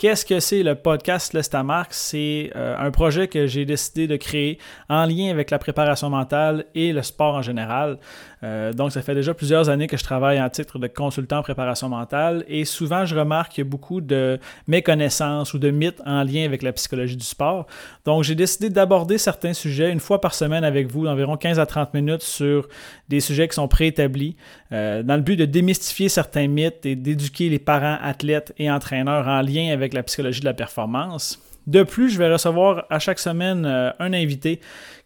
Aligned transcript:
Qu'est-ce 0.00 0.24
que 0.24 0.40
c'est 0.40 0.62
le 0.62 0.76
podcast 0.76 1.34
L'Estamarque? 1.34 1.92
C'est 1.92 2.52
euh, 2.56 2.74
un 2.78 2.90
projet 2.90 3.28
que 3.28 3.46
j'ai 3.46 3.66
décidé 3.66 4.06
de 4.06 4.16
créer 4.16 4.56
en 4.88 5.04
lien 5.04 5.30
avec 5.30 5.50
la 5.50 5.58
préparation 5.58 6.08
mentale 6.08 6.64
et 6.74 6.94
le 6.94 7.02
sport 7.02 7.34
en 7.34 7.42
général. 7.42 7.98
Euh, 8.42 8.72
donc, 8.72 8.92
ça 8.92 9.02
fait 9.02 9.14
déjà 9.14 9.34
plusieurs 9.34 9.68
années 9.68 9.86
que 9.86 9.98
je 9.98 10.02
travaille 10.02 10.40
en 10.40 10.48
titre 10.48 10.78
de 10.78 10.86
consultant 10.86 11.40
en 11.40 11.42
préparation 11.42 11.90
mentale 11.90 12.46
et 12.48 12.64
souvent, 12.64 13.04
je 13.04 13.14
remarque 13.14 13.52
qu'il 13.52 13.64
y 13.64 13.66
a 13.66 13.68
beaucoup 13.68 14.00
de 14.00 14.38
méconnaissances 14.66 15.52
ou 15.52 15.58
de 15.58 15.70
mythes 15.70 16.00
en 16.06 16.22
lien 16.22 16.46
avec 16.46 16.62
la 16.62 16.72
psychologie 16.72 17.16
du 17.18 17.26
sport. 17.26 17.66
Donc, 18.06 18.24
j'ai 18.24 18.34
décidé 18.34 18.70
d'aborder 18.70 19.18
certains 19.18 19.52
sujets 19.52 19.92
une 19.92 20.00
fois 20.00 20.22
par 20.22 20.34
semaine 20.34 20.64
avec 20.64 20.90
vous, 20.90 21.04
d'environ 21.04 21.36
15 21.36 21.58
à 21.58 21.66
30 21.66 21.92
minutes 21.92 22.22
sur 22.22 22.68
des 23.10 23.20
sujets 23.20 23.48
qui 23.48 23.54
sont 23.56 23.68
préétablis, 23.68 24.36
euh, 24.72 25.02
dans 25.02 25.16
le 25.16 25.22
but 25.22 25.36
de 25.36 25.44
démystifier 25.44 26.08
certains 26.08 26.48
mythes 26.48 26.86
et 26.86 26.96
d'éduquer 26.96 27.50
les 27.50 27.58
parents, 27.58 27.98
athlètes 28.00 28.54
et 28.56 28.70
entraîneurs 28.70 29.28
en 29.28 29.42
lien 29.42 29.70
avec 29.70 29.89
la 29.94 30.02
psychologie 30.02 30.40
de 30.40 30.46
la 30.46 30.54
performance. 30.54 31.42
De 31.66 31.82
plus, 31.82 32.10
je 32.10 32.18
vais 32.18 32.32
recevoir 32.32 32.86
à 32.90 32.98
chaque 32.98 33.18
semaine 33.18 33.64
euh, 33.66 33.90
un 33.98 34.12
invité 34.12 34.60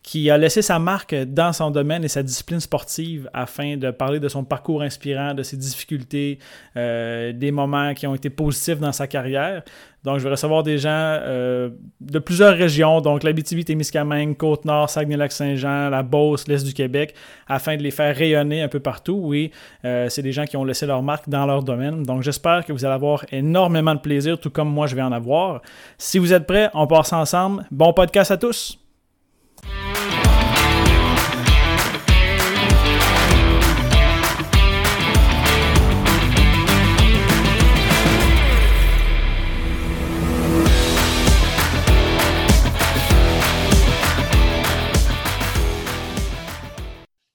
qui 0.05 0.29
a 0.29 0.37
laissé 0.37 0.61
sa 0.61 0.79
marque 0.79 1.15
dans 1.15 1.55
son 1.55 1.71
domaine 1.71 2.05
et 2.05 2.09
sa 2.09 2.23
discipline 2.23 2.61
sportive 2.61 3.29
afin 3.33 3.79
de 3.79 3.91
parler 3.91 4.21
de 4.21 4.29
son 4.29 4.45
parcours 4.45 4.83
inspirant, 4.83 5.33
de 5.33 5.43
ses 5.43 5.57
difficultés, 5.57 6.39
euh, 6.77 7.33
des 7.33 7.51
moments 7.51 7.95
qui 7.95 8.07
ont 8.07 8.15
été 8.15 8.29
positifs 8.29 8.79
dans 8.79 8.93
sa 8.93 9.07
carrière. 9.07 9.63
Donc, 10.05 10.19
je 10.19 10.25
vais 10.25 10.31
recevoir 10.31 10.63
des 10.63 10.77
gens 10.77 10.91
euh, 10.91 11.71
de 12.03 12.19
plusieurs 12.19 12.55
régions, 12.55 13.01
donc 13.01 13.23
l'Abitibi-Témiscamingue, 13.23 14.37
Côte-Nord, 14.37 14.91
Saguenay-Lac-Saint-Jean, 14.91 15.89
la 15.89 16.03
Beauce, 16.03 16.47
l'Est 16.49 16.67
du 16.67 16.75
Québec, 16.75 17.15
afin 17.49 17.79
de 17.79 17.83
les 17.83 17.91
faire 17.91 18.15
rayonner 18.15 18.61
un 18.61 18.69
peu 18.69 18.81
partout. 18.81 19.19
Oui, 19.23 19.53
euh, 19.87 20.11
c'est 20.11 20.21
des 20.21 20.33
gens 20.33 20.45
qui 20.45 20.59
ont 20.59 20.65
laissé 20.65 20.85
leur 20.85 21.03
marque 21.03 21.31
dans 21.31 21.47
leur 21.47 21.63
domaine. 21.63 22.03
Donc, 22.03 22.23
j'espère 22.23 22.67
que 22.67 22.75
vous 22.75 22.85
allez 22.85 22.95
avoir 22.95 23.25
énormément 23.33 23.95
de 23.95 24.01
plaisir, 24.01 24.39
tout 24.39 24.51
comme 24.51 24.69
moi, 24.69 24.87
je 24.87 24.95
vais 24.95 25.03
en 25.03 25.13
avoir. 25.13 25.63
Si 25.97 26.19
vous 26.19 26.35
êtes 26.35 26.47
prêts, 26.47 26.69
on 26.75 26.87
passe 26.87 27.15
ensemble. 27.15 27.65
Bon 27.71 27.95
podcast 27.95 28.31
à 28.31 28.37
tous! 28.37 28.84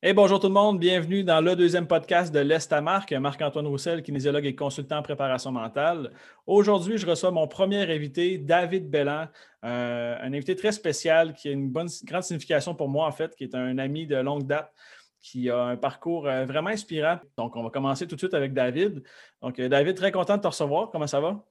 Bonjour 0.02 0.40
tout 0.40 0.48
le 0.48 0.54
monde, 0.54 0.80
bienvenue 0.80 1.26
dans 1.26 1.42
le 1.42 1.58
deuxième 1.58 1.86
podcast 1.86 2.34
de 2.34 2.40
l'Est. 2.40 2.72
Marc-Antoine 2.72 3.68
Roussel, 3.68 4.02
kinésiologue 4.02 4.46
et 4.46 4.56
consultant 4.56 5.00
en 5.00 5.02
préparation 5.02 5.52
mentale. 5.52 6.14
Aujourd'hui, 6.48 6.98
je 6.98 7.06
reçois 7.06 7.32
mon 7.32 7.50
premier 7.50 7.82
invité, 7.94 8.38
David 8.38 8.90
Bellan, 8.90 9.28
euh, 9.66 10.16
un 10.18 10.34
invité 10.34 10.56
très 10.56 10.72
spécial 10.72 11.34
qui 11.34 11.50
a 11.50 11.52
une 11.52 11.70
grande 11.70 11.90
signification 12.24 12.74
pour 12.74 12.88
moi 12.88 13.08
en 13.08 13.12
fait, 13.12 13.36
qui 13.36 13.44
est 13.44 13.54
un 13.54 13.78
ami 13.78 14.08
de 14.08 14.16
longue 14.16 14.48
date 14.48 14.74
qui 15.20 15.50
a 15.50 15.62
un 15.64 15.76
parcours 15.76 16.28
euh, 16.28 16.46
vraiment 16.46 16.70
inspirant. 16.70 17.20
Donc, 17.38 17.58
on 17.58 17.64
va 17.64 17.70
commencer 17.70 18.08
tout 18.08 18.16
de 18.16 18.22
suite 18.22 18.34
avec 18.34 18.54
David. 18.54 19.04
Donc, 19.42 19.60
euh, 19.60 19.68
David, 19.68 19.98
très 19.98 20.14
content 20.14 20.38
de 20.38 20.42
te 20.42 20.48
recevoir. 20.48 20.92
Comment 20.92 21.08
ça 21.08 21.20
va? 21.20 21.44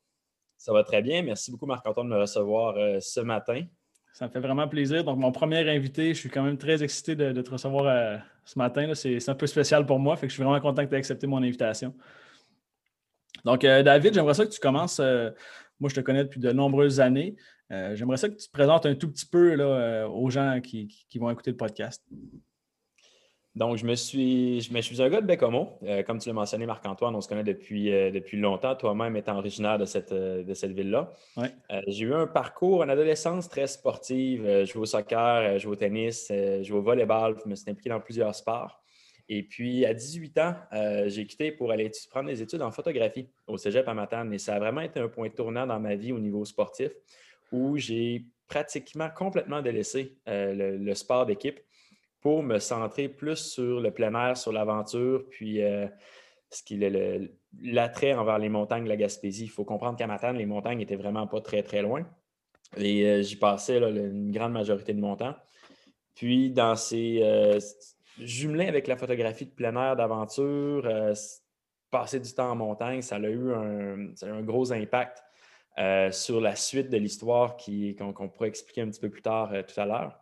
Ça 0.57 0.73
va 0.73 0.83
très 0.85 1.03
bien. 1.03 1.23
Merci 1.23 1.51
beaucoup, 1.51 1.67
Marc-Antoine, 1.67 2.09
de 2.09 2.15
me 2.15 2.21
recevoir 2.21 2.75
ce 3.03 3.21
matin. 3.21 3.65
Ça 4.13 4.27
me 4.27 4.31
fait 4.33 4.41
vraiment 4.41 4.67
plaisir. 4.67 5.05
Donc, 5.05 5.19
mon 5.19 5.31
premier 5.33 5.69
invité, 5.69 6.15
je 6.15 6.19
suis 6.19 6.29
quand 6.29 6.43
même 6.43 6.59
très 6.59 6.83
excité 6.83 7.15
de, 7.15 7.41
te 7.41 7.51
recevoir 7.51 7.87
euh, 7.87 8.17
ce 8.45 8.59
matin. 8.59 8.93
C'est 8.95 9.29
un 9.29 9.35
peu 9.35 9.47
spécial 9.47 9.87
pour 9.87 9.99
moi. 9.99 10.17
Fait 10.17 10.27
que 10.27 10.31
je 10.31 10.35
suis 10.35 10.43
vraiment 10.43 10.61
content 10.61 10.85
que 10.85 10.89
tu 10.89 10.95
aies 10.95 10.99
accepté 10.99 11.27
mon 11.27 11.39
invitation. 11.39 11.95
Donc, 13.45 13.65
euh, 13.65 13.83
David, 13.83 14.15
j'aimerais 14.15 14.35
ça 14.35 14.45
que 14.45 14.51
tu 14.51 14.61
commences. 14.61 14.99
Euh, 15.01 15.31
moi, 15.79 15.89
je 15.89 15.95
te 15.95 16.01
connais 16.01 16.25
depuis 16.25 16.41
de 16.41 16.51
nombreuses 16.51 17.01
années. 17.01 17.37
j'aimerais 17.71 18.17
ça 18.17 18.29
que 18.29 18.35
tu 18.35 18.47
te 18.47 18.53
présentes 18.53 18.87
un 18.87 18.95
tout 18.95 19.11
petit 19.11 19.27
peu 19.27 19.55
là, 19.55 20.09
aux 20.09 20.31
gens 20.31 20.61
qui, 20.61 20.89
vont 21.17 21.31
écouter 21.31 21.53
le 21.53 21.57
podcast. 21.57 22.03
Donc, 23.59 23.77
je 23.77 23.85
me 23.85 23.97
suis, 23.97 24.61
je, 24.61 24.81
suis 24.81 25.03
un 25.03 25.09
gars 25.09 25.21
de 25.21 25.27
Bécomo. 25.27 25.81
Euh, 25.83 26.05
comme 26.05 26.21
tu 26.21 26.29
l'as 26.29 26.33
mentionné, 26.33 26.65
Marc-Antoine, 26.65 27.13
on 27.17 27.21
se 27.21 27.27
connaît 27.27 27.43
depuis, 27.43 27.93
euh, 27.93 28.13
depuis 28.13 28.37
longtemps, 28.39 28.77
toi-même 28.77 29.17
étant 29.17 29.37
originaire 29.37 29.79
de 29.79 29.85
cette, 29.85 30.13
euh, 30.13 30.45
de 30.45 30.55
cette 30.55 30.71
ville-là. 30.71 31.13
j'ai 31.89 32.05
eu 32.05 32.15
un 32.15 32.29
parcours, 32.29 32.85
une 32.85 32.91
adolescence 32.91 33.49
très 33.49 33.67
sportive. 33.67 34.45
je 34.47 34.65
jouais 34.65 34.83
au 34.83 34.87
soccer, 34.87 35.55
je 35.55 35.59
jouais 35.65 35.73
au 35.73 35.77
tennis, 35.77 36.27
je 36.31 36.63
jouais 36.63 36.79
au 36.79 36.83
volleyball, 36.83 37.37
je 37.45 37.51
me 37.51 37.57
suis 37.57 37.69
impliqué 37.69 37.91
dans 37.91 37.99
plusieurs 37.99 38.33
sports. 38.33 38.81
Et 39.29 39.43
puis, 39.43 39.85
à 39.85 39.93
18 39.93 40.39
ans, 40.39 40.55
j'ai 41.07 41.27
quitté 41.27 41.51
pour 41.51 41.73
aller 41.73 41.91
prendre 42.11 42.29
des 42.29 42.41
études 42.41 42.63
en 42.63 42.71
photographie 42.71 43.29
au 43.49 43.59
cégep 43.59 43.89
à 43.89 43.93
Matane. 43.93 44.33
Et 44.33 44.39
ça 44.39 44.55
a 44.55 44.61
vraiment 44.61 44.83
été 44.83 45.01
un 45.01 45.09
point 45.09 45.31
tournant 45.31 45.67
dans 45.67 45.81
ma 45.81 45.97
vie 45.97 46.13
au 46.13 46.21
niveau 46.21 46.45
sportif 46.45 46.93
où 47.51 47.77
j'ai 47.77 48.25
pratiquement 48.47 49.09
complètement 49.11 49.63
délaissé 49.63 50.17
le 50.27 50.95
sport 50.95 51.27
d'équipe 51.27 51.59
pour 52.21 52.43
me 52.43 52.59
centrer 52.59 53.09
plus 53.09 53.37
sur 53.37 53.81
le 53.81 53.91
plein 53.91 54.15
air, 54.15 54.37
sur 54.37 54.53
l'aventure, 54.53 55.25
puis 55.31 55.63
euh, 55.63 55.87
ce 56.51 56.75
est 56.75 57.31
l'attrait 57.63 58.15
envers 58.15 58.39
les 58.39 58.49
montagnes 58.49 58.85
de 58.85 58.89
la 58.89 58.97
Gaspésie. 58.97 59.45
Il 59.45 59.51
faut 59.51 59.65
comprendre 59.65 59.97
qu'à 59.97 60.07
Matane, 60.07 60.37
les 60.37 60.47
montagnes 60.47 60.79
n'étaient 60.79 60.97
vraiment 60.97 61.27
pas 61.27 61.41
très, 61.41 61.63
très 61.63 61.83
loin. 61.83 62.07
Et 62.77 63.05
euh, 63.05 63.23
j'y 63.23 63.37
passais 63.37 63.79
une 63.79 64.33
grande 64.33 64.53
majorité 64.53 64.93
de 64.95 65.01
mon 65.01 65.17
temps. 65.17 65.37
Puis, 66.15 66.51
dans 66.51 66.75
ces 66.75 67.21
euh, 67.23 67.61
jumelés 68.19 68.67
avec 68.67 68.89
la 68.89 68.97
photographie 68.97 69.47
de 69.47 69.53
plein 69.53 69.77
air, 69.77 69.95
d'aventure, 69.95 70.91
passer 71.91 72.19
du 72.19 72.33
temps 72.35 72.51
en 72.51 72.57
montagne, 72.57 73.01
ça 73.03 73.17
a 73.17 73.21
eu 73.21 73.53
un, 73.53 74.43
gros 74.43 74.73
impact 74.73 75.23
sur 76.11 76.41
la 76.41 76.57
suite 76.57 76.91
de 76.91 76.97
l'histoire 76.97 77.57
qu'on 77.57 78.29
pourrait 78.29 78.49
expliquer 78.49 78.81
un 78.81 78.91
petit 78.91 79.01
peu 79.01 79.09
plus 79.09 79.23
tard 79.23 79.53
tout 79.67 79.81
à 79.81 79.87
l'heure. 79.87 80.21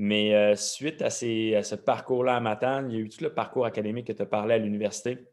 Mais 0.00 0.32
euh, 0.32 0.54
suite 0.54 1.02
à, 1.02 1.10
ce 1.10 1.74
parcours-là 1.74 2.36
à 2.36 2.40
Matane, 2.40 2.88
il 2.88 2.96
y 2.96 3.00
a 3.00 3.02
eu 3.02 3.08
tout 3.08 3.22
le 3.24 3.34
parcours 3.34 3.66
académique 3.66 4.06
que 4.06 4.12
tu 4.12 4.22
as 4.22 4.26
parlé 4.26 4.54
à 4.54 4.58
l'université. 4.58 5.26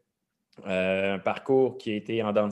Euh, 0.66 1.14
un 1.14 1.18
parcours 1.20 1.78
qui 1.78 1.92
a 1.92 1.94
été 1.94 2.20
en 2.22 2.32
dents 2.32 2.50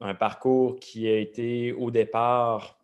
un 0.00 0.14
parcours 0.14 0.78
qui 0.78 1.08
a 1.08 1.16
été 1.18 1.72
au 1.72 1.90
départ 1.90 2.78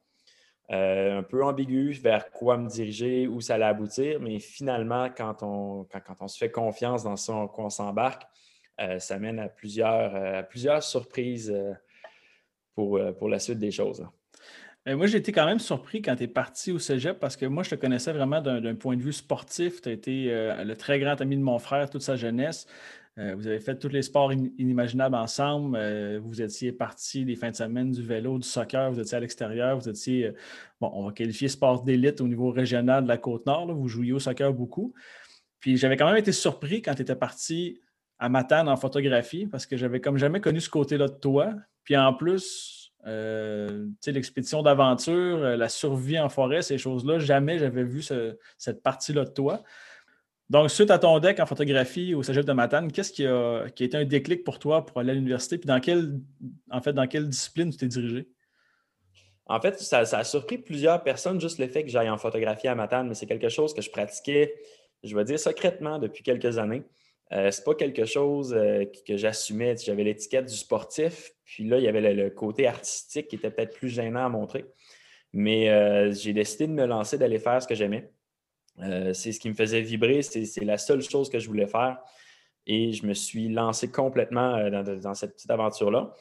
euh, 0.73 1.19
un 1.19 1.23
peu 1.23 1.45
ambigu 1.45 1.93
vers 1.93 2.33
quoi 2.33 2.57
me 2.57 2.69
diriger, 2.69 3.29
où 3.29 3.41
ça 3.41 3.55
allait 3.55 3.67
aboutir, 3.67 4.19
mais 4.19 4.41
finalement, 4.41 5.11
quand 5.17 5.45
on, 5.45 5.87
se 6.27 6.37
fait 6.37 6.51
confiance 6.51 7.05
dans 7.05 7.17
ce 7.17 7.47
qu'on 7.47 7.71
s'embarque, 7.71 8.25
ça 8.99 9.17
mène 9.21 9.39
à 9.39 9.49
plusieurs, 9.49 10.83
surprises 10.83 11.55
pour, 12.75 12.99
pour 13.17 13.29
la 13.29 13.39
suite 13.39 13.61
des 13.61 13.71
choses. 13.71 14.05
Ben, 14.87 14.97
moi, 14.97 15.07
j'ai 15.07 15.17
été 15.17 15.33
quand 15.33 15.47
même 15.47 15.61
surpris 15.61 16.03
quand 16.03 16.15
tu 16.17 16.25
es 16.25 16.29
parti 16.29 16.71
au 16.71 16.79
cégep 16.79 17.19
parce 17.19 17.37
que 17.37 17.47
moi, 17.47 17.63
je 17.63 17.71
te 17.71 17.75
connaissais 17.75 18.13
vraiment 18.13 18.43
d'un 18.43 18.75
point 18.75 18.97
de 18.97 19.03
vue 19.03 19.15
sportif. 19.15 19.81
Tu 19.81 19.89
as 19.89 19.93
été 19.93 20.31
euh, 20.31 20.63
le 20.63 20.77
très 20.77 20.99
grand 20.99 21.19
ami 21.23 21.37
de 21.37 21.43
mon 21.43 21.59
frère 21.59 21.89
toute 21.89 22.03
sa 22.03 22.17
jeunesse. 22.17 22.67
Euh, 23.17 23.35
vous 23.35 23.47
avez 23.47 23.61
fait 23.61 23.79
tous 23.79 23.89
les 23.89 24.03
sports 24.03 24.31
inimaginables 24.33 25.15
ensemble. 25.15 25.79
Euh, 25.81 26.21
vous 26.23 26.43
étiez 26.43 26.71
parti 26.71 27.25
des 27.25 27.35
fins 27.35 27.51
de 27.51 27.57
semaine 27.57 27.93
du 27.93 28.03
vélo, 28.03 28.39
du 28.39 28.47
soccer, 28.47 28.93
vous 28.93 29.01
étiez 29.01 29.17
à 29.17 29.21
l'extérieur, 29.21 29.79
vous 29.79 29.89
étiez, 29.89 30.33
bon, 30.81 30.91
on 30.93 31.07
va 31.07 31.13
qualifier 31.13 31.49
sport 31.49 31.83
d'élite 31.83 32.21
au 32.21 32.29
niveau 32.29 32.51
régional 32.51 33.05
de 33.05 33.09
la 33.09 33.17
Côte-Nord. 33.17 33.73
Vous 33.73 33.89
jouiez 33.89 34.13
au 34.13 34.19
soccer 34.19 34.53
beaucoup. 34.53 34.93
Puis 35.61 35.79
j'avais 35.79 35.97
quand 35.97 36.07
même 36.07 36.19
été 36.19 36.33
surpris 36.33 36.83
quand 36.83 36.95
tu 36.95 37.03
étais 37.03 37.17
parti 37.17 37.81
à 38.19 38.29
Matane 38.29 38.69
en 38.69 38.77
photographie 38.77 39.47
parce 39.47 39.65
que 39.65 39.79
j'avais 39.79 40.03
comme 40.03 40.19
jamais 40.19 40.43
connu 40.43 40.61
ce 40.61 40.69
côté-là 40.69 41.09
de 41.09 41.15
toi. 41.15 41.55
Puis 41.85 41.97
en 41.97 42.13
plus, 42.13 42.84
euh, 43.07 43.87
l'expédition 44.07 44.63
d'aventure, 44.63 45.39
euh, 45.39 45.57
la 45.57 45.69
survie 45.69 46.19
en 46.19 46.29
forêt, 46.29 46.63
ces 46.63 46.79
choses-là, 46.79 47.19
jamais 47.19 47.59
j'avais 47.59 47.85
vu 47.85 48.03
cette 48.03 48.83
partie-là 48.83 49.25
de 49.25 49.31
toi. 49.31 49.63
Donc, 50.51 50.71
suite 50.71 50.91
à 50.91 50.99
ton 50.99 51.19
deck 51.19 51.41
en 51.41 51.47
photographie 51.47 52.15
au 52.15 52.23
Cégep 52.23 52.45
de 52.45 52.53
Matane, 52.53 52.93
qu'est-ce 52.93 53.13
qui 53.13 53.27
a, 53.27 53.65
été 53.67 53.97
un 53.97 54.05
déclic 54.05 54.45
pour 54.45 54.59
toi 54.59 54.85
pour 54.85 55.01
aller 55.01 55.13
à 55.13 55.15
l'université? 55.15 55.59
Puis 55.59 55.67
dans 55.67 55.81
quelle, 55.81 56.21
en 56.71 56.81
fait, 56.81 56.93
dans 56.93 57.07
quelle 57.07 57.29
discipline 57.29 57.71
tu 57.71 57.79
t'es 57.79 57.89
dirigé? 57.89 58.29
En 59.47 59.61
fait, 59.61 59.79
ça, 59.81 59.99
a 60.01 60.25
surpris 60.25 60.59
plusieurs 60.59 61.03
personnes, 61.03 61.41
juste 61.41 61.59
le 61.59 61.69
fait 61.69 61.85
que 61.85 61.91
j'aille 61.91 62.09
en 62.09 62.17
photographie 62.17 62.69
à 62.69 62.75
Matane, 62.75 63.09
mais 63.09 63.15
c'est 63.15 63.27
quelque 63.27 63.49
chose 63.51 63.75
que 63.75 63.83
je 63.83 63.91
pratiquais, 63.91 64.55
je 65.03 65.15
vais 65.15 65.25
dire, 65.25 65.39
secrètement 65.39 65.99
depuis 65.99 66.23
quelques 66.23 66.59
années. 66.59 66.83
Euh, 67.35 67.51
c'est 67.51 67.65
pas 67.65 67.75
quelque 67.75 68.05
chose 68.05 68.55
euh, 68.55 68.85
que, 69.07 69.17
j'assumais. 69.17 69.77
J'avais 69.77 70.05
l'étiquette 70.05 70.47
du 70.47 70.55
sportif, 70.55 71.33
puis 71.45 71.65
là, 71.65 71.79
il 71.79 71.85
y 71.85 71.89
avait 71.89 72.15
le, 72.15 72.31
côté 72.31 72.67
artistique 72.67 73.29
qui 73.29 73.37
était 73.37 73.51
peut-être 73.51 73.77
plus 73.77 73.89
gênant 73.89 74.25
à 74.25 74.29
montrer. 74.29 74.67
Mais 75.33 75.69
euh, 75.69 76.13
j'ai 76.13 76.33
décidé 76.33 76.69
de 76.69 76.73
me 76.73 76.87
lancer, 76.87 77.19
d'aller 77.19 77.41
faire 77.41 77.61
ce 77.61 77.67
que 77.67 77.75
j'aimais. 77.75 78.11
c'est 78.79 79.33
ce 79.33 79.41
qui 79.41 79.49
me 79.49 79.55
faisait 79.55 79.81
vibrer, 79.81 80.23
c'est 80.23 80.65
la 80.65 80.79
seule 80.79 81.03
chose 81.03 81.29
que 81.29 81.39
je 81.39 81.49
voulais 81.49 81.67
faire. 81.67 81.99
Et 82.67 82.93
je 82.93 83.05
me 83.07 83.15
suis 83.15 83.49
lancé 83.49 83.91
complètement 83.91 84.71
dans, 84.71 85.15
cette 85.15 85.35
petite 85.35 85.51
aventure-là, 85.51 86.15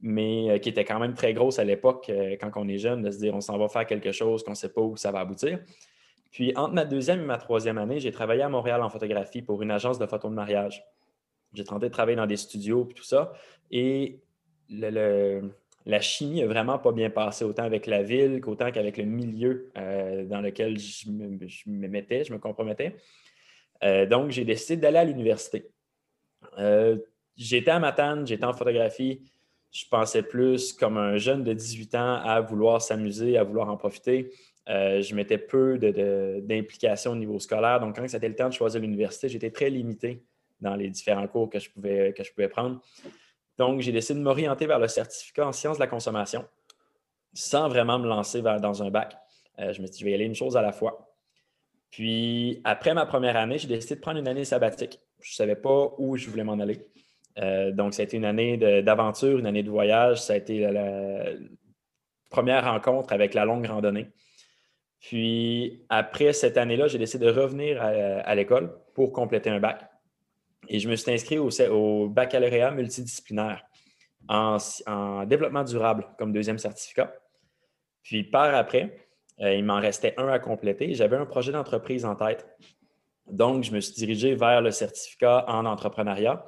mais 0.00 0.60
qui 0.60 0.68
était 0.68 0.84
quand 0.84 0.98
même 1.00 1.14
très 1.14 1.34
grosse 1.34 1.58
à 1.58 1.64
l'époque, 1.64 2.10
quand 2.40 2.50
on 2.56 2.68
est 2.68 2.78
jeune, 2.78 3.02
de 3.02 3.10
se 3.10 3.18
dire 3.18 3.34
on 3.34 3.40
s'en 3.40 3.58
va 3.58 3.68
faire 3.68 3.86
quelque 3.86 4.12
chose, 4.12 4.42
qu'on 4.44 4.52
ne 4.52 4.56
sait 4.56 4.72
pas 4.72 4.80
où 4.80 4.96
ça 4.96 5.10
va 5.10 5.20
aboutir. 5.20 5.58
Puis 6.32 6.52
entre 6.56 6.72
ma 6.72 6.84
deuxième 6.84 7.20
et 7.20 7.24
ma 7.24 7.36
troisième 7.36 7.78
année, 7.78 8.00
j'ai 8.00 8.10
travaillé 8.10 8.42
à 8.42 8.48
Montréal 8.48 8.82
en 8.82 8.88
photographie 8.88 9.42
pour 9.42 9.62
une 9.62 9.70
agence 9.70 9.98
de 9.98 10.06
photos 10.06 10.30
de 10.30 10.36
mariage. 10.36 10.84
J'ai 11.52 11.64
tenté 11.64 11.88
de 11.88 11.92
travailler 11.92 12.16
dans 12.16 12.26
des 12.26 12.38
studios 12.38 12.88
et 12.90 12.94
tout 12.94 13.04
ça. 13.04 13.34
Et 13.70 14.18
la 14.70 16.00
chimie 16.00 16.42
a 16.42 16.46
vraiment 16.46 16.78
pas 16.78 16.92
bien 16.92 17.10
passé, 17.10 17.44
autant 17.44 17.64
avec 17.64 17.86
la 17.86 18.02
ville 18.02 18.40
qu'autant 18.40 18.70
qu'avec 18.70 18.96
le 18.96 19.04
milieu 19.04 19.70
euh, 19.76 20.24
dans 20.24 20.40
lequel 20.40 20.78
je 20.78 21.10
me, 21.10 21.88
mettais, 21.88 22.24
je 22.24 22.32
me 22.32 22.38
compromettais. 22.38 22.96
Euh, 23.84 24.06
donc, 24.06 24.30
j'ai 24.30 24.46
décidé 24.46 24.78
d'aller 24.78 24.98
à 24.98 25.04
l'université. 25.04 25.68
Euh, 26.58 26.96
j'étais 27.36 27.70
à 27.70 27.78
Matane, 27.78 28.26
j'étais 28.26 28.46
en 28.46 28.54
photographie. 28.54 29.20
Je 29.70 29.84
pensais 29.90 30.22
plus 30.22 30.72
comme 30.72 30.96
un 30.96 31.18
jeune 31.18 31.44
de 31.44 31.52
18 31.52 31.94
ans 31.94 32.14
à 32.22 32.40
vouloir 32.40 32.80
s'amuser, 32.80 33.36
à 33.36 33.44
vouloir 33.44 33.68
en 33.68 33.76
profiter. 33.76 34.30
Je 34.66 35.14
mettais 35.14 35.38
peu 35.38 35.78
d'implication 35.78 37.12
au 37.12 37.16
niveau 37.16 37.38
scolaire. 37.38 37.80
Donc, 37.80 37.96
quand 37.96 38.08
c'était 38.08 38.28
le 38.28 38.36
temps 38.36 38.48
de 38.48 38.54
choisir 38.54 38.80
l'université, 38.80 39.28
j'étais 39.28 39.50
très 39.50 39.70
limité 39.70 40.22
dans 40.60 40.76
les 40.76 40.88
différents 40.88 41.26
cours 41.26 41.50
que 41.50 41.58
je 41.58 41.70
pouvais, 41.70 42.14
que 42.16 42.22
je 42.22 42.32
pouvais 42.32 42.48
prendre. 42.48 42.80
Donc, 43.58 43.80
j'ai 43.80 43.92
décidé 43.92 44.18
de 44.18 44.24
m'orienter 44.24 44.66
vers 44.66 44.78
le 44.78 44.88
certificat 44.88 45.46
en 45.46 45.52
sciences 45.52 45.76
de 45.76 45.82
la 45.82 45.88
consommation 45.88 46.44
sans 47.34 47.68
vraiment 47.68 47.98
me 47.98 48.06
lancer 48.06 48.42
dans 48.42 48.82
un 48.82 48.90
bac. 48.90 49.16
Euh, 49.58 49.72
je 49.72 49.80
me 49.80 49.86
suis 49.86 49.94
dit, 49.94 49.98
je 50.00 50.04
vais 50.04 50.10
y 50.12 50.14
aller 50.14 50.24
une 50.24 50.34
chose 50.34 50.56
à 50.56 50.62
la 50.62 50.72
fois. 50.72 51.14
Puis, 51.90 52.60
après 52.64 52.94
ma 52.94 53.06
première 53.06 53.36
année, 53.36 53.58
j'ai 53.58 53.68
décidé 53.68 53.96
de 53.96 54.00
prendre 54.00 54.18
une 54.18 54.28
année 54.28 54.44
sabbatique. 54.44 55.00
Je 55.20 55.32
ne 55.32 55.34
savais 55.34 55.56
pas 55.56 55.94
où 55.98 56.16
je 56.16 56.28
voulais 56.30 56.44
m'en 56.44 56.58
aller. 56.58 56.86
Euh, 57.38 57.70
donc, 57.70 57.94
ça 57.94 58.02
a 58.02 58.04
été 58.04 58.16
une 58.16 58.24
année 58.24 58.56
d'aventure, 58.82 59.38
une 59.38 59.46
année 59.46 59.62
de 59.62 59.70
voyage. 59.70 60.22
Ça 60.22 60.34
a 60.34 60.36
été 60.36 60.60
la, 60.60 61.24
première 62.30 62.64
rencontre 62.64 63.12
avec 63.12 63.34
la 63.34 63.44
longue 63.44 63.66
randonnée. 63.66 64.08
Puis, 65.02 65.84
après 65.88 66.32
cette 66.32 66.56
année-là, 66.56 66.86
j'ai 66.86 66.98
décidé 66.98 67.26
de 67.26 67.30
revenir 67.30 67.82
à 67.82 68.34
l'école 68.34 68.72
pour 68.94 69.12
compléter 69.12 69.50
un 69.50 69.60
bac. 69.60 69.84
Et 70.68 70.78
je 70.78 70.88
me 70.88 70.96
suis 70.96 71.10
inscrit 71.12 71.38
au, 71.38 72.08
baccalauréat 72.08 72.70
multidisciplinaire 72.70 73.64
en, 74.28 74.58
développement 75.26 75.64
durable 75.64 76.06
comme 76.18 76.32
deuxième 76.32 76.58
certificat. 76.58 77.12
Puis 78.04 78.24
par 78.24 78.54
après, 78.54 78.96
euh, 79.40 79.54
il 79.54 79.64
m'en 79.64 79.80
restait 79.80 80.14
un 80.18 80.28
à 80.28 80.38
compléter. 80.38 80.94
J'avais 80.94 81.16
un 81.16 81.26
projet 81.26 81.52
d'entreprise 81.52 82.04
en 82.04 82.14
tête. 82.14 82.46
Donc, 83.26 83.64
je 83.64 83.72
me 83.72 83.80
suis 83.80 83.94
dirigé 83.94 84.34
vers 84.34 84.60
le 84.60 84.70
certificat 84.70 85.44
en 85.48 85.64
entrepreneuriat, 85.64 86.44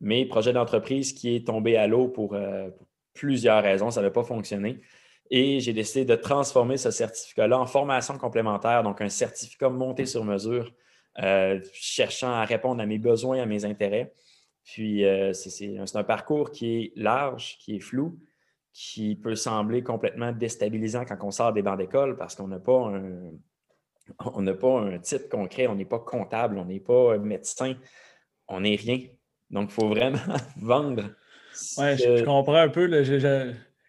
mais 0.00 0.24
projet 0.26 0.52
d'entreprise 0.52 1.12
qui 1.12 1.36
est 1.36 1.46
tombé 1.46 1.76
à 1.76 1.86
l'eau 1.86 2.08
pour, 2.08 2.34
euh, 2.34 2.70
pour 2.70 2.86
plusieurs 3.14 3.62
raisons. 3.62 3.90
Ça 3.90 4.02
n'a 4.02 4.10
pas 4.10 4.24
fonctionné. 4.24 4.80
Et 5.30 5.60
j'ai 5.60 5.72
décidé 5.72 6.04
de 6.04 6.14
transformer 6.14 6.76
ce 6.76 6.90
certificat-là 6.90 7.58
en 7.58 7.66
formation 7.66 8.16
complémentaire, 8.16 8.82
donc 8.82 9.00
un 9.00 9.08
certificat 9.08 9.68
monté 9.68 10.06
sur 10.06 10.24
mesure 10.24 10.72
euh, 11.20 11.60
cherchant 11.72 12.32
à 12.32 12.44
répondre 12.44 12.80
à 12.82 12.86
mes 12.86 12.98
besoins, 12.98 13.42
à 13.42 13.46
mes 13.46 13.64
intérêts. 13.64 14.12
Puis 14.64 15.04
euh, 15.04 15.32
c'est 15.32 15.76
un 15.94 16.04
parcours 16.04 16.50
qui 16.50 16.76
est 16.76 16.92
large, 16.96 17.58
qui 17.58 17.76
est 17.76 17.80
flou, 17.80 18.18
qui 18.72 19.16
peut 19.16 19.34
sembler 19.34 19.82
complètement 19.82 20.32
déstabilisant 20.32 21.04
quand 21.04 21.18
on 21.22 21.30
sort 21.30 21.52
des 21.52 21.62
bancs 21.62 21.78
d'école 21.78 22.16
parce 22.16 22.34
qu'on 22.34 22.48
n'a 22.48 22.58
pas 22.58 22.86
un, 22.86 23.32
on 24.34 24.42
n'a 24.42 24.54
pas 24.54 24.80
un 24.80 24.98
titre 24.98 25.28
concret, 25.28 25.66
on 25.66 25.74
n'est 25.74 25.84
pas 25.84 25.98
comptable, 25.98 26.58
on 26.58 26.64
n'est 26.64 26.80
pas 26.80 27.18
médecin, 27.18 27.74
on 28.46 28.60
n'est 28.60 28.76
rien. 28.76 29.00
Donc, 29.50 29.70
il 29.70 29.74
faut 29.74 29.88
vraiment 29.88 30.18
vendre. 30.56 31.04
Oui, 31.78 31.96
je, 31.96 32.24
comprends 32.24 32.54
un 32.54 32.68
peu. 32.68 32.88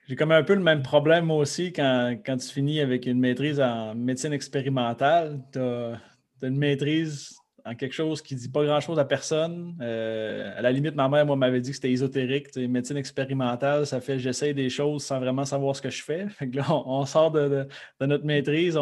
J'ai 0.10 0.16
comme 0.16 0.32
un 0.32 0.42
peu 0.42 0.56
le 0.56 0.62
même 0.62 0.82
problème 0.82 1.26
moi 1.26 1.38
aussi 1.38 1.72
quand, 1.72 2.18
quand 2.26 2.36
tu 2.36 2.48
finis 2.48 2.80
avec 2.80 3.06
une 3.06 3.20
maîtrise 3.20 3.62
en 3.62 3.94
médecine 3.94 4.34
expérimentale. 4.34 5.40
Tu 5.54 5.60
as, 5.60 6.02
une 6.42 6.58
maîtrise 6.58 7.38
en 7.64 7.76
quelque 7.76 7.94
chose 7.94 8.24
qui 8.24 8.34
ne 8.34 8.40
dit 8.40 8.50
pas 8.50 8.66
grand-chose 8.66 8.98
à 8.98 9.06
personne. 9.06 9.78
Euh, 9.82 10.58
à 10.58 10.64
la 10.64 10.72
limite, 10.72 10.96
ma 10.96 11.08
mère, 11.10 11.28
moi, 11.28 11.36
m'avait 11.36 11.62
dit 11.62 11.70
que 11.70 11.76
c'était 11.76 11.92
ésotérique. 11.92 12.56
Médecine 12.56 12.98
expérimentale, 12.98 13.86
ça 13.86 14.02
fait 14.02 14.18
j'essaye 14.18 14.56
des 14.56 14.72
choses 14.72 15.04
sans 15.04 15.20
vraiment 15.20 15.46
savoir 15.46 15.76
ce 15.76 15.82
que 15.84 15.92
je 15.92 16.02
fais. 16.02 16.26
là, 16.54 16.66
on, 16.72 17.06
sort 17.06 17.30
de, 17.30 17.68
notre 18.02 18.26
maîtrise, 18.26 18.80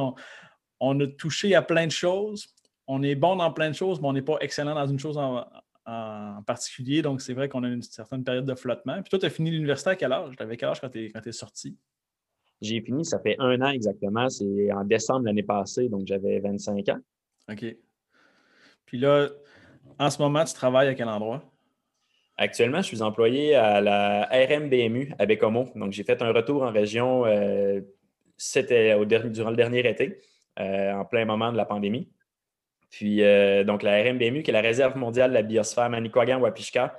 on, 0.79 0.99
a 1.01 1.07
touché 1.07 1.55
à 1.55 1.61
plein 1.61 1.87
de 1.87 1.91
choses. 1.91 2.47
On 2.87 3.03
est 3.03 3.15
bon 3.15 3.35
dans 3.35 3.51
plein 3.51 3.69
de 3.69 3.75
choses, 3.75 3.99
mais 3.99 4.07
on 4.07 4.13
n'est 4.13 4.21
pas 4.21 4.37
excellent 4.39 4.75
dans 4.75 4.87
une 4.87 4.99
chose 4.99 5.17
en, 5.17 5.45
particulier. 6.45 7.01
Donc, 7.01 7.21
c'est 7.21 7.33
vrai 7.33 7.47
qu'on 7.49 7.63
a 7.63 7.69
une 7.69 7.81
certaine 7.81 8.23
période 8.23 8.45
de 8.45 8.55
flottement. 8.55 9.01
Puis 9.01 9.09
toi, 9.09 9.19
tu 9.19 9.25
as 9.25 9.29
fini 9.29 9.51
l'université 9.51 9.91
à 9.91 9.95
quel 9.95 10.11
âge? 10.11 10.35
Tu 10.35 10.43
avais 10.43 10.57
quel 10.57 10.69
âge 10.69 10.81
quand 10.81 10.89
tu 10.89 11.11
es, 11.13 11.31
sorti? 11.31 11.77
J'ai 12.61 12.81
fini, 12.81 13.05
ça 13.05 13.19
fait 13.19 13.35
un 13.39 13.61
an 13.61 13.69
exactement. 13.69 14.29
C'est 14.29 14.71
en 14.71 14.83
décembre 14.83 15.25
l'année 15.25 15.43
passée, 15.43 15.89
donc 15.89 16.07
j'avais 16.07 16.39
25 16.39 16.89
ans. 16.89 16.99
OK. 17.51 17.65
Puis 18.85 18.97
là, 18.97 19.29
en 19.99 20.09
ce 20.09 20.21
moment, 20.21 20.43
tu 20.43 20.53
travailles 20.53 20.89
à 20.89 20.95
quel 20.95 21.07
endroit? 21.07 21.43
Actuellement, 22.37 22.81
je 22.81 22.87
suis 22.87 23.01
employé 23.01 23.55
à 23.55 23.81
la 23.81 24.29
RMBMU 24.31 25.13
à 25.17 25.25
Bécomo. 25.25 25.69
Donc, 25.75 25.91
j'ai 25.91 26.03
fait 26.03 26.21
un 26.21 26.31
retour 26.31 26.63
en 26.63 26.71
région, 26.71 27.25
euh, 27.25 27.81
c'était 28.37 28.95
durant 29.05 29.49
le 29.49 29.55
dernier 29.55 29.87
été, 29.87 30.19
euh, 30.59 30.93
en 30.93 31.05
plein 31.05 31.25
moment 31.25 31.51
de 31.51 31.57
la 31.57 31.65
pandémie. 31.65 32.09
Puis, 32.89 33.23
euh, 33.23 33.63
donc, 33.63 33.83
la 33.83 34.01
RMBMU, 34.01 34.43
qui 34.43 34.51
est 34.51 34.53
la 34.53 34.61
Réserve 34.61 34.97
mondiale 34.97 35.31
de 35.31 35.35
la 35.35 35.41
biosphère 35.41 35.89
Manicouagan-Wapishka, 35.89 36.97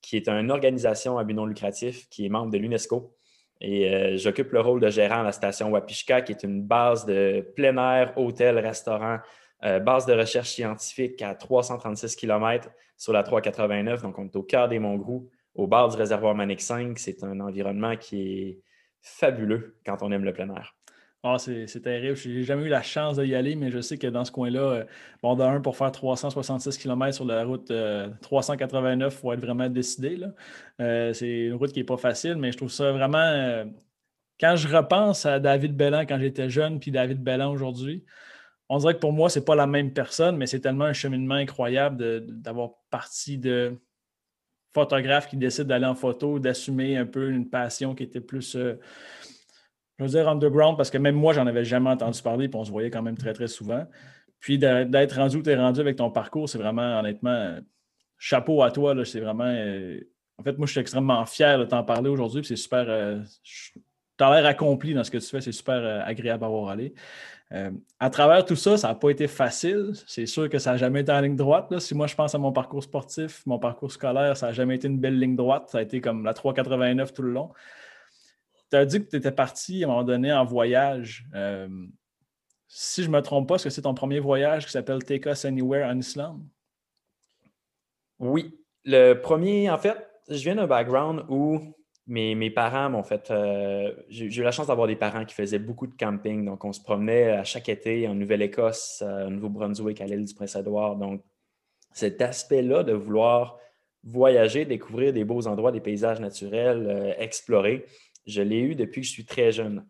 qui 0.00 0.16
est 0.16 0.28
une 0.28 0.50
organisation 0.50 1.18
à 1.18 1.24
but 1.24 1.34
non 1.34 1.46
lucratif 1.46 2.08
qui 2.08 2.26
est 2.26 2.28
membre 2.28 2.50
de 2.50 2.58
l'UNESCO. 2.58 3.12
Et 3.60 4.18
j'occupe 4.18 4.52
le 4.52 4.60
rôle 4.60 4.80
de 4.80 4.90
gérant 4.90 5.20
à 5.20 5.22
la 5.22 5.32
station 5.32 5.70
Wapishka, 5.70 6.20
qui 6.20 6.32
est 6.32 6.42
une 6.42 6.62
base 6.62 7.06
de 7.06 7.40
plein 7.56 7.76
air, 7.78 8.12
hôtel, 8.16 8.58
restaurant, 8.58 9.18
euh, 9.64 9.78
base 9.80 10.04
de 10.04 10.12
recherche 10.12 10.50
scientifique 10.50 11.22
à 11.22 11.34
336 11.34 12.14
km 12.14 12.68
sur 12.98 13.12
la 13.14 13.22
389. 13.22 14.02
Donc, 14.02 14.18
on 14.18 14.26
est 14.26 14.36
au 14.36 14.42
cœur 14.42 14.68
des 14.68 14.78
Monts 14.78 14.98
Groux, 14.98 15.30
au 15.54 15.66
bord 15.66 15.88
du 15.88 15.96
réservoir 15.96 16.34
Manic 16.34 16.60
5. 16.60 16.98
C'est 16.98 17.24
un 17.24 17.40
environnement 17.40 17.96
qui 17.96 18.20
est 18.20 18.60
fabuleux 19.00 19.78
quand 19.86 20.02
on 20.02 20.12
aime 20.12 20.24
le 20.24 20.34
plein 20.34 20.50
air. 20.50 20.76
Ah, 21.28 21.38
c'est 21.40 21.80
terrible. 21.82 22.14
Je 22.16 22.28
n'ai 22.28 22.44
jamais 22.44 22.66
eu 22.66 22.68
la 22.68 22.82
chance 22.82 23.18
d'y 23.18 23.34
aller, 23.34 23.56
mais 23.56 23.72
je 23.72 23.80
sais 23.80 23.98
que 23.98 24.06
dans 24.06 24.24
ce 24.24 24.30
coin-là, 24.30 24.86
euh, 25.24 25.34
d'un, 25.34 25.60
pour 25.60 25.76
faire 25.76 25.90
366 25.90 26.78
km 26.78 27.12
sur 27.16 27.24
la 27.24 27.44
route 27.44 27.72
389, 28.22 29.12
il 29.12 29.20
faut 29.20 29.32
être 29.32 29.40
vraiment 29.40 29.68
décidé. 29.68 30.20
Euh, 30.80 31.12
c'est 31.12 31.46
une 31.46 31.54
route 31.54 31.72
qui 31.72 31.80
n'est 31.80 31.84
pas 31.84 31.96
facile, 31.96 32.36
mais 32.36 32.52
je 32.52 32.56
trouve 32.58 32.70
ça 32.70 32.92
vraiment. 32.92 33.64
quand 34.38 34.54
je 34.54 34.68
repense 34.68 35.26
à 35.26 35.40
David 35.40 35.76
Bellan 35.76 36.02
quand 36.02 36.20
j'étais 36.20 36.48
jeune, 36.48 36.78
puis 36.78 36.92
David 36.92 37.20
Bellan 37.20 37.50
aujourd'hui, 37.50 38.04
on 38.68 38.78
dirait 38.78 38.94
que 38.94 39.00
pour 39.00 39.12
moi, 39.12 39.28
ce 39.28 39.40
n'est 39.40 39.44
pas 39.44 39.56
la 39.56 39.66
même 39.66 39.92
personne, 39.92 40.36
mais 40.36 40.46
c'est 40.46 40.60
tellement 40.60 40.84
un 40.84 40.92
cheminement 40.92 41.34
incroyable 41.34 42.24
d'avoir 42.40 42.70
parti 42.90 43.36
de 43.38 43.76
photographe 44.74 45.28
qui 45.28 45.36
décide 45.36 45.64
d'aller 45.64 45.86
en 45.86 45.96
photo, 45.96 46.38
d'assumer 46.38 46.96
un 46.96 47.06
peu 47.06 47.30
une 47.30 47.48
passion 47.50 47.96
qui 47.96 48.04
était 48.04 48.20
plus, 48.20 48.54
euh, 48.54 48.78
je 49.98 50.04
veux 50.04 50.10
dire, 50.10 50.28
underground, 50.28 50.76
parce 50.76 50.90
que 50.90 50.98
même 50.98 51.14
moi, 51.14 51.32
j'en 51.32 51.46
avais 51.46 51.64
jamais 51.64 51.90
entendu 51.90 52.20
parler, 52.22 52.48
puis 52.48 52.58
on 52.58 52.64
se 52.64 52.70
voyait 52.70 52.90
quand 52.90 53.02
même 53.02 53.16
très, 53.16 53.32
très 53.32 53.48
souvent. 53.48 53.86
Puis 54.40 54.58
d'être 54.58 55.16
rendu 55.16 55.38
où 55.38 55.42
tu 55.42 55.50
es 55.50 55.56
rendu 55.56 55.80
avec 55.80 55.96
ton 55.96 56.10
parcours, 56.10 56.48
c'est 56.48 56.58
vraiment, 56.58 57.00
honnêtement, 57.00 57.56
chapeau 58.18 58.62
à 58.62 58.70
toi. 58.70 58.94
C'est 59.04 59.20
vraiment. 59.20 59.44
Euh, 59.46 60.00
en 60.38 60.42
fait, 60.42 60.58
moi, 60.58 60.66
je 60.66 60.72
suis 60.72 60.80
extrêmement 60.80 61.24
fier 61.24 61.58
de 61.58 61.64
t'en 61.64 61.82
parler 61.82 62.10
aujourd'hui, 62.10 62.44
c'est 62.44 62.56
super. 62.56 62.84
Euh, 62.88 63.20
tu 63.42 64.24
as 64.24 64.34
l'air 64.34 64.46
accompli 64.46 64.94
dans 64.94 65.04
ce 65.04 65.10
que 65.10 65.18
tu 65.18 65.26
fais, 65.26 65.40
c'est 65.40 65.52
super 65.52 66.04
agréable 66.06 66.44
à 66.44 66.48
voir 66.48 66.68
aller. 66.68 66.94
Euh, 67.52 67.70
à 68.00 68.10
travers 68.10 68.44
tout 68.44 68.56
ça, 68.56 68.76
ça 68.76 68.88
n'a 68.88 68.94
pas 68.94 69.10
été 69.10 69.28
facile. 69.28 69.92
C'est 70.06 70.26
sûr 70.26 70.48
que 70.48 70.58
ça 70.58 70.72
n'a 70.72 70.76
jamais 70.78 71.00
été 71.00 71.12
en 71.12 71.20
ligne 71.20 71.36
droite. 71.36 71.78
Si 71.78 71.94
moi 71.94 72.06
je 72.06 72.14
pense 72.14 72.34
à 72.34 72.38
mon 72.38 72.52
parcours 72.52 72.82
sportif, 72.82 73.44
mon 73.46 73.58
parcours 73.58 73.92
scolaire, 73.92 74.36
ça 74.36 74.46
n'a 74.46 74.52
jamais 74.52 74.76
été 74.76 74.88
une 74.88 74.98
belle 74.98 75.18
ligne 75.18 75.36
droite. 75.36 75.68
Ça 75.68 75.78
a 75.78 75.82
été 75.82 76.00
comme 76.00 76.24
la 76.24 76.34
389 76.34 77.12
tout 77.12 77.22
le 77.22 77.32
long. 77.32 77.50
Tu 78.70 78.76
as 78.76 78.84
dit 78.84 79.04
que 79.04 79.08
tu 79.08 79.16
étais 79.16 79.32
parti 79.32 79.84
à 79.84 79.86
un 79.86 79.90
moment 79.90 80.04
donné 80.04 80.32
en 80.32 80.44
voyage. 80.44 81.26
Euh, 81.34 81.68
si 82.68 83.02
je 83.02 83.08
ne 83.08 83.14
me 83.14 83.22
trompe 83.22 83.48
pas, 83.48 83.56
est-ce 83.56 83.64
que 83.64 83.70
c'est 83.70 83.82
ton 83.82 83.94
premier 83.94 84.18
voyage 84.18 84.66
qui 84.66 84.72
s'appelle 84.72 85.04
Take 85.04 85.30
Us 85.30 85.44
Anywhere 85.44 85.88
en 85.88 85.98
Islande? 85.98 86.42
Oui. 88.18 88.58
Le 88.84 89.14
premier, 89.14 89.70
en 89.70 89.78
fait, 89.78 89.96
je 90.28 90.42
viens 90.42 90.56
d'un 90.56 90.66
background 90.66 91.24
où 91.28 91.60
mes, 92.06 92.50
parents 92.50 92.90
m'ont 92.90 93.02
fait. 93.02 93.30
Euh, 93.30 93.92
j'ai 94.08 94.26
eu 94.26 94.42
la 94.42 94.52
chance 94.52 94.66
d'avoir 94.66 94.86
des 94.86 94.96
parents 94.96 95.24
qui 95.24 95.34
faisaient 95.34 95.58
beaucoup 95.58 95.86
de 95.86 95.94
camping. 95.94 96.44
Donc, 96.44 96.64
on 96.64 96.72
se 96.72 96.80
promenait 96.80 97.30
à 97.30 97.44
chaque 97.44 97.68
été 97.68 98.06
en 98.08 98.14
Nouvelle-Écosse, 98.14 99.02
au 99.02 99.30
Nouveau-Brunswick, 99.30 100.00
à 100.00 100.06
l'île 100.06 100.24
du 100.24 100.34
Prince-Édouard. 100.34 100.96
Donc, 100.96 101.22
cet 101.92 102.20
aspect-là 102.20 102.82
de 102.82 102.92
vouloir 102.92 103.58
voyager, 104.04 104.64
découvrir 104.64 105.12
des 105.12 105.24
beaux 105.24 105.46
endroits, 105.46 105.72
des 105.72 105.80
paysages 105.80 106.20
naturels, 106.20 106.86
euh, 106.88 107.14
explorer, 107.18 107.86
je 108.26 108.42
l'ai 108.42 108.60
eu 108.60 108.74
depuis 108.74 109.00
que 109.00 109.06
je 109.06 109.12
suis 109.12 109.24
très 109.24 109.52
jeune. 109.52 109.86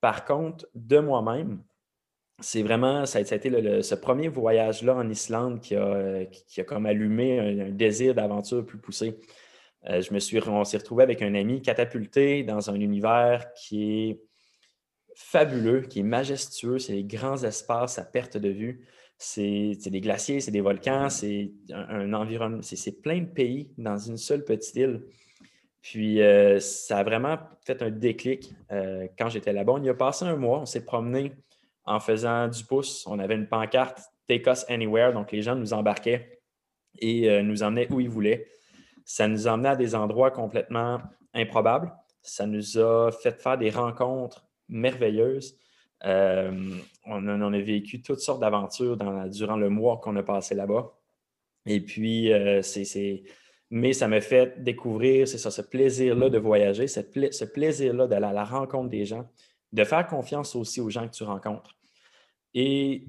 Par 0.00 0.24
contre, 0.24 0.66
de 0.74 0.98
moi-même, 0.98 1.62
c'est 2.40 2.62
vraiment, 2.62 3.06
ça 3.06 3.18
a, 3.18 3.22
été 3.22 3.82
ce 3.82 3.94
premier 3.94 4.28
voyage-là 4.28 4.96
en 4.96 5.08
Islande 5.08 5.60
qui 5.60 5.76
a, 5.76 6.64
comme 6.66 6.86
allumé 6.86 7.38
un 7.38 7.70
désir 7.70 8.14
d'aventure 8.14 8.66
plus 8.66 8.78
poussé. 8.78 9.18
Euh, 9.88 10.00
je 10.00 10.12
me 10.14 10.18
suis, 10.18 10.38
on 10.48 10.64
s'est 10.64 10.78
retrouvé 10.78 11.02
avec 11.02 11.22
un 11.22 11.34
ami 11.34 11.60
catapulté 11.60 12.44
dans 12.44 12.70
un 12.70 12.74
univers 12.74 13.52
qui 13.54 14.10
est 14.10 14.20
fabuleux, 15.14 15.82
qui 15.82 16.00
est 16.00 16.04
majestueux. 16.04 16.78
C'est 16.78 16.92
des 16.92 17.04
grands 17.04 17.42
espaces 17.42 17.98
à 17.98 18.04
perte 18.04 18.36
de 18.36 18.48
vue. 18.48 18.86
C'est 19.18 19.76
des 19.86 20.00
glaciers, 20.00 20.40
c'est 20.40 20.50
des 20.50 20.60
volcans, 20.60 21.08
c'est 21.08 21.52
un, 21.72 22.12
environnement, 22.12 22.60
c'est 22.62 23.02
plein 23.02 23.20
de 23.20 23.26
pays 23.26 23.70
dans 23.78 23.96
une 23.96 24.16
seule 24.16 24.44
petite 24.44 24.74
île. 24.74 25.02
Puis 25.82 26.22
euh, 26.22 26.60
ça 26.60 26.98
a 26.98 27.02
vraiment 27.02 27.38
fait 27.66 27.82
un 27.82 27.90
déclic 27.90 28.54
euh, 28.70 29.08
quand 29.18 29.28
j'étais 29.28 29.52
là-bas. 29.52 29.72
On 29.72 29.82
y 29.82 29.88
a 29.88 29.94
passé 29.94 30.24
un 30.24 30.36
mois, 30.36 30.60
on 30.60 30.66
s'est 30.66 30.84
promené 30.84 31.32
en 31.84 31.98
faisant 31.98 32.46
du 32.46 32.64
pouce. 32.64 33.04
On 33.08 33.18
avait 33.18 33.34
une 33.34 33.48
pancarte 33.48 34.00
Take 34.28 34.48
Us 34.48 34.64
Anywhere, 34.68 35.12
donc 35.12 35.32
les 35.32 35.42
gens 35.42 35.56
nous 35.56 35.72
embarquaient 35.72 36.40
et 37.00 37.28
euh, 37.28 37.42
nous 37.42 37.64
emmenaient 37.64 37.92
où 37.92 37.98
ils 37.98 38.08
voulaient. 38.08 38.46
Ça 39.04 39.26
nous 39.26 39.48
emmenait 39.48 39.70
à 39.70 39.76
des 39.76 39.96
endroits 39.96 40.30
complètement 40.30 41.00
improbables. 41.34 41.92
Ça 42.22 42.46
nous 42.46 42.78
a 42.78 43.10
fait 43.10 43.42
faire 43.42 43.58
des 43.58 43.70
rencontres 43.70 44.46
merveilleuses. 44.68 45.56
Euh, 46.04 46.70
on, 47.06 47.52
a, 47.52 47.58
vécu 47.58 48.02
toutes 48.02 48.20
sortes 48.20 48.40
d'aventures 48.40 48.96
durant 49.28 49.56
le 49.56 49.68
mois 49.68 49.98
qu'on 49.98 50.14
a 50.14 50.22
passé 50.22 50.54
là-bas. 50.54 50.92
Et 51.66 51.80
puis, 51.80 52.32
c'est. 52.62 53.24
Mais 53.74 53.94
ça 53.94 54.06
m'a 54.06 54.20
fait 54.20 54.62
découvrir, 54.62 55.26
c'est 55.26 55.38
ça, 55.38 55.50
ce 55.50 55.62
plaisir-là 55.62 56.28
de 56.28 56.36
voyager, 56.36 56.86
ce 56.88 57.44
plaisir-là 57.44 58.06
d'aller 58.06 58.26
à 58.26 58.32
la 58.34 58.44
rencontre 58.44 58.90
des 58.90 59.06
gens, 59.06 59.26
de 59.72 59.82
faire 59.82 60.06
confiance 60.06 60.54
aussi 60.54 60.82
aux 60.82 60.90
gens 60.90 61.08
que 61.08 61.14
tu 61.14 61.24
rencontres. 61.24 61.74
Et 62.52 63.06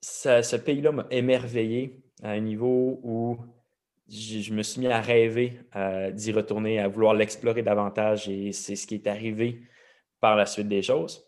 ce 0.00 0.56
pays-là 0.56 0.90
m'a 0.90 1.06
émerveillé 1.12 2.02
à 2.24 2.30
un 2.30 2.40
niveau 2.40 2.98
où 3.04 3.38
je, 4.08 4.52
me 4.52 4.64
suis 4.64 4.80
mis 4.80 4.88
à 4.88 5.00
rêver 5.00 5.60
d'y 6.14 6.32
retourner, 6.32 6.80
à 6.80 6.88
vouloir 6.88 7.14
l'explorer 7.14 7.62
davantage 7.62 8.28
et 8.28 8.50
c'est 8.50 8.74
ce 8.74 8.88
qui 8.88 8.96
est 8.96 9.06
arrivé 9.06 9.62
par 10.18 10.34
la 10.34 10.46
suite 10.46 10.66
des 10.66 10.82
choses. 10.82 11.24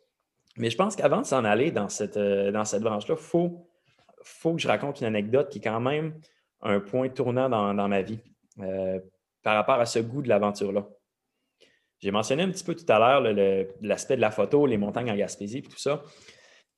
Mais 0.56 0.68
je 0.68 0.76
pense 0.76 0.96
qu'avant 0.96 1.20
de 1.20 1.26
s'en 1.26 1.44
aller 1.44 1.70
dans 1.70 1.88
cette, 1.88 2.16
euh, 2.16 2.64
cette 2.64 2.82
branche-là, 2.82 3.14
il 3.16 3.22
faut, 3.22 3.68
faut 4.24 4.52
que 4.52 4.60
je 4.60 4.66
raconte 4.66 5.00
une 5.00 5.06
anecdote 5.06 5.48
qui 5.48 5.60
quand 5.60 5.78
même 5.78 6.20
un 6.62 6.80
point 6.80 7.08
tournant 7.08 7.48
dans, 7.48 7.88
ma 7.88 8.02
vie 8.02 8.20
euh, 8.60 9.00
par 9.42 9.54
rapport 9.54 9.80
à 9.80 9.86
ce 9.86 9.98
goût 9.98 10.22
de 10.22 10.28
l'aventure-là. 10.28 10.86
J'ai 12.00 12.10
mentionné 12.10 12.42
un 12.42 12.50
petit 12.50 12.64
peu 12.64 12.74
tout 12.74 12.90
à 12.90 12.98
l'heure 12.98 13.22
l'aspect 13.82 14.16
de 14.16 14.20
la 14.20 14.30
photo, 14.30 14.66
les 14.66 14.78
montagnes 14.78 15.10
en 15.10 15.16
Gaspésie 15.16 15.58
et 15.58 15.62
tout 15.62 15.78
ça. 15.78 16.02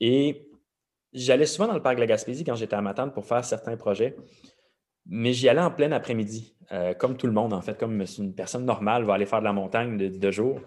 Et 0.00 0.48
j'allais 1.12 1.46
souvent 1.46 1.68
dans 1.68 1.74
le 1.74 1.82
parc 1.82 1.96
de 1.96 2.00
la 2.00 2.06
Gaspésie 2.06 2.44
quand 2.44 2.56
j'étais 2.56 2.74
à 2.74 2.80
Matane 2.80 3.12
pour 3.12 3.24
faire 3.24 3.44
certains 3.44 3.76
projets, 3.76 4.16
mais 5.06 5.32
j'y 5.32 5.48
allais 5.48 5.60
en 5.60 5.70
plein 5.70 5.92
après-midi, 5.92 6.56
euh, 6.72 6.94
comme 6.94 7.16
tout 7.16 7.26
le 7.26 7.32
monde, 7.32 7.52
en 7.52 7.60
fait, 7.60 7.78
comme 7.78 8.04
une 8.18 8.34
personne 8.34 8.64
normale 8.64 9.04
va 9.04 9.14
aller 9.14 9.26
faire 9.26 9.40
de 9.40 9.44
la 9.44 9.52
montagne 9.52 9.96
de, 9.96 10.30
jour. 10.30 10.60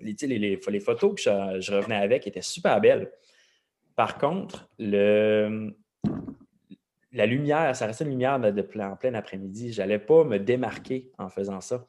Les, 0.00 0.14
les, 0.22 0.80
photos 0.80 1.14
que 1.14 1.20
je, 1.20 1.72
revenais 1.72 1.96
avec 1.96 2.26
étaient 2.26 2.42
super 2.42 2.80
belles. 2.80 3.10
Par 3.96 4.18
contre, 4.18 4.68
le, 4.78 5.72
la 7.14 7.26
lumière, 7.26 7.74
ça 7.76 7.86
restait 7.86 8.04
une 8.04 8.10
lumière 8.10 8.38
de, 8.40 8.80
en 8.80 8.96
plein 8.96 9.14
après-midi. 9.14 9.72
Je 9.72 9.80
n'allais 9.80 10.00
pas 10.00 10.24
me 10.24 10.38
démarquer 10.38 11.12
en 11.16 11.28
faisant 11.28 11.60
ça. 11.60 11.86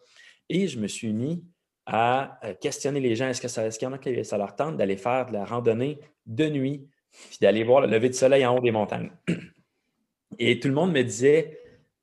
Et 0.50 0.68
je 0.68 0.80
me 0.80 0.88
suis 0.88 1.14
mis 1.14 1.44
à 1.88 2.40
euh, 2.44 2.54
questionner 2.54 3.00
les 3.00 3.16
gens. 3.16 3.28
Est-ce 3.28 3.42
qu'il 3.42 3.50
est 3.50 3.82
y 3.82 3.86
en 3.88 3.94
a 3.94 3.98
qui 3.98 4.24
ça 4.24 4.38
leur 4.38 4.56
tente 4.56 4.78
d'aller 4.78 4.98
faire 4.98 5.26
de 5.26 5.34
la 5.34 5.44
randonnée 5.44 6.00
de 6.28 6.48
nuit 6.48 6.88
puis 7.30 7.38
d'aller 7.42 7.64
voir 7.64 7.82
le 7.82 7.88
lever 7.88 8.10
de 8.10 8.14
soleil 8.14 8.46
en 8.46 8.56
haut 8.56 8.62
des 8.62 8.72
montagnes? 8.72 9.10
Et 10.40 10.60
tout 10.60 10.68
le 10.68 10.74
monde 10.76 10.92
me 10.92 11.02
disait 11.02 11.60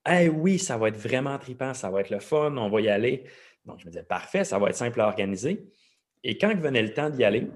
Eh 0.08 0.28
oui, 0.28 0.58
ça 0.58 0.76
va 0.76 0.88
être 0.88 0.96
vraiment 0.96 1.38
trippant, 1.38 1.74
ça 1.74 1.90
va 1.90 2.00
être 2.00 2.10
le 2.10 2.18
fun, 2.18 2.56
on 2.56 2.68
va 2.68 2.80
y 2.80 2.88
aller. 2.88 3.24
Donc, 3.64 3.78
je 3.78 3.86
me 3.86 3.90
disais 3.90 4.04
Parfait, 4.04 4.42
ça 4.42 4.58
va 4.58 4.68
être 4.68 4.76
simple 4.76 5.00
à 5.00 5.06
organiser. 5.06 5.64
Et 6.24 6.38
quand 6.38 6.52
venait 6.56 6.82
le 6.82 6.92
temps 6.92 7.10
d'y 7.10 7.22
aller, 7.22 7.48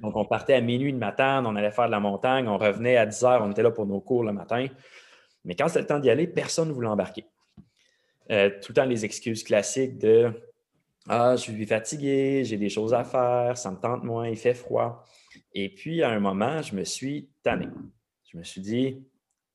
donc 0.00 0.16
on 0.16 0.24
partait 0.24 0.54
à 0.54 0.60
minuit 0.60 0.92
le 0.92 0.98
matin, 0.98 1.44
on 1.46 1.56
allait 1.56 1.70
faire 1.70 1.86
de 1.86 1.90
la 1.90 2.00
montagne, 2.00 2.48
on 2.48 2.58
revenait 2.58 2.96
à 2.96 3.06
10 3.06 3.24
heures, 3.24 3.42
on 3.42 3.50
était 3.50 3.62
là 3.62 3.70
pour 3.70 3.86
nos 3.86 4.00
cours 4.00 4.24
le 4.24 4.32
matin. 4.32 4.66
Mais 5.44 5.54
quand 5.54 5.68
c'était 5.68 5.80
le 5.80 5.86
temps 5.86 5.98
d'y 5.98 6.10
aller, 6.10 6.26
personne 6.26 6.68
ne 6.68 6.72
voulait 6.72 6.88
embarquer. 6.88 7.26
Euh, 8.30 8.50
tout 8.62 8.72
le 8.72 8.74
temps 8.74 8.84
les 8.84 9.04
excuses 9.04 9.42
classiques 9.42 9.98
de 9.98 10.32
Ah, 11.08 11.34
je 11.36 11.42
suis 11.42 11.66
fatigué, 11.66 12.44
j'ai 12.44 12.56
des 12.56 12.68
choses 12.68 12.94
à 12.94 13.04
faire, 13.04 13.56
ça 13.56 13.70
me 13.70 13.76
tente 13.76 14.04
moins, 14.04 14.28
il 14.28 14.36
fait 14.36 14.54
froid. 14.54 15.04
Et 15.54 15.68
puis, 15.68 16.02
à 16.02 16.10
un 16.10 16.20
moment, 16.20 16.62
je 16.62 16.74
me 16.74 16.84
suis 16.84 17.28
tanné. 17.42 17.68
Je 18.24 18.38
me 18.38 18.42
suis 18.42 18.60
dit, 18.60 19.04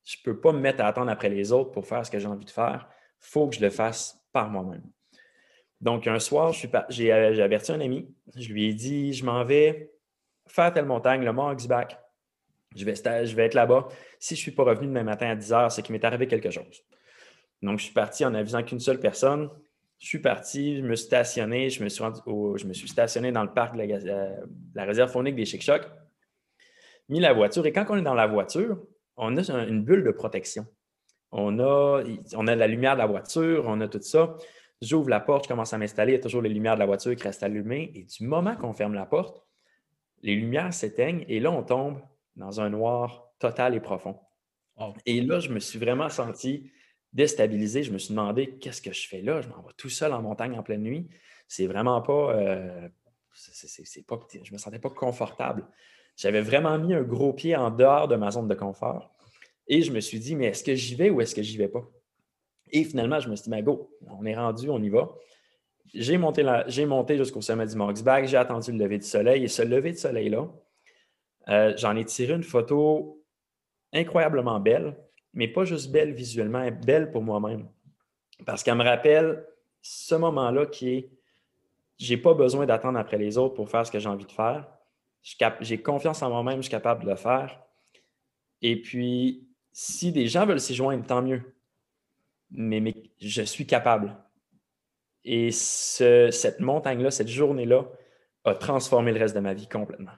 je 0.04 0.18
ne 0.20 0.24
peux 0.24 0.40
pas 0.40 0.52
me 0.52 0.60
mettre 0.60 0.82
à 0.82 0.88
attendre 0.88 1.10
après 1.10 1.30
les 1.30 1.52
autres 1.52 1.72
pour 1.72 1.88
faire 1.88 2.06
ce 2.06 2.12
que 2.12 2.20
j'ai 2.20 2.28
envie 2.28 2.46
de 2.46 2.50
faire. 2.52 2.90
Il 3.22 3.28
faut 3.28 3.48
que 3.48 3.56
je 3.56 3.62
le 3.62 3.70
fasse 3.70 4.22
par 4.34 4.50
moi-même. 4.50 4.84
Donc, 5.82 6.08
un 6.08 6.20
soir, 6.20 6.54
euh, 6.54 6.82
j'ai 6.90 7.12
averti 7.12 7.72
un 7.72 7.80
ami. 7.80 8.14
Je 8.36 8.52
lui 8.52 8.70
ai 8.70 8.74
dit, 8.74 9.14
je 9.14 9.26
m'en 9.26 9.44
vais 9.44 9.95
faire 10.48 10.74
telle 10.74 10.86
montagne, 10.86 11.24
le 11.24 11.32
Mont 11.32 11.50
Oxback. 11.50 12.00
Je 12.76 12.84
vais, 12.84 12.96
je 12.96 13.36
vais 13.36 13.46
être 13.46 13.54
là-bas. 13.54 13.88
Si 14.20 14.36
je 14.36 14.40
ne 14.40 14.44
suis 14.44 14.52
pas 14.52 14.64
revenu 14.64 14.88
demain 14.88 15.04
matin 15.04 15.30
à 15.30 15.36
10 15.36 15.54
heures, 15.54 15.72
c'est 15.72 15.82
qu'il 15.82 15.94
m'est 15.94 16.04
arrivé 16.04 16.28
quelque 16.28 16.52
chose. 16.52 16.84
Donc, 17.62 17.80
je 17.80 17.86
suis 17.86 17.94
parti 17.94 18.26
en 18.26 18.34
avisant 18.34 18.64
qu'une 18.64 18.80
seule 18.80 19.00
personne. 19.00 19.50
Je 19.98 20.08
suis 20.08 20.20
parti, 20.20 20.78
je 20.78 20.82
me 20.82 20.96
suis 20.96 21.06
stationné, 21.06 21.70
je 21.70 21.84
me 21.84 21.90
suis, 21.90 22.88
stationné 22.88 23.32
dans 23.32 23.44
le 23.44 23.54
parc 23.54 23.76
de 23.76 23.84
la, 23.84 23.96
euh, 23.96 24.86
réserve 24.86 25.10
faunique 25.10 25.36
des 25.36 25.46
Chic-Chocs, 25.46 25.88
mis 27.08 27.22
la 27.22 27.32
voiture. 27.32 27.66
Et 27.66 27.72
quand 27.72 27.86
on 27.90 27.96
est 27.96 28.02
dans 28.02 28.14
la 28.14 28.28
voiture, 28.28 28.78
on 29.16 29.38
a 29.38 29.64
une 29.64 29.84
bulle 29.84 30.04
de 30.04 30.12
protection. 30.12 30.66
On 31.32 31.60
a, 31.60 32.04
on 32.36 32.48
a 32.48 32.56
la 32.56 32.68
lumière 32.68 32.94
de 32.94 33.00
la 33.00 33.06
voiture, 33.06 33.64
on 33.68 33.80
a 33.80 33.88
tout 33.88 34.02
ça. 34.02 34.36
J'ouvre 34.82 35.10
la 35.10 35.22
porte, 35.22 35.46
je 35.46 35.48
commence 35.48 35.74
à 35.74 35.78
m'installer, 35.78 36.12
il 36.12 36.16
y 36.16 36.20
a 36.20 36.22
toujours 36.22 36.42
les 36.42 36.50
lumières 36.50 36.76
de 36.76 36.80
la 36.80 36.86
voiture 36.86 37.16
qui 37.16 37.24
restent 37.24 37.44
allumées. 37.44 37.92
Et 37.96 38.04
du 38.04 38.28
moment 38.28 38.56
qu'on 38.58 38.74
ferme 38.74 38.94
la 38.94 39.06
porte, 39.06 39.46
les 40.26 40.36
lumières 40.36 40.74
s'éteignent 40.74 41.24
et 41.28 41.40
là, 41.40 41.52
on 41.52 41.62
tombe 41.62 42.02
dans 42.36 42.60
un 42.60 42.72
noir 42.72 43.32
total 43.40 43.76
et 43.76 43.80
profond. 43.80 44.20
Et 45.06 45.22
là, 45.22 45.40
je 45.40 45.50
me 45.50 45.60
suis 45.60 45.78
vraiment 45.78 46.10
senti 46.10 46.72
déstabilisé. 47.14 47.84
Je 47.84 47.94
me 47.94 48.00
suis 48.00 48.10
demandé 48.10 48.58
qu'est-ce 48.58 48.82
que 48.82 48.92
je 48.92 49.08
fais 49.08 49.22
là? 49.22 49.42
Je 49.42 49.48
m'en 49.48 49.62
vais 49.62 49.74
tout 49.78 49.90
seul 49.90 50.12
en 50.14 50.22
montagne 50.24 50.58
en 50.58 50.64
pleine 50.64 50.82
nuit. 50.82 51.08
C'est 51.48 51.68
vraiment 51.68 52.02
pas. 52.02 52.36
Euh, 52.36 52.90
c'est, 53.34 54.06
pas 54.06 54.20
je 54.44 54.52
me 54.52 54.58
sentais 54.58 54.80
pas 54.80 54.90
confortable. 54.90 55.68
J'avais 56.18 56.42
vraiment 56.42 56.78
mis 56.80 56.96
un 56.96 57.04
gros 57.04 57.34
pied 57.34 57.56
en 57.56 57.70
dehors 57.70 58.08
de 58.08 58.16
ma 58.16 58.32
zone 58.32 58.48
de 58.48 58.56
confort. 58.56 59.16
Et 59.68 59.84
je 59.84 59.92
me 59.92 60.00
suis 60.00 60.20
dit, 60.20 60.36
mais 60.36 60.48
est-ce 60.48 60.64
que 60.64 60.74
j'y 60.74 60.96
vais 60.96 61.12
ou 61.12 61.22
est-ce 61.22 61.36
que 61.36 61.44
j'y 61.44 61.58
vais 61.58 61.68
pas? 61.68 61.88
Et 62.72 62.84
finalement, 62.84 63.20
je 63.20 63.30
me 63.30 63.36
suis 63.36 63.44
dit, 63.44 63.50
mais 63.52 63.62
go, 63.62 63.96
on 64.08 64.26
est 64.26 64.36
rendu, 64.36 64.70
on 64.70 64.82
y 64.82 64.90
va. 64.90 65.14
J'ai 65.94 66.18
monté, 66.18 67.18
jusqu'au 67.18 67.42
sommet 67.42 67.68
du 67.68 67.76
Moxback, 67.76 68.28
j'ai 68.28 68.38
attendu 68.38 68.72
le 68.72 68.78
lever 68.78 68.98
du 68.98 69.06
soleil. 69.06 69.44
Et 69.44 69.48
ce 69.48 69.62
lever 69.62 69.92
de 69.94 69.98
soleil-là, 69.98 70.48
euh, 71.48 71.74
j'en 71.78 71.96
ai 71.96 72.04
tiré 72.04 72.34
une 72.34 72.44
photo 72.44 73.24
incroyablement 73.94 74.60
belle 74.60 74.96
mais 75.36 75.50
pas 75.50 75.66
juste 75.66 75.92
belle 75.92 76.14
visuellement, 76.14 76.68
belle 76.72 77.12
pour 77.12 77.22
moi-même. 77.22 77.68
Parce 78.46 78.64
qu'elle 78.64 78.78
me 78.78 78.84
rappelle 78.84 79.46
ce 79.82 80.16
moment-là 80.16 80.66
qui 80.66 80.90
est 80.90 81.10
j'ai 81.98 82.18
pas 82.18 82.34
besoin 82.34 82.66
d'attendre 82.66 83.00
après 83.00 83.18
les 83.18 83.38
autres 83.38 83.54
pour 83.54 83.70
faire 83.70 83.86
ce 83.86 83.92
que 83.92 84.00
j'ai 84.00 84.10
envie 84.10 84.26
de 84.26 84.32
faire. 84.32 84.68
J'ai 85.62 85.82
confiance 85.82 86.22
en 86.22 86.30
moi-même, 86.30 86.58
je 86.58 86.64
suis 86.64 86.72
capable 86.72 87.06
de 87.06 87.10
le 87.10 87.16
faire. 87.16 87.58
Et 88.62 88.82
puis, 88.82 89.48
si 89.72 90.12
des 90.12 90.28
gens 90.28 90.46
veulent 90.46 90.60
s'y 90.60 90.76
joindre, 90.76 91.06
tant 91.06 91.22
mieux. 91.22 91.56
Mais 92.52 92.94
je 93.22 93.44
suis 93.44 93.66
capable. 93.66 94.18
Et 95.26 95.52
cette 95.52 96.60
montagne-là, 96.60 97.12
cette 97.12 97.28
journée-là, 97.28 97.84
a 98.46 98.54
transformé 98.54 99.12
le 99.12 99.20
reste 99.20 99.36
de 99.36 99.40
ma 99.40 99.56
vie 99.56 99.68
complètement 99.68 100.12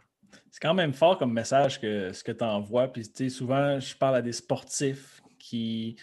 c'est 0.57 0.67
quand 0.67 0.73
même 0.73 0.93
fort 0.93 1.19
comme 1.19 1.33
message 1.33 1.79
que 1.79 2.11
ce 2.11 2.23
que 2.23 2.31
tu 2.31 2.43
envoies. 2.43 2.87
Puis, 2.87 3.29
souvent, 3.29 3.79
je 3.79 3.95
parle 3.95 4.15
à 4.15 4.21
des 4.23 4.31
sportifs 4.31 5.21
qui 5.37 5.97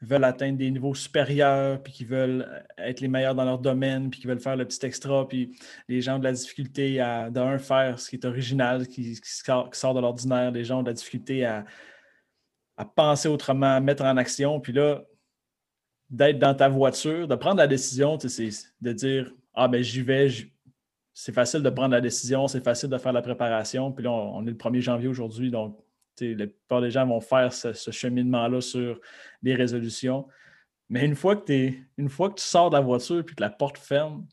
veulent 0.00 0.24
atteindre 0.24 0.56
des 0.56 0.70
niveaux 0.70 0.94
supérieurs, 0.94 1.82
puis 1.82 1.92
qui 1.92 2.04
veulent 2.06 2.64
être 2.78 3.02
les 3.02 3.08
meilleurs 3.08 3.34
dans 3.34 3.44
leur 3.44 3.58
domaine, 3.58 4.08
puis 4.08 4.18
qui 4.18 4.26
veulent 4.26 4.40
faire 4.40 4.56
le 4.56 4.64
petit 4.64 4.86
extra, 4.86 5.28
puis 5.28 5.58
les 5.88 6.00
gens 6.00 6.16
ont 6.16 6.18
de 6.20 6.24
la 6.24 6.32
difficulté 6.32 7.00
à, 7.00 7.30
faire 7.58 8.00
ce 8.00 8.08
qui 8.08 8.16
est 8.16 8.24
original, 8.24 8.88
qui, 8.88 9.20
sort, 9.22 9.94
de 9.94 10.00
l'ordinaire. 10.00 10.52
Les 10.52 10.64
gens 10.64 10.78
ont 10.78 10.82
de 10.82 10.88
la 10.88 10.94
difficulté 10.94 11.44
à, 11.44 11.66
à, 12.78 12.86
penser 12.86 13.28
autrement, 13.28 13.76
à 13.76 13.80
mettre 13.80 14.04
en 14.04 14.16
action. 14.16 14.58
Puis 14.58 14.72
là, 14.72 15.02
d'être 16.10 16.38
dans 16.38 16.54
ta 16.54 16.68
voiture, 16.68 17.28
de 17.28 17.34
prendre 17.34 17.58
la 17.58 17.66
décision, 17.66 18.16
de 18.16 18.92
dire 18.92 19.32
Ah, 19.54 19.68
ben 19.68 19.82
j'y 19.82 20.02
vais, 20.02 20.28
c'est 21.12 21.32
facile 21.32 21.62
de 21.62 21.70
prendre 21.70 21.92
la 21.92 22.00
décision, 22.00 22.48
c'est 22.48 22.62
facile 22.62 22.88
de 22.88 22.98
faire 22.98 23.12
la 23.12 23.22
préparation. 23.22 23.92
Puis 23.92 24.04
là, 24.04 24.10
on, 24.10 24.46
est 24.46 24.50
le 24.50 24.56
1er 24.56 24.80
janvier 24.80 25.08
aujourd'hui, 25.08 25.50
donc 25.50 25.78
la 26.20 26.46
plupart 26.46 26.80
des 26.80 26.90
gens 26.90 27.06
vont 27.06 27.20
faire 27.20 27.52
ce, 27.52 27.90
cheminement-là 27.90 28.60
sur 28.60 29.00
les 29.42 29.54
résolutions. 29.54 30.26
Mais 30.88 31.04
une 31.04 31.14
fois, 31.14 31.36
que 31.36 31.52
une 31.98 32.08
tu 32.08 32.32
sors 32.36 32.70
de 32.70 32.76
la 32.76 32.80
voiture 32.80 33.20
et 33.20 33.24
que 33.24 33.34
la 33.38 33.50
porte 33.50 33.78
ferme, 33.78 34.26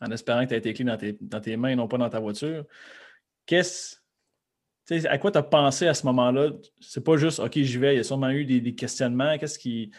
en 0.00 0.10
espérant 0.10 0.44
que 0.44 0.48
tu 0.48 0.54
as 0.54 0.60
tes 0.60 0.72
clés 0.72 0.84
dans 0.84 0.96
tes, 0.96 1.16
dans 1.20 1.40
tes 1.40 1.56
mains 1.56 1.68
et 1.68 1.76
non 1.76 1.88
pas 1.88 1.98
dans 1.98 2.08
ta 2.08 2.20
voiture, 2.20 2.64
qu'est-ce 3.46 3.96
à 5.06 5.18
quoi 5.18 5.30
tu 5.30 5.38
as 5.38 5.42
pensé 5.42 5.86
à 5.86 5.94
ce 5.94 6.04
moment-là? 6.06 6.50
C'est 6.80 7.02
pas 7.02 7.16
juste 7.16 7.38
OK, 7.38 7.52
j'y 7.54 7.78
vais, 7.78 7.94
il 7.94 7.96
y 7.98 8.00
a 8.00 8.04
sûrement 8.04 8.30
eu 8.30 8.44
des, 8.44 8.74
questionnements. 8.74 9.38
Qu'est-ce 9.38 9.58
qui. 9.58 9.90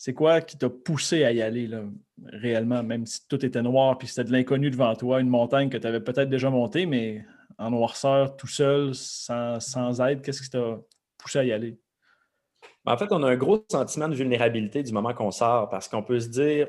C'est 0.00 0.14
quoi 0.14 0.40
qui 0.40 0.56
t'a 0.56 0.70
poussé 0.70 1.24
à 1.24 1.32
y 1.32 1.42
aller 1.42 1.68
réellement, 2.24 2.84
même 2.84 3.04
si 3.04 3.26
tout 3.26 3.44
était 3.44 3.62
noir 3.62 3.98
puis 3.98 4.06
c'était 4.06 4.22
de 4.22 4.30
l'inconnu 4.30 4.70
devant 4.70 4.94
toi, 4.94 5.20
une 5.20 5.28
montagne 5.28 5.68
que 5.70 5.76
tu 5.76 5.88
avais 5.88 5.98
peut-être 5.98 6.28
déjà 6.28 6.50
montée, 6.50 6.86
mais 6.86 7.24
en 7.58 7.72
noirceur, 7.72 8.36
tout 8.36 8.46
seul, 8.46 8.94
sans, 8.94 10.00
aide, 10.00 10.22
qu'est-ce 10.22 10.40
qui 10.40 10.50
t'a 10.50 10.78
poussé 11.18 11.40
à 11.40 11.44
y 11.44 11.50
aller? 11.50 11.80
Ben, 12.84 12.92
en 12.92 12.96
fait, 12.96 13.10
on 13.10 13.24
a 13.24 13.28
un 13.28 13.34
gros 13.34 13.66
sentiment 13.68 14.08
de 14.08 14.14
vulnérabilité 14.14 14.84
du 14.84 14.92
moment 14.92 15.12
qu'on 15.14 15.32
sort 15.32 15.68
parce 15.68 15.88
qu'on 15.88 16.04
peut 16.04 16.20
se 16.20 16.28
dire, 16.28 16.68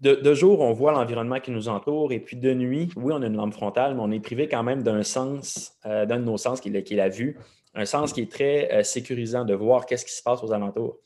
de, 0.00 0.34
jour, 0.34 0.58
on 0.58 0.72
voit 0.72 0.90
l'environnement 0.90 1.38
qui 1.38 1.52
nous 1.52 1.68
entoure 1.68 2.10
et 2.10 2.18
puis 2.18 2.36
de 2.36 2.52
nuit, 2.52 2.90
oui, 2.96 3.12
on 3.16 3.22
a 3.22 3.26
une 3.28 3.36
lampe 3.36 3.54
frontale, 3.54 3.94
mais 3.94 4.02
on 4.02 4.10
est 4.10 4.18
privé 4.18 4.48
quand 4.48 4.64
même 4.64 4.82
d'un 4.82 5.04
sens, 5.04 5.78
euh, 5.86 6.04
d'un 6.04 6.18
de 6.18 6.24
nos 6.24 6.36
sens 6.36 6.60
qui 6.60 6.76
est, 6.76 6.90
la 6.96 7.08
vue, 7.08 7.38
un 7.74 7.84
sens 7.84 8.12
qui 8.12 8.22
est 8.22 8.30
très 8.30 8.72
euh, 8.72 8.82
sécurisant 8.82 9.44
de 9.44 9.54
voir 9.54 9.86
qu'est-ce 9.86 10.04
qui 10.04 10.12
se 10.12 10.22
passe 10.24 10.42
aux 10.42 10.52
alentours. 10.52 10.98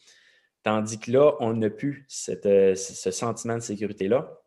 Tandis 0.69 0.99
que 0.99 1.11
là, 1.11 1.33
on 1.41 1.55
n'a 1.55 1.71
plus 1.71 2.07
euh, 2.45 2.75
ce 2.75 3.11
sentiment 3.11 3.55
de 3.55 3.63
sécurité-là. 3.63 4.39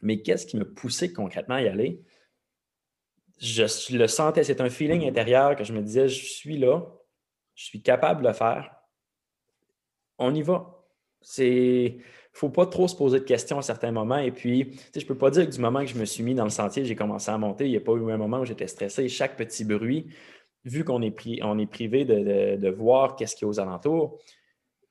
Mais 0.00 0.22
qu'est-ce 0.22 0.46
qui 0.46 0.56
me 0.56 0.64
poussait 0.64 1.12
concrètement 1.12 1.56
à 1.56 1.60
y 1.60 1.68
aller? 1.68 2.00
Je 3.38 3.64
le 3.94 4.06
sentais, 4.06 4.44
c'est 4.44 4.62
un 4.62 4.70
feeling 4.70 5.06
intérieur 5.06 5.56
que 5.56 5.64
je 5.64 5.74
me 5.74 5.82
disais, 5.82 6.08
je 6.08 6.24
suis 6.24 6.56
là, 6.56 6.86
je 7.54 7.66
suis 7.66 7.82
capable 7.82 8.24
de 8.26 8.32
faire. 8.32 8.76
On 10.16 10.34
y 10.34 10.40
va. 10.40 10.86
C'est. 11.20 11.48
Il 11.48 11.98
ne 11.98 12.02
faut 12.32 12.48
pas 12.48 12.64
trop 12.64 12.88
se 12.88 12.96
poser 12.96 13.18
de 13.18 13.24
questions 13.24 13.58
à 13.58 13.62
certains 13.62 13.92
moments. 13.92 14.16
Et 14.16 14.32
puis, 14.32 14.74
je 14.94 15.00
ne 15.00 15.04
peux 15.04 15.18
pas 15.18 15.30
dire 15.30 15.44
que 15.44 15.52
du 15.52 15.60
moment 15.60 15.80
que 15.80 15.90
je 15.90 15.98
me 15.98 16.06
suis 16.06 16.22
mis 16.22 16.34
dans 16.34 16.44
le 16.44 16.50
sentier, 16.50 16.86
j'ai 16.86 16.96
commencé 16.96 17.30
à 17.30 17.36
monter, 17.36 17.66
il 17.66 17.72
n'y 17.72 17.76
a 17.76 17.82
pas 17.82 17.92
eu 17.92 18.10
un 18.10 18.16
moment 18.16 18.40
où 18.40 18.46
j'étais 18.46 18.68
stressé. 18.68 19.06
Chaque 19.10 19.36
petit 19.36 19.66
bruit, 19.66 20.06
vu 20.64 20.82
qu'on 20.82 21.02
est, 21.02 21.26
est 21.26 21.66
privé 21.66 22.06
de, 22.06 22.56
de 22.56 22.70
voir 22.70 23.16
qu'est-ce 23.16 23.36
qu'il 23.36 23.44
y 23.44 23.48
a 23.48 23.50
aux 23.50 23.60
alentours, 23.60 24.18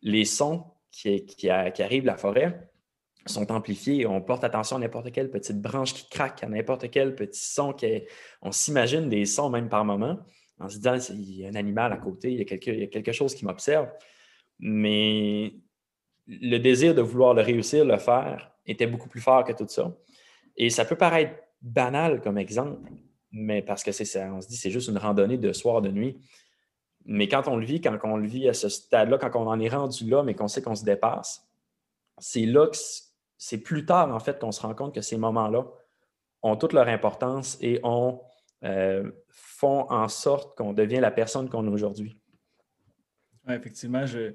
les 0.02 0.26
sons 0.26 0.66
qui, 0.92 1.50
arrivent 1.50 2.04
de 2.04 2.08
la 2.08 2.18
forêt 2.18 2.70
sont 3.26 3.52
amplifiés. 3.52 4.06
On 4.06 4.22
porte 4.22 4.44
attention 4.44 4.78
à 4.78 4.80
n'importe 4.80 5.12
quelle 5.12 5.30
petite 5.30 5.62
branche 5.62 5.94
qui 5.94 6.10
craque, 6.10 6.44
à 6.44 6.48
n'importe 6.48 6.90
quel 6.90 7.16
petit 7.16 7.40
son. 7.40 7.74
Qui 7.74 8.04
On 8.42 8.52
s'imagine 8.52 9.10
des 9.10 9.26
sons 9.26 9.50
même 9.50 9.70
par 9.70 9.86
moment 9.86 10.20
en 10.60 10.70
se 10.70 10.78
disant 10.78 10.96
il 11.14 11.40
y 11.40 11.46
a 11.46 11.50
un 11.50 11.56
animal 11.56 11.94
à 11.94 11.98
côté, 11.98 12.32
il 12.32 12.40
y 12.40 12.42
a 12.42 12.88
quelque, 12.88 13.12
chose 13.12 13.36
qui 13.36 13.46
m'observe. 13.46 13.90
Mais 14.60 15.54
le 16.28 16.58
désir 16.58 16.96
de 16.96 17.02
vouloir 17.02 17.34
le 17.34 17.42
réussir, 17.42 17.86
le 17.86 17.98
faire, 17.98 18.52
était 18.66 18.88
beaucoup 18.88 19.08
plus 19.10 19.22
fort 19.22 19.44
que 19.44 19.54
tout 19.54 19.68
ça. 19.68 19.96
Et 20.56 20.70
ça 20.70 20.84
peut 20.86 20.96
paraître 20.96 21.36
banal 21.62 22.22
comme 22.22 22.38
exemple, 22.38 22.92
mais 23.32 23.62
parce 23.62 23.84
que 23.84 23.92
c'est 23.92 24.24
on 24.30 24.42
se 24.42 24.48
dit 24.48 24.58
c'est 24.58 24.72
juste 24.72 24.90
une 24.90 24.98
randonnée 24.98 25.38
de 25.38 25.54
soir, 25.54 25.82
de 25.82 25.90
nuit. 25.90 26.18
Mais 27.10 27.30
quand 27.30 27.48
on 27.48 27.56
le 27.56 27.66
vit, 27.66 27.80
quand 27.80 27.98
on 28.04 28.18
le 28.18 28.28
vit 28.28 28.50
à 28.50 28.54
ce 28.54 28.68
stade-là, 28.68 29.18
quand 29.18 29.34
on 29.36 29.48
en 29.48 29.60
est 29.62 29.70
rendu 29.70 30.10
là, 30.10 30.24
mais 30.24 30.36
qu'on 30.36 30.50
sait 30.50 30.62
qu'on 30.62 30.76
se 30.76 30.84
dépasse, 30.84 31.48
c'est 32.18 32.46
là 32.46 32.68
que 32.68 32.78
c'est 33.38 33.60
plus 33.60 33.86
tard, 33.86 34.14
en 34.14 34.20
fait, 34.20 34.40
qu'on 34.40 34.52
se 34.52 34.62
rend 34.62 34.76
compte 34.76 34.94
que 34.94 35.02
ces 35.02 35.18
moments-là 35.18 35.66
ont 36.44 36.58
toute 36.58 36.74
leur 36.74 36.90
importance 36.90 37.58
et 37.62 37.80
ont, 37.84 38.22
euh, 38.64 39.10
font 39.30 39.90
en 39.90 40.10
sorte 40.10 40.58
qu'on 40.58 40.74
devient 40.74 41.00
la 41.00 41.12
personne 41.12 41.50
qu'on 41.50 41.66
est 41.66 41.72
aujourd'hui. 41.72 42.20
effectivement, 43.48 44.06
je, 44.06 44.34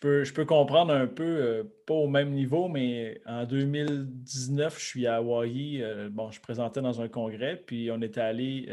peux, 0.00 0.24
je 0.24 0.34
peux 0.34 0.44
comprendre 0.44 0.92
un 0.92 1.06
peu, 1.06 1.22
euh, 1.22 1.62
pas 1.86 1.94
au 1.94 2.08
même 2.08 2.30
niveau, 2.30 2.66
mais 2.66 3.20
en 3.24 3.44
2019, 3.44 4.80
je 4.80 4.84
suis 4.84 5.06
à 5.06 5.16
Hawaï. 5.16 5.80
Euh, 5.80 6.08
bon, 6.10 6.32
je 6.32 6.40
présentais 6.40 6.82
dans 6.82 7.00
un 7.00 7.08
congrès, 7.08 7.56
puis 7.56 7.88
on 7.92 8.02
était 8.02 8.20
allé 8.20 8.68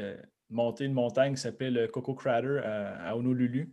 monter 0.50 0.86
une 0.86 0.94
montagne 0.94 1.36
qui 1.36 1.42
s'appelle 1.42 1.74
le 1.74 1.88
Coco 1.88 2.14
Crater 2.14 2.62
à, 2.64 3.16
Honolulu. 3.16 3.72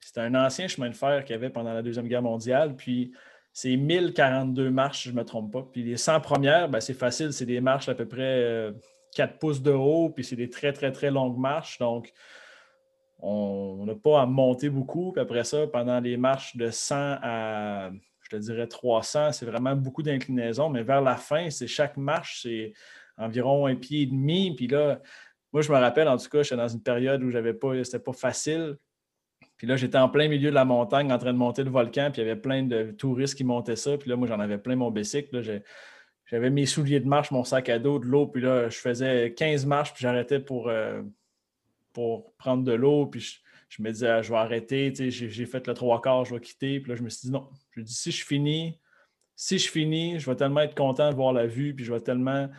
C'était 0.00 0.20
un 0.20 0.34
ancien 0.34 0.68
chemin 0.68 0.90
de 0.90 0.94
fer 0.94 1.24
qu'il 1.24 1.34
y 1.34 1.36
avait 1.36 1.50
pendant 1.50 1.72
la 1.72 1.82
Deuxième 1.82 2.06
Guerre 2.06 2.22
mondiale. 2.22 2.76
Puis 2.76 3.12
c'est 3.52 3.76
1042 3.76 4.70
marches, 4.70 5.02
si 5.02 5.08
je 5.08 5.14
ne 5.14 5.20
me 5.20 5.24
trompe 5.24 5.52
pas. 5.52 5.66
Puis 5.72 5.82
les 5.82 5.96
100 5.96 6.20
premières, 6.20 6.68
ben, 6.68 6.80
c'est 6.80 6.94
facile, 6.94 7.32
c'est 7.32 7.46
des 7.46 7.60
marches 7.60 7.88
à 7.88 7.94
peu 7.94 8.06
près 8.06 8.72
4 9.14 9.30
euh, 9.30 9.38
pouces 9.38 9.62
de 9.62 9.72
haut, 9.72 10.10
puis 10.10 10.24
c'est 10.24 10.36
des 10.36 10.50
très, 10.50 10.72
très, 10.72 10.92
très 10.92 11.10
longues 11.10 11.38
marches. 11.38 11.78
Donc, 11.78 12.12
on 13.18 13.84
n'a 13.86 13.94
pas 13.94 14.20
à 14.20 14.26
monter 14.26 14.68
beaucoup. 14.68 15.12
Puis 15.12 15.22
après 15.22 15.44
ça, 15.44 15.66
pendant 15.66 16.00
les 16.00 16.16
marches 16.16 16.56
de 16.56 16.70
100 16.70 16.94
à, 17.22 17.90
je 18.22 18.36
te 18.36 18.36
dirais 18.36 18.66
300, 18.66 19.32
c'est 19.32 19.46
vraiment 19.46 19.74
beaucoup 19.74 20.02
d'inclinaison. 20.02 20.68
Mais 20.68 20.82
vers 20.82 21.00
la 21.00 21.16
fin, 21.16 21.48
c'est 21.50 21.66
chaque 21.66 21.96
marche, 21.96 22.42
c'est 22.42 22.72
environ 23.16 23.66
un 23.66 23.76
pied 23.76 24.02
et 24.02 24.06
demi. 24.06 24.54
Puis 24.54 24.66
là, 24.66 25.00
moi, 25.56 25.62
je 25.62 25.72
me 25.72 25.78
rappelle, 25.78 26.06
en 26.06 26.18
tout 26.18 26.28
cas, 26.28 26.42
j'étais 26.42 26.56
dans 26.56 26.68
une 26.68 26.82
période 26.82 27.22
où 27.22 27.30
j'avais 27.30 27.54
pas, 27.54 27.82
c'était 27.82 27.98
pas 27.98 28.12
facile. 28.12 28.76
Puis 29.56 29.66
là, 29.66 29.74
j'étais 29.76 29.96
en 29.96 30.10
plein 30.10 30.28
milieu 30.28 30.50
de 30.50 30.54
la 30.54 30.66
montagne 30.66 31.10
en 31.10 31.16
train 31.16 31.32
de 31.32 31.38
monter 31.38 31.64
le 31.64 31.70
volcan, 31.70 32.10
puis 32.12 32.20
il 32.20 32.26
y 32.26 32.30
avait 32.30 32.38
plein 32.38 32.62
de 32.62 32.90
touristes 32.90 33.36
qui 33.36 33.42
montaient 33.42 33.74
ça. 33.74 33.96
Puis 33.96 34.10
là, 34.10 34.16
moi, 34.16 34.28
j'en 34.28 34.38
avais 34.38 34.58
plein 34.58 34.76
mon 34.76 34.90
bicycle. 34.90 35.62
J'avais 36.26 36.50
mes 36.50 36.66
souliers 36.66 37.00
de 37.00 37.08
marche, 37.08 37.30
mon 37.30 37.42
sac 37.42 37.70
à 37.70 37.78
dos, 37.78 37.98
de 37.98 38.04
l'eau, 38.04 38.26
puis 38.26 38.42
là, 38.42 38.68
je 38.68 38.76
faisais 38.76 39.32
15 39.32 39.64
marches, 39.64 39.94
puis 39.94 40.02
j'arrêtais 40.02 40.40
pour, 40.40 40.68
euh, 40.68 41.00
pour 41.94 42.34
prendre 42.36 42.62
de 42.62 42.74
l'eau, 42.74 43.06
puis 43.06 43.40
je, 43.70 43.82
me 43.82 43.90
disais, 43.90 44.08
ah, 44.08 44.20
je 44.20 44.28
vais 44.28 44.38
arrêter, 44.38 44.92
j'ai 44.94 45.46
fait 45.46 45.66
le 45.66 45.72
trois 45.72 46.02
quarts, 46.02 46.26
je 46.26 46.34
vais 46.34 46.40
quitter. 46.42 46.80
Puis 46.80 46.90
là, 46.90 46.96
je 46.96 47.02
me 47.02 47.08
suis 47.08 47.28
dit, 47.28 47.32
non, 47.32 47.48
je 47.70 47.80
dis, 47.80 47.94
si 47.94 48.10
je 48.10 48.26
finis, 48.26 48.78
si 49.34 49.58
je 49.58 49.70
finis, 49.70 50.18
je 50.18 50.28
vais 50.28 50.36
tellement 50.36 50.60
être 50.60 50.74
content 50.74 51.08
de 51.08 51.16
voir 51.16 51.32
la 51.32 51.46
vue, 51.46 51.74
puis 51.74 51.86
je 51.86 51.94
vais 51.94 52.00
tellement 52.00 52.50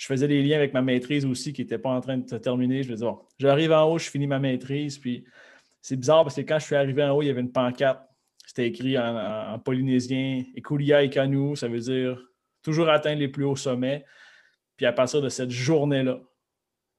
je 0.00 0.06
faisais 0.06 0.26
des 0.26 0.42
liens 0.42 0.56
avec 0.56 0.72
ma 0.72 0.80
maîtrise 0.80 1.26
aussi 1.26 1.52
qui 1.52 1.60
n'était 1.60 1.76
pas 1.76 1.90
en 1.90 2.00
train 2.00 2.16
de 2.16 2.26
se 2.26 2.36
terminer. 2.36 2.82
Je 2.82 2.88
me 2.88 2.94
disais, 2.94 3.06
j'arrive 3.38 3.70
en 3.70 3.84
haut, 3.84 3.98
je 3.98 4.08
finis 4.08 4.26
ma 4.26 4.38
maîtrise. 4.38 4.96
Puis 4.96 5.26
c'est 5.82 5.96
bizarre 5.96 6.22
parce 6.24 6.36
que 6.36 6.40
quand 6.40 6.58
je 6.58 6.64
suis 6.64 6.74
arrivé 6.74 7.04
en 7.04 7.10
haut, 7.10 7.20
il 7.20 7.26
y 7.26 7.30
avait 7.30 7.42
une 7.42 7.52
pancarte. 7.52 8.00
C'était 8.46 8.66
écrit 8.66 8.96
en, 8.96 9.58
polynésien 9.58 10.42
Ekulia 10.56 11.02
et 11.02 11.10
Kanu, 11.10 11.54
ça 11.54 11.68
veut 11.68 11.80
dire 11.80 12.18
toujours 12.62 12.88
atteindre 12.88 13.18
les 13.18 13.28
plus 13.28 13.44
hauts 13.44 13.56
sommets. 13.56 14.06
Puis 14.78 14.86
à 14.86 14.92
partir 14.94 15.20
de 15.20 15.28
cette 15.28 15.50
journée-là, 15.50 16.22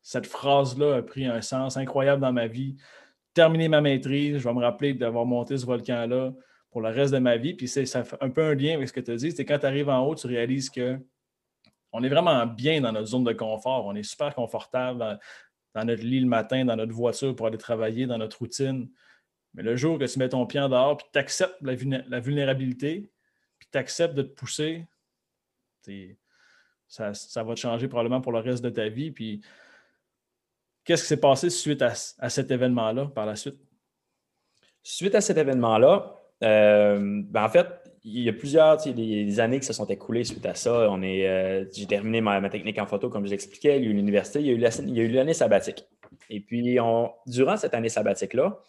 cette 0.04 0.28
phrase-là 0.28 0.98
a 0.98 1.02
pris 1.02 1.26
un 1.26 1.42
sens 1.42 1.78
incroyable 1.78 2.22
dans 2.22 2.32
ma 2.32 2.46
vie. 2.46 2.78
Terminer 3.34 3.68
ma 3.68 3.82
maîtrise, 3.82 4.38
je 4.38 4.44
vais 4.44 4.54
me 4.54 4.62
rappeler 4.62 4.94
d'avoir 4.94 5.26
monté 5.26 5.58
ce 5.58 5.66
volcan-là 5.66 6.34
pour 6.70 6.82
le 6.82 6.90
reste 6.90 7.14
de 7.14 7.20
ma 7.20 7.38
vie. 7.38 7.56
Puis 7.56 7.68
ça 7.68 8.04
fait 8.04 8.18
un 8.22 8.30
peu 8.30 8.44
un 8.44 8.54
lien 8.54 8.76
avec 8.76 8.90
ce 8.90 8.94
que 8.94 9.00
tu 9.00 9.10
as 9.10 9.16
dit. 9.16 9.32
C'est 9.32 9.44
quand 9.44 9.58
tu 9.58 9.66
arrives 9.66 9.90
en 9.90 10.06
haut, 10.06 10.14
tu 10.14 10.28
réalises 10.28 10.70
que 10.70 11.00
on 11.94 12.04
est 12.04 12.10
vraiment 12.10 12.46
bien 12.46 12.82
dans 12.82 12.92
notre 12.92 13.08
zone 13.08 13.24
de 13.24 13.34
confort. 13.34 13.86
On 13.86 13.96
est 13.96 14.04
super 14.04 14.34
confortable 14.34 15.20
dans, 15.74 15.86
notre 15.86 16.04
lit 16.04 16.20
le 16.20 16.28
matin, 16.28 16.66
dans 16.66 16.76
notre 16.76 16.94
voiture 16.94 17.36
pour 17.36 17.48
aller 17.48 17.58
travailler, 17.58 18.06
dans 18.06 18.18
notre 18.18 18.40
routine. 18.40 18.90
Mais 19.54 19.64
le 19.64 19.76
jour 19.76 20.00
que 20.00 20.06
tu 20.06 20.20
mets 20.20 20.30
ton 20.30 20.46
pied 20.46 20.60
en 20.60 20.70
dehors, 20.70 20.98
puis 20.98 21.08
tu 21.12 21.20
acceptes 21.20 21.58
la, 21.62 22.20
vulnérabilité, 22.20 23.12
puis 23.60 23.68
tu 23.72 23.78
acceptes 23.78 24.16
de 24.16 24.22
te 24.22 24.34
pousser, 24.34 24.88
ça, 26.88 27.12
va 27.44 27.54
te 27.54 27.60
changer 27.60 27.88
probablement 27.88 28.22
pour 28.22 28.32
le 28.32 28.40
reste 28.40 28.64
de 28.64 28.70
ta 28.70 28.88
vie. 28.88 29.12
Puis 29.12 29.42
qu'est-ce 30.86 31.04
qui 31.04 31.10
s'est 31.10 31.20
passé 31.20 31.50
suite 31.50 31.82
à, 31.82 31.94
cet 32.30 32.52
événement-là 32.52 33.08
par 33.08 33.26
la 33.26 33.36
suite? 33.36 33.60
Suite 34.84 35.16
à 35.16 35.22
cet 35.22 35.38
événement-là, 35.38 36.16
euh, 36.44 37.22
ben 37.26 37.44
en 37.44 37.50
fait, 37.50 37.68
il 38.04 38.24
y 38.24 38.30
a 38.30 38.34
plusieurs 38.34 38.78
des, 38.78 39.40
années 39.40 39.60
qui 39.60 39.66
se 39.66 39.74
sont 39.74 39.86
écoulées 39.86 40.24
suite 40.24 40.46
à 40.46 40.56
ça. 40.56 40.90
On 40.90 41.02
est, 41.02 41.28
euh, 41.28 41.66
j'ai 41.72 41.86
terminé 41.86 42.20
ma, 42.22 42.50
technique 42.50 42.80
en 42.80 42.88
photo, 42.88 43.10
comme 43.10 43.26
je 43.26 43.32
l'expliquais. 43.32 43.78
Il 43.78 43.84
y 43.84 43.88
a 43.88 43.90
eu 43.92 43.94
l'université, 43.94 44.40
il 44.40 44.48
y 44.48 45.00
a 45.00 45.04
eu 45.04 45.08
l'année 45.08 45.34
sabbatique. 45.34 45.86
Et 46.30 46.40
puis, 46.40 46.80
on, 46.80 47.12
durant 47.28 47.58
cette 47.58 47.74
année 47.74 47.90
sabbatique-là, 47.90 48.60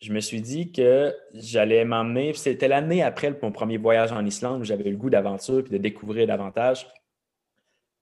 je 0.00 0.12
me 0.12 0.20
suis 0.20 0.40
dit 0.40 0.72
que 0.72 1.14
j'allais 1.32 1.84
m'emmener. 1.84 2.34
C'était 2.34 2.68
l'année 2.68 3.02
après 3.02 3.36
mon 3.40 3.52
premier 3.52 3.76
voyage 3.78 4.12
en 4.12 4.24
Islande 4.24 4.62
où 4.62 4.64
j'avais 4.64 4.90
le 4.90 4.96
goût 4.96 5.10
d'aventure 5.10 5.60
et 5.60 5.70
de 5.70 5.78
découvrir 5.78 6.26
davantage. 6.26 6.88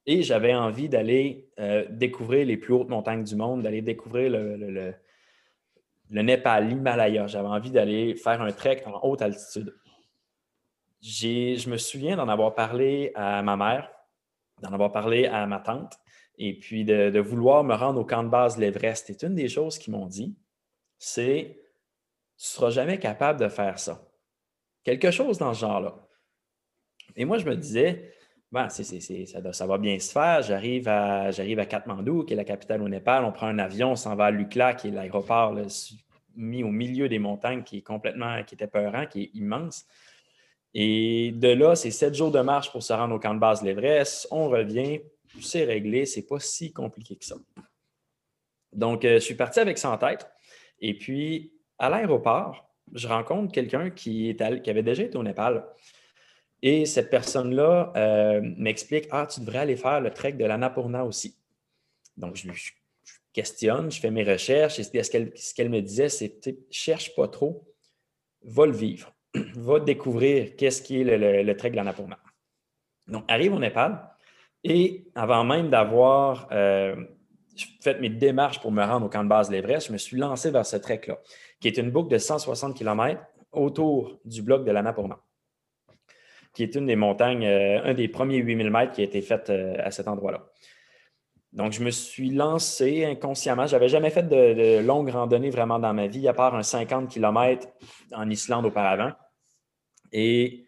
Et 0.06 0.22
j'avais 0.22 0.54
envie 0.54 0.88
d'aller 0.88 1.50
euh, 1.60 1.84
découvrir 1.90 2.46
les 2.46 2.56
plus 2.56 2.74
hautes 2.74 2.88
montagnes 2.88 3.24
du 3.24 3.36
monde, 3.36 3.62
d'aller 3.62 3.80
découvrir 3.80 4.30
le, 4.30 4.56
le, 4.56 4.94
le 6.10 6.22
Népal, 6.22 6.68
l'Himalaya. 6.68 7.26
J'avais 7.26 7.48
envie 7.48 7.70
d'aller 7.70 8.14
faire 8.16 8.42
un 8.42 8.52
trek 8.52 8.82
en 8.86 9.00
haute 9.02 9.22
altitude 9.22 9.74
je 11.04 11.68
me 11.68 11.76
souviens 11.76 12.16
d'en 12.16 12.28
avoir 12.28 12.54
parlé 12.54 13.12
à 13.14 13.42
ma 13.42 13.56
mère, 13.56 13.90
d'en 14.62 14.72
avoir 14.72 14.90
parlé 14.90 15.26
à 15.26 15.46
ma 15.46 15.60
tante, 15.60 15.98
et 16.38 16.58
puis 16.58 16.84
de, 16.84 17.20
vouloir 17.20 17.62
me 17.62 17.74
rendre 17.74 18.00
au 18.00 18.04
camp 18.04 18.24
de 18.24 18.28
base 18.28 18.56
de 18.56 18.62
l'Everest. 18.62 19.10
Et 19.10 19.26
une 19.26 19.34
des 19.34 19.48
choses 19.48 19.78
qu'ils 19.78 19.92
m'ont 19.92 20.06
dit, 20.06 20.36
c'est 20.98 21.60
Tu 22.36 22.44
ne 22.44 22.56
seras 22.56 22.70
jamais 22.70 22.98
capable 22.98 23.38
de 23.38 23.48
faire 23.48 23.78
ça. 23.78 24.08
Quelque 24.82 25.10
chose 25.10 25.38
dans 25.38 25.54
ce 25.54 25.60
genre-là. 25.60 25.94
Et 27.16 27.24
moi, 27.24 27.38
je 27.38 27.44
me 27.44 27.54
disais, 27.54 28.12
ben, 28.50 28.68
ça, 28.68 29.66
va 29.66 29.78
bien 29.78 29.98
se 29.98 30.10
faire. 30.10 30.42
J'arrive 30.42 30.88
à, 30.88 31.30
j'arrive 31.30 31.58
à 31.58 31.66
Katmandou, 31.66 32.24
qui 32.24 32.32
est 32.32 32.36
la 32.36 32.44
capitale 32.44 32.82
au 32.82 32.88
Népal. 32.88 33.24
On 33.24 33.32
prend 33.32 33.46
un 33.46 33.58
avion, 33.58 33.92
on 33.92 33.96
s'en 33.96 34.16
va 34.16 34.26
à 34.26 34.30
Lukla, 34.30 34.74
qui 34.74 34.88
est 34.88 34.90
l'aéroport 34.90 35.54
mis 36.36 36.64
au 36.64 36.70
milieu 36.70 37.08
des 37.08 37.20
montagnes, 37.20 37.62
qui 37.62 37.78
est 37.78 37.82
complètement, 37.82 38.42
qui 38.42 38.54
était 38.54 38.66
peurant, 38.66 39.06
qui 39.06 39.22
est 39.22 39.30
immense. 39.34 39.86
Et 40.74 41.32
de 41.32 41.48
là, 41.48 41.76
c'est 41.76 41.90
sept 41.90 42.14
jours 42.14 42.32
de 42.32 42.40
marche 42.40 42.72
pour 42.72 42.82
se 42.82 42.92
rendre 42.92 43.14
au 43.14 43.18
camp 43.18 43.34
de 43.34 43.38
base 43.38 43.62
l'Everest. 43.62 44.26
On 44.30 44.48
revient, 44.48 45.00
c'est 45.40 45.64
réglé, 45.64 46.04
c'est 46.04 46.26
pas 46.26 46.40
si 46.40 46.72
compliqué 46.72 47.16
que 47.16 47.24
ça. 47.24 47.36
Donc, 48.72 49.04
euh, 49.04 49.14
je 49.14 49.24
suis 49.24 49.36
parti 49.36 49.60
avec 49.60 49.78
ça 49.78 49.90
en 49.90 49.98
tête. 49.98 50.28
Et 50.80 50.98
puis, 50.98 51.52
à 51.78 51.88
l'aéroport, 51.88 52.68
je 52.92 53.06
rencontre 53.06 53.52
quelqu'un 53.52 53.90
qui, 53.90 54.36
avait 54.40 54.82
déjà 54.82 55.04
été 55.04 55.16
au 55.16 55.22
Népal. 55.22 55.64
Et 56.60 56.86
cette 56.86 57.08
personne-là 57.08 57.92
euh, 57.96 58.40
m'explique 58.56 59.06
Ah, 59.10 59.26
tu 59.26 59.40
devrais 59.40 59.58
aller 59.58 59.76
faire 59.76 60.00
le 60.00 60.10
trek 60.10 60.32
de 60.32 60.44
l'Annapurna 60.44 61.04
aussi. 61.04 61.36
Donc, 62.16 62.34
je, 62.34 62.50
je, 62.52 62.72
questionne, 63.32 63.90
je 63.90 64.00
fais 64.00 64.10
mes 64.10 64.24
recherches. 64.24 64.78
Et 64.80 64.84
ce 64.84 65.54
qu'elle 65.54 65.70
me 65.70 65.80
disait, 65.80 66.08
c'est 66.08 66.40
cherche 66.70 67.14
pas 67.14 67.28
trop, 67.28 67.64
va 68.42 68.66
le 68.66 68.72
vivre, 68.72 69.13
va 69.56 69.80
découvrir 69.80 70.56
qu'est-ce 70.56 70.82
qui 70.82 71.00
est 71.00 71.42
le, 71.42 71.56
trek 71.56 71.70
de 71.70 71.76
l'Annapurna. 71.76 72.18
Donc, 73.06 73.24
arrive 73.28 73.54
au 73.54 73.58
Népal. 73.58 74.10
Et 74.62 75.04
avant 75.14 75.44
même 75.44 75.68
d'avoir 75.68 76.48
euh, 76.52 76.96
fait 77.82 78.00
mes 78.00 78.08
démarches 78.08 78.60
pour 78.60 78.72
me 78.72 78.82
rendre 78.82 79.06
au 79.06 79.08
camp 79.10 79.22
de 79.22 79.28
base 79.28 79.50
de 79.50 79.56
je 79.56 79.92
me 79.92 79.98
suis 79.98 80.16
lancé 80.16 80.50
vers 80.50 80.64
ce 80.64 80.76
trek-là, 80.76 81.18
qui 81.60 81.68
est 81.68 81.76
une 81.76 81.90
boucle 81.90 82.10
de 82.10 82.18
160 82.18 82.74
km 82.74 83.20
autour 83.52 84.18
du 84.24 84.42
bloc 84.42 84.64
de 84.64 84.72
l'Annapurna 84.72 85.18
qui 86.54 86.62
est 86.62 86.74
une 86.76 86.86
des 86.86 86.96
montagnes, 86.96 87.44
euh, 87.44 87.82
un 87.84 87.94
des 87.94 88.08
premiers 88.08 88.38
8000 88.38 88.70
mètres 88.70 88.92
qui 88.92 89.00
a 89.00 89.04
été 89.04 89.20
fait 89.20 89.50
euh, 89.50 89.74
à 89.78 89.90
cet 89.90 90.08
endroit-là. 90.08 90.46
Donc, 91.52 91.72
je 91.72 91.84
me 91.84 91.90
suis 91.90 92.30
lancé 92.30 93.04
inconsciemment. 93.04 93.66
Je 93.66 93.72
n'avais 93.72 93.88
jamais 93.88 94.10
fait 94.10 94.28
de, 94.28 94.80
longues 94.80 95.10
randonnées 95.10 95.50
vraiment 95.50 95.78
dans 95.78 95.92
ma 95.92 96.06
vie, 96.06 96.26
à 96.26 96.32
part 96.32 96.54
un 96.54 96.62
50 96.62 97.08
km 97.08 97.68
en 98.12 98.28
Islande 98.28 98.66
auparavant. 98.66 99.12
Et 100.14 100.64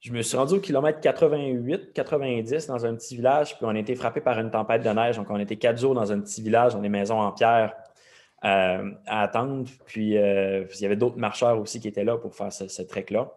je 0.00 0.12
me 0.12 0.22
suis 0.22 0.36
rendu 0.36 0.54
au 0.54 0.60
kilomètre 0.60 1.00
88, 1.00 1.92
90 1.92 2.66
dans 2.66 2.86
un 2.86 2.94
petit 2.94 3.16
village, 3.16 3.56
puis 3.56 3.66
on 3.66 3.70
a 3.70 3.78
été 3.78 3.94
frappé 3.94 4.22
par 4.22 4.38
une 4.38 4.50
tempête 4.50 4.82
de 4.82 4.88
neige. 4.88 5.16
Donc, 5.16 5.26
on 5.28 5.38
était 5.38 5.56
quatre 5.56 5.78
jours 5.78 5.94
dans 5.94 6.10
un 6.10 6.20
petit 6.20 6.40
village, 6.40 6.72
dans 6.72 6.80
des 6.80 6.88
maisons 6.88 7.20
en 7.20 7.32
pierre 7.32 7.74
euh, 8.44 8.90
à 9.06 9.22
attendre. 9.22 9.68
Puis, 9.84 10.14
il 10.14 10.80
y 10.80 10.86
avait 10.86 10.96
d'autres 10.96 11.18
marcheurs 11.18 11.60
aussi 11.60 11.80
qui 11.80 11.88
étaient 11.88 12.04
là 12.04 12.16
pour 12.16 12.34
faire 12.34 12.52
ce 12.52 12.82
trek-là. 12.82 13.30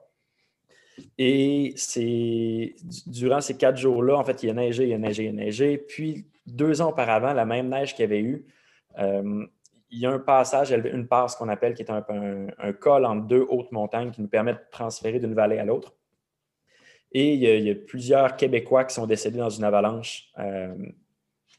Et 1.18 1.74
c'est 1.76 2.76
durant 3.06 3.42
ces 3.42 3.58
quatre 3.58 3.78
jours-là, 3.78 4.18
en 4.18 4.24
fait, 4.24 4.44
il 4.44 4.50
a 4.50 4.54
neigé, 4.54 4.88
il 4.88 4.94
a 4.94 4.98
neigé, 4.98 5.26
il 5.26 5.30
a 5.30 5.34
neigé. 5.34 5.78
Puis, 5.78 6.28
deux 6.46 6.82
ans 6.82 6.90
auparavant, 6.90 7.34
la 7.34 7.46
même 7.46 7.70
neige 7.70 7.94
qu'il 7.94 8.04
y 8.04 8.06
avait 8.06 8.22
eu, 8.22 8.46
euh, 9.00 9.46
il 9.90 10.00
y 10.00 10.06
a 10.06 10.12
un 10.12 10.20
passage, 10.20 10.72
une 10.72 11.08
passe 11.08 11.36
qu'on 11.36 11.50
appelle, 11.50 11.74
qui 11.74 11.82
est 11.82 11.92
un, 11.92 12.74
col 12.74 13.06
entre 13.06 13.28
deux 13.28 13.46
hautes 13.50 13.72
montagnes 13.72 14.12
qui 14.12 14.22
nous 14.22 14.28
permet 14.28 14.54
de 14.54 14.60
transférer 14.72 15.20
d'une 15.20 15.34
vallée 15.34 15.60
à 15.60 15.66
l'autre. 15.66 15.96
Et 17.14 17.34
il 17.34 17.40
y, 17.40 17.70
a, 17.70 17.76
plusieurs 17.76 18.36
Québécois 18.36 18.84
qui 18.84 18.94
sont 18.94 19.08
décédés 19.08 19.38
dans 19.38 19.50
une 19.50 19.64
avalanche 19.64 20.30
euh, 20.40 20.76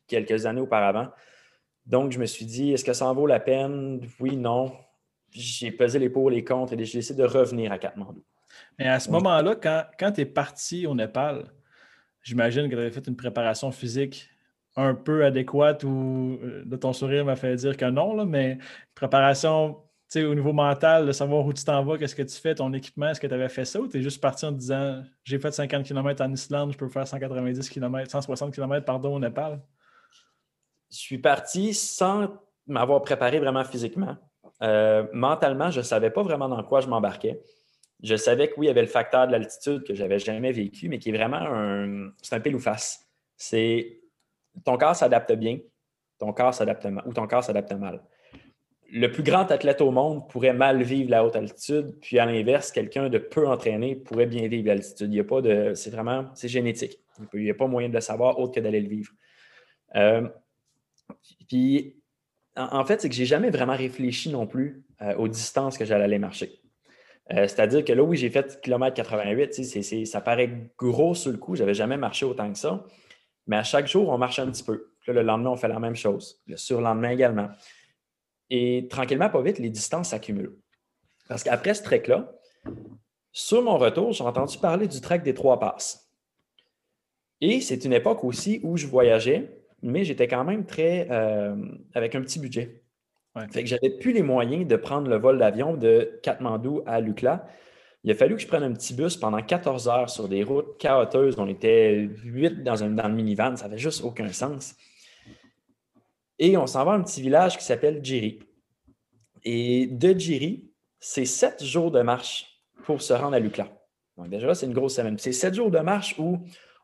quelques 0.06 0.44
années 0.44 0.60
auparavant. 0.60 1.08
Donc, 1.86 2.12
je 2.12 2.18
me 2.18 2.26
suis 2.26 2.44
dit, 2.44 2.72
est-ce 2.72 2.84
que 2.84 2.92
ça 2.92 3.06
en 3.06 3.14
vaut 3.14 3.26
la 3.26 3.40
peine? 3.40 4.06
Oui, 4.20 4.36
non. 4.36 4.72
J'ai 5.30 5.70
pesé 5.70 5.98
les 5.98 6.10
pour, 6.10 6.30
les 6.30 6.44
contre 6.44 6.74
et 6.74 6.84
j'ai 6.84 6.98
décidé 6.98 7.22
de 7.22 7.26
revenir 7.26 7.72
à 7.72 7.78
Katmandou. 7.78 8.22
Mais 8.78 8.88
à 8.88 9.00
ce 9.00 9.10
moment-là, 9.10 9.56
quand, 9.98 10.12
tu 10.12 10.20
es 10.20 10.26
parti 10.26 10.86
au 10.86 10.94
Népal, 10.94 11.50
j'imagine 12.22 12.68
que 12.68 12.74
tu 12.74 12.80
avais 12.80 12.90
fait 12.90 13.06
une 13.06 13.16
préparation 13.16 13.70
physique 13.70 14.28
un 14.78 14.94
peu 14.94 15.24
adéquate 15.24 15.84
ou 15.84 16.38
euh, 16.42 16.62
de 16.64 16.76
ton 16.76 16.92
sourire 16.92 17.24
m'a 17.24 17.36
fait 17.36 17.54
dire 17.56 17.76
que 17.76 17.84
non, 17.84 18.14
là, 18.14 18.24
mais 18.24 18.58
préparation 18.94 19.82
au 20.16 20.34
niveau 20.34 20.54
mental, 20.54 21.04
de 21.06 21.12
savoir 21.12 21.44
où 21.44 21.52
tu 21.52 21.62
t'en 21.64 21.84
vas, 21.84 21.98
qu'est-ce 21.98 22.16
que 22.16 22.22
tu 22.22 22.40
fais, 22.40 22.54
ton 22.54 22.72
équipement, 22.72 23.10
est-ce 23.10 23.20
que 23.20 23.26
tu 23.26 23.34
avais 23.34 23.50
fait 23.50 23.66
ça 23.66 23.78
ou 23.78 23.86
tu 23.86 23.98
es 23.98 24.02
juste 24.02 24.22
parti 24.22 24.46
en 24.46 24.52
disant 24.52 25.02
j'ai 25.22 25.38
fait 25.38 25.50
50 25.50 25.84
km 25.84 26.24
en 26.24 26.32
Islande, 26.32 26.72
je 26.72 26.78
peux 26.78 26.88
faire 26.88 27.06
190 27.06 27.68
km, 27.68 28.10
160 28.10 28.54
km 28.54 28.86
pardon, 28.86 29.16
au 29.16 29.20
Népal? 29.20 29.60
Je 30.90 30.96
suis 30.96 31.18
parti 31.18 31.74
sans 31.74 32.28
m'avoir 32.66 33.02
préparé 33.02 33.38
vraiment 33.38 33.64
physiquement. 33.64 34.16
Euh, 34.62 35.06
mentalement, 35.12 35.70
je 35.70 35.80
ne 35.80 35.84
savais 35.84 36.10
pas 36.10 36.22
vraiment 36.22 36.48
dans 36.48 36.62
quoi 36.62 36.80
je 36.80 36.88
m'embarquais 36.88 37.42
je 38.02 38.14
savais 38.14 38.48
que 38.48 38.54
oui, 38.58 38.66
il 38.66 38.68
y 38.68 38.70
avait 38.70 38.82
le 38.82 38.88
facteur 38.88 39.26
de 39.26 39.32
l'altitude 39.32 39.84
que 39.84 39.94
je 39.94 40.02
n'avais 40.02 40.18
jamais 40.18 40.52
vécu, 40.52 40.88
mais 40.88 40.98
qui 40.98 41.10
est 41.10 41.16
vraiment 41.16 41.40
un, 41.40 42.10
c'est 42.22 42.34
un 42.34 42.40
pile 42.40 42.54
ou 42.54 42.60
face. 42.60 43.06
C'est 43.36 44.00
ton 44.64 44.76
corps 44.76 44.96
s'adapte 44.96 45.32
bien, 45.32 45.58
ton 46.18 46.32
corps 46.32 46.54
s'adapte 46.54 46.86
mal, 46.86 47.04
ou 47.06 47.12
ton 47.12 47.26
corps 47.26 47.44
s'adapte 47.44 47.72
mal. 47.72 48.02
Le 48.90 49.10
plus 49.10 49.22
grand 49.22 49.50
athlète 49.50 49.82
au 49.82 49.90
monde 49.90 50.28
pourrait 50.28 50.54
mal 50.54 50.82
vivre 50.82 51.10
la 51.10 51.24
haute 51.24 51.36
altitude, 51.36 51.98
puis 52.00 52.18
à 52.18 52.26
l'inverse, 52.26 52.72
quelqu'un 52.72 53.10
de 53.10 53.18
peu 53.18 53.46
entraîné 53.46 53.96
pourrait 53.96 54.26
bien 54.26 54.48
vivre 54.48 54.68
l'altitude. 54.68 55.08
Il 55.08 55.14
n'y 55.14 55.20
a 55.20 55.24
pas 55.24 55.42
de. 55.42 55.74
C'est 55.74 55.90
vraiment. 55.90 56.30
C'est 56.34 56.48
génétique. 56.48 56.98
Il 57.34 57.42
n'y 57.42 57.50
a 57.50 57.54
pas 57.54 57.66
moyen 57.66 57.88
de 57.88 57.94
le 57.94 58.00
savoir 58.00 58.38
autre 58.38 58.54
que 58.54 58.60
d'aller 58.60 58.80
le 58.80 58.88
vivre. 58.88 59.12
Euh, 59.94 60.26
puis, 61.48 61.96
en, 62.56 62.84
fait, 62.84 63.00
c'est 63.00 63.08
que 63.08 63.14
je 63.14 63.20
n'ai 63.20 63.26
jamais 63.26 63.50
vraiment 63.50 63.76
réfléchi 63.76 64.30
non 64.30 64.46
plus 64.46 64.84
euh, 65.02 65.14
aux 65.16 65.28
distances 65.28 65.78
que 65.78 65.84
j'allais 65.84 66.04
aller 66.04 66.18
marcher. 66.18 66.60
Euh, 67.30 67.46
c'est-à-dire 67.46 67.84
que 67.84 67.92
là, 67.92 68.02
oui, 68.02 68.16
j'ai 68.16 68.30
fait 68.30 68.60
kilomètre 68.62 68.94
88, 68.94 70.06
ça 70.06 70.20
paraît 70.20 70.50
gros 70.78 71.14
sur 71.14 71.30
le 71.30 71.36
coup, 71.36 71.54
je 71.56 71.62
n'avais 71.62 71.74
jamais 71.74 71.96
marché 71.96 72.24
autant 72.24 72.50
que 72.50 72.58
ça. 72.58 72.84
Mais 73.48 73.56
à 73.56 73.64
chaque 73.64 73.88
jour, 73.88 74.08
on 74.10 74.18
marche 74.18 74.38
un 74.38 74.50
petit 74.50 74.62
peu. 74.62 74.92
le 75.06 75.22
lendemain, 75.22 75.50
on 75.50 75.56
fait 75.56 75.68
la 75.68 75.80
même 75.80 75.96
chose. 75.96 76.40
Le 76.46 76.56
surlendemain 76.56 77.10
également. 77.10 77.48
Et 78.50 78.86
tranquillement, 78.88 79.28
pas 79.28 79.42
vite, 79.42 79.58
les 79.58 79.70
distances 79.70 80.10
s'accumulent. 80.10 80.56
Parce 81.28 81.42
qu'après 81.42 81.74
ce 81.74 81.82
trek-là, 81.82 82.32
sur 83.32 83.62
mon 83.62 83.78
retour, 83.78 84.12
j'ai 84.12 84.24
entendu 84.24 84.58
parler 84.58 84.86
du 84.86 85.00
trek 85.00 85.20
des 85.20 85.34
trois 85.34 85.58
passes. 85.58 86.10
Et 87.40 87.60
c'est 87.60 87.84
une 87.84 87.92
époque 87.92 88.24
aussi 88.24 88.60
où 88.62 88.76
je 88.76 88.86
voyageais, 88.86 89.62
mais 89.82 90.04
j'étais 90.04 90.28
quand 90.28 90.44
même 90.44 90.66
très 90.66 91.08
euh, 91.10 91.56
avec 91.94 92.14
un 92.14 92.20
petit 92.20 92.38
budget. 92.38 92.82
Fait 93.52 93.62
que 93.62 93.68
j'avais 93.68 93.90
plus 93.90 94.12
les 94.12 94.22
moyens 94.22 94.66
de 94.66 94.74
prendre 94.74 95.08
le 95.08 95.16
vol 95.16 95.38
d'avion 95.38 95.74
de 95.76 96.18
Katmandou 96.24 96.82
à 96.86 97.00
Lukla. 97.00 97.46
Il 98.04 98.10
a 98.10 98.14
fallu 98.14 98.36
que 98.36 98.42
je 98.42 98.46
prenne 98.46 98.62
un 98.62 98.72
petit 98.72 98.94
bus 98.94 99.16
pendant 99.16 99.42
14 99.42 99.88
heures 99.88 100.10
sur 100.10 100.28
des 100.28 100.44
routes 100.44 100.78
chaotiques. 100.78 101.38
On 101.38 101.48
était 101.48 102.08
8 102.24 102.62
dans, 102.62 102.82
un, 102.82 102.88
le 102.88 103.14
minivan, 103.14 103.56
ça 103.56 103.64
n'avait 103.64 103.78
juste 103.78 104.04
aucun 104.04 104.32
sens. 104.32 104.74
Et 106.38 106.56
on 106.56 106.66
s'en 106.66 106.84
va 106.84 106.92
à 106.92 106.94
un 106.94 107.02
petit 107.02 107.20
village 107.20 107.58
qui 107.58 107.64
s'appelle 107.64 108.02
Djiri. 108.02 108.38
Et 109.44 109.86
de 109.88 110.12
Djiri, 110.16 110.70
c'est 111.00 111.24
7 111.24 111.64
jours 111.64 111.90
de 111.90 112.00
marche 112.00 112.46
pour 112.84 113.02
se 113.02 113.12
rendre 113.12 113.34
à 113.34 113.40
Lukla. 113.40 113.68
Donc 114.16 114.28
déjà, 114.30 114.54
c'est 114.54 114.66
une 114.66 114.72
grosse 114.72 114.94
semaine. 114.94 115.18
C'est 115.18 115.32
7 115.32 115.54
jours 115.54 115.70
de 115.70 115.80
marche 115.80 116.14
où 116.18 116.38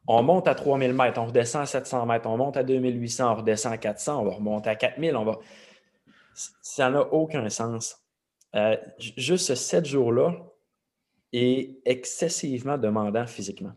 on 0.06 0.22
monte 0.22 0.48
à 0.48 0.54
3000 0.54 0.92
mètres, 0.92 1.20
on 1.20 1.26
redescend 1.26 1.62
à 1.62 1.66
700 1.66 2.06
mètres, 2.06 2.28
on 2.28 2.36
monte 2.36 2.56
à 2.56 2.62
2800, 2.62 3.32
on 3.32 3.34
redescend 3.36 3.72
à 3.72 3.78
400, 3.78 4.20
on 4.20 4.24
va 4.24 4.32
remonter 4.32 4.68
à 4.68 4.74
4000, 4.74 5.16
on 5.16 5.24
va 5.24 5.38
ça 6.34 6.90
n'a 6.90 7.00
aucun 7.12 7.48
sens. 7.48 7.96
Euh, 8.54 8.76
juste 8.98 9.46
ce 9.46 9.54
sept 9.54 9.86
jours-là 9.86 10.34
est 11.36 11.78
excessivement 11.84 12.78
demandant 12.78 13.26
physiquement. 13.26 13.72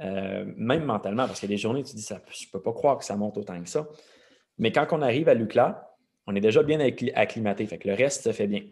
Euh, 0.00 0.44
même 0.56 0.84
mentalement, 0.84 1.26
parce 1.26 1.40
qu'il 1.40 1.50
y 1.50 1.52
a 1.52 1.56
des 1.56 1.60
journées 1.60 1.82
tu 1.82 1.94
dis, 1.94 2.02
ça, 2.02 2.20
je 2.30 2.46
ne 2.46 2.50
peux 2.50 2.60
pas 2.60 2.72
croire 2.72 2.98
que 2.98 3.04
ça 3.04 3.16
monte 3.16 3.38
autant 3.38 3.60
que 3.62 3.68
ça. 3.68 3.88
Mais 4.58 4.72
quand 4.72 4.86
on 4.92 5.02
arrive 5.02 5.28
à 5.28 5.34
Lucla, 5.34 5.94
on 6.26 6.34
est 6.34 6.40
déjà 6.40 6.62
bien 6.62 6.80
acclimaté, 6.80 7.66
fait 7.66 7.78
que 7.78 7.88
le 7.88 7.94
reste 7.94 8.24
se 8.24 8.32
fait 8.32 8.46
bien. 8.46 8.62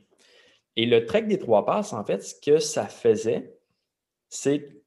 Et 0.76 0.86
le 0.86 1.06
trek 1.06 1.22
des 1.22 1.38
trois 1.38 1.64
passes, 1.64 1.92
en 1.92 2.04
fait, 2.04 2.22
ce 2.22 2.34
que 2.40 2.58
ça 2.58 2.86
faisait, 2.86 3.54
c'est 4.28 4.82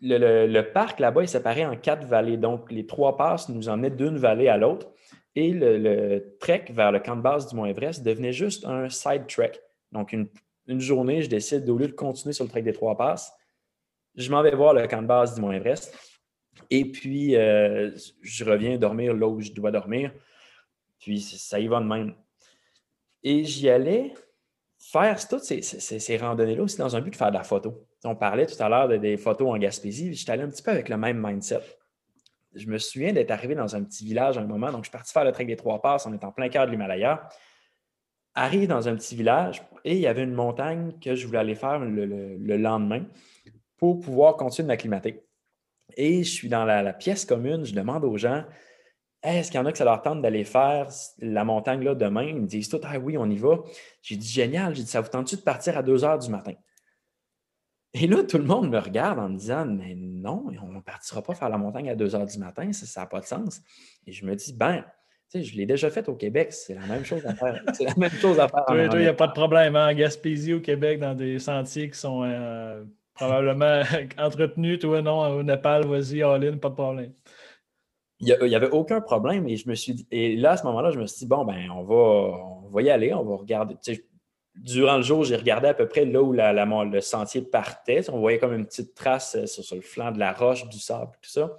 le, 0.00 0.46
le, 0.46 0.72
parc 0.72 1.00
là-bas 1.00 1.22
est 1.22 1.26
séparé 1.26 1.66
en 1.66 1.76
quatre 1.76 2.06
vallées. 2.06 2.36
Donc, 2.36 2.70
les 2.70 2.86
trois 2.86 3.16
passes 3.16 3.48
nous 3.48 3.68
emmenaient 3.68 3.90
d'une 3.90 4.16
vallée 4.16 4.48
à 4.48 4.56
l'autre. 4.56 4.90
Et 5.34 5.52
le, 5.52 6.36
trek 6.40 6.66
vers 6.70 6.92
le 6.92 7.00
camp 7.00 7.16
de 7.16 7.22
base 7.22 7.48
du 7.48 7.56
Mont 7.56 7.66
Everest 7.66 8.02
devenait 8.02 8.32
juste 8.32 8.64
un 8.64 8.88
side 8.88 9.26
trek. 9.26 9.52
Donc, 9.90 10.12
une, 10.12 10.28
journée, 10.66 11.22
je 11.22 11.28
décide, 11.28 11.68
au 11.68 11.76
lieu 11.76 11.88
de 11.88 11.92
continuer 11.92 12.32
sur 12.32 12.44
le 12.44 12.50
trek 12.50 12.62
des 12.62 12.72
trois 12.72 12.96
passes, 12.96 13.32
je 14.14 14.30
m'en 14.30 14.42
vais 14.42 14.54
voir 14.54 14.74
le 14.74 14.86
camp 14.86 15.02
de 15.02 15.06
base 15.06 15.34
du 15.34 15.40
Mont 15.40 15.52
Everest. 15.52 15.96
Et 16.70 16.84
puis, 16.84 17.36
euh, 17.36 17.90
je 18.20 18.44
reviens 18.44 18.76
dormir 18.76 19.14
là 19.14 19.26
où 19.26 19.40
je 19.40 19.52
dois 19.52 19.70
dormir. 19.70 20.12
Puis, 20.98 21.20
ça 21.20 21.58
y 21.58 21.66
va 21.66 21.80
de 21.80 21.86
même. 21.86 22.14
Et 23.22 23.44
j'y 23.44 23.68
allais 23.68 24.14
faire 24.78 25.28
toutes 25.28 25.44
ces, 25.44 26.16
randonnées-là 26.16 26.62
aussi 26.62 26.76
dans 26.78 26.94
un 26.94 27.00
but 27.00 27.10
de 27.10 27.16
faire 27.16 27.30
de 27.30 27.36
la 27.36 27.44
photo. 27.44 27.86
On 28.04 28.16
parlait 28.16 28.46
tout 28.46 28.60
à 28.60 28.68
l'heure 28.68 28.88
des 28.98 29.16
photos 29.16 29.48
en 29.48 29.56
Gaspésie. 29.56 30.12
J'étais 30.12 30.32
allé 30.32 30.42
un 30.42 30.48
petit 30.48 30.62
peu 30.62 30.72
avec 30.72 30.88
le 30.88 30.96
même 30.96 31.24
mindset 31.24 31.62
je 32.54 32.66
me 32.66 32.78
souviens 32.78 33.12
d'être 33.12 33.30
arrivé 33.30 33.54
dans 33.54 33.74
un 33.76 33.82
petit 33.82 34.04
village 34.04 34.36
à 34.38 34.40
un 34.40 34.46
moment. 34.46 34.70
Donc, 34.70 34.84
je 34.84 34.88
suis 34.88 34.92
parti 34.92 35.12
faire 35.12 35.24
le 35.24 35.32
trek 35.32 35.44
des 35.44 35.56
trois 35.56 35.80
passes. 35.80 36.06
On 36.06 36.12
est 36.12 36.24
en 36.24 36.32
plein 36.32 36.48
cœur 36.48 36.66
de 36.66 36.70
l'Himalaya. 36.70 37.28
Arrive 38.34 38.68
dans 38.68 38.88
un 38.88 38.96
petit 38.96 39.14
village 39.14 39.62
et 39.84 39.94
il 39.94 40.00
y 40.00 40.06
avait 40.06 40.22
une 40.22 40.34
montagne 40.34 40.92
que 41.00 41.14
je 41.14 41.26
voulais 41.26 41.40
aller 41.40 41.54
faire 41.54 41.78
le, 41.80 42.56
lendemain 42.56 43.04
pour 43.76 44.00
pouvoir 44.00 44.36
continuer 44.36 44.64
de 44.64 44.68
m'acclimater. 44.68 45.24
Et 45.96 46.24
je 46.24 46.30
suis 46.30 46.48
dans 46.48 46.64
la, 46.64 46.92
pièce 46.92 47.24
commune. 47.24 47.64
Je 47.64 47.74
demande 47.74 48.04
aux 48.04 48.16
gens 48.16 48.44
est-ce 49.22 49.52
qu'il 49.52 49.60
y 49.60 49.62
en 49.62 49.66
a 49.66 49.72
que 49.72 49.78
ça 49.78 49.84
leur 49.84 50.02
tente 50.02 50.20
d'aller 50.20 50.44
faire 50.44 50.88
la 51.18 51.44
montagne 51.44 51.84
là 51.84 51.94
demain 51.94 52.24
Ils 52.24 52.40
me 52.40 52.46
disent 52.46 52.68
tout 52.68 52.80
Ah 52.82 52.98
oui, 52.98 53.16
on 53.16 53.30
y 53.30 53.36
va. 53.36 53.58
J'ai 54.00 54.16
dit 54.16 54.26
Génial. 54.26 54.74
J'ai 54.74 54.82
dit 54.82 54.90
Ça 54.90 55.00
vous 55.00 55.10
tente-tu 55.10 55.36
de 55.36 55.42
partir 55.42 55.78
à 55.78 55.82
2 55.82 56.04
heures 56.04 56.18
du 56.18 56.30
matin 56.30 56.54
et 57.94 58.06
là, 58.06 58.22
tout 58.24 58.38
le 58.38 58.44
monde 58.44 58.70
me 58.70 58.78
regarde 58.78 59.18
en 59.18 59.28
me 59.28 59.36
disant 59.36 59.66
Mais 59.66 59.94
non, 59.94 60.46
on 60.62 60.72
ne 60.72 60.80
partira 60.80 61.22
pas 61.22 61.34
faire 61.34 61.50
la 61.50 61.58
montagne 61.58 61.90
à 61.90 61.94
2 61.94 62.14
heures 62.14 62.26
du 62.26 62.38
matin, 62.38 62.72
ça 62.72 63.02
n'a 63.02 63.06
pas 63.06 63.20
de 63.20 63.26
sens. 63.26 63.60
Et 64.06 64.12
je 64.12 64.24
me 64.24 64.34
dis 64.34 64.54
Ben, 64.54 64.84
sais, 65.32 65.42
je 65.42 65.56
l'ai 65.56 65.66
déjà 65.66 65.90
fait 65.90 66.08
au 66.08 66.14
Québec, 66.14 66.52
c'est 66.52 66.74
la 66.74 66.86
même 66.86 67.04
chose 67.04 67.24
à 67.26 67.34
faire. 67.34 67.62
C'est 67.74 67.84
la 67.84 67.94
même 67.96 68.10
chose 68.10 68.38
à 68.38 68.48
faire. 68.48 68.64
il 68.70 68.98
n'y 68.98 69.06
a 69.06 69.14
pas 69.14 69.26
de 69.26 69.32
problème. 69.32 69.76
Hein? 69.76 69.90
En 69.90 69.94
Gaspésie, 69.94 70.52
au 70.52 70.60
Québec, 70.60 71.00
dans 71.00 71.14
des 71.14 71.38
sentiers 71.38 71.90
qui 71.90 71.98
sont 71.98 72.22
euh, 72.24 72.84
probablement 73.14 73.82
entretenus, 74.18 74.78
toi, 74.78 75.02
non, 75.02 75.20
au 75.38 75.42
Népal, 75.42 75.86
vas-y, 75.86 76.22
all 76.22 76.58
pas 76.58 76.68
de 76.68 76.74
problème. 76.74 77.12
Il 78.20 78.36
n'y 78.40 78.54
avait 78.54 78.70
aucun 78.70 79.00
problème 79.00 79.48
et 79.48 79.56
je 79.56 79.68
me 79.68 79.74
suis 79.74 79.94
dit, 79.94 80.06
et 80.12 80.36
là, 80.36 80.52
à 80.52 80.56
ce 80.56 80.64
moment-là, 80.66 80.92
je 80.92 81.00
me 81.00 81.06
suis 81.06 81.20
dit, 81.20 81.26
bon, 81.26 81.44
ben, 81.44 81.68
on 81.74 81.82
va, 81.82 81.94
on 82.64 82.68
va 82.68 82.82
y 82.82 82.90
aller, 82.90 83.12
on 83.12 83.24
va 83.24 83.34
regarder. 83.34 83.74
durant 84.54 84.96
le 84.96 85.02
jour, 85.02 85.24
j'ai 85.24 85.34
regardé 85.34 85.66
à 85.66 85.74
peu 85.74 85.88
près 85.88 86.04
là 86.04 86.22
où 86.22 86.32
la, 86.32 86.52
le 86.52 87.00
sentier 87.00 87.42
partait. 87.42 88.08
On 88.10 88.20
voyait 88.20 88.38
comme 88.38 88.54
une 88.54 88.64
petite 88.64 88.94
trace 88.94 89.34
euh, 89.34 89.46
sur, 89.46 89.64
sur, 89.64 89.74
le 89.74 89.82
flanc 89.82 90.12
de 90.12 90.20
la 90.20 90.32
roche, 90.32 90.68
du 90.68 90.78
sable, 90.78 91.10
tout 91.20 91.30
ça. 91.30 91.58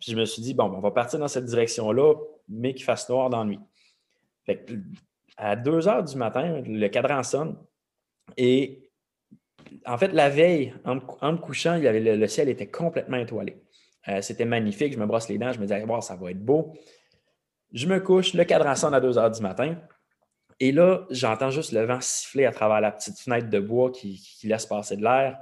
Puis 0.00 0.12
je 0.12 0.16
me 0.16 0.24
suis 0.24 0.42
dit, 0.42 0.54
bon, 0.54 0.64
on 0.64 0.80
va 0.80 0.90
partir 0.90 1.18
dans 1.18 1.28
cette 1.28 1.44
direction-là, 1.44 2.14
mais 2.48 2.74
qu'il 2.74 2.84
fasse 2.84 3.08
noir 3.08 3.30
dans 3.30 3.40
la 3.40 3.44
nuit. 3.44 3.60
Fait 4.44 4.66
à 5.36 5.56
2 5.56 5.88
heures 5.88 6.04
du 6.04 6.16
matin, 6.16 6.62
le 6.66 6.88
cadran 6.88 7.22
sonne 7.22 7.56
et 8.36 8.90
en 9.86 9.98
fait, 9.98 10.08
la 10.08 10.28
veille, 10.28 10.74
en, 10.84 10.96
me 10.96 11.36
couchant, 11.36 11.78
le, 11.80 12.26
ciel 12.26 12.48
était 12.48 12.66
complètement 12.66 13.16
étoilé. 13.16 13.62
Euh, 14.08 14.20
c'était 14.22 14.44
magnifique. 14.44 14.92
Je 14.92 14.98
me 14.98 15.06
brosse 15.06 15.28
les 15.28 15.38
dents. 15.38 15.52
Je 15.52 15.58
me 15.58 15.66
disais, 15.66 15.84
ça 16.00 16.16
va 16.16 16.30
être 16.30 16.44
beau. 16.44 16.74
Je 17.72 17.86
me 17.86 18.00
couche, 18.00 18.34
le 18.34 18.44
cadran 18.44 18.74
sonne 18.74 18.94
à 18.94 19.00
2 19.00 19.18
heures 19.18 19.30
du 19.30 19.40
matin. 19.42 19.76
Et 20.58 20.72
là, 20.72 21.06
j'entends 21.10 21.50
juste 21.50 21.72
le 21.72 21.84
vent 21.84 22.00
siffler 22.00 22.44
à 22.44 22.52
travers 22.52 22.80
la 22.80 22.90
petite 22.90 23.18
fenêtre 23.18 23.48
de 23.48 23.60
bois 23.60 23.90
qui, 23.90 24.20
laisse 24.44 24.66
passer 24.66 24.96
de 24.96 25.02
l'air. 25.02 25.38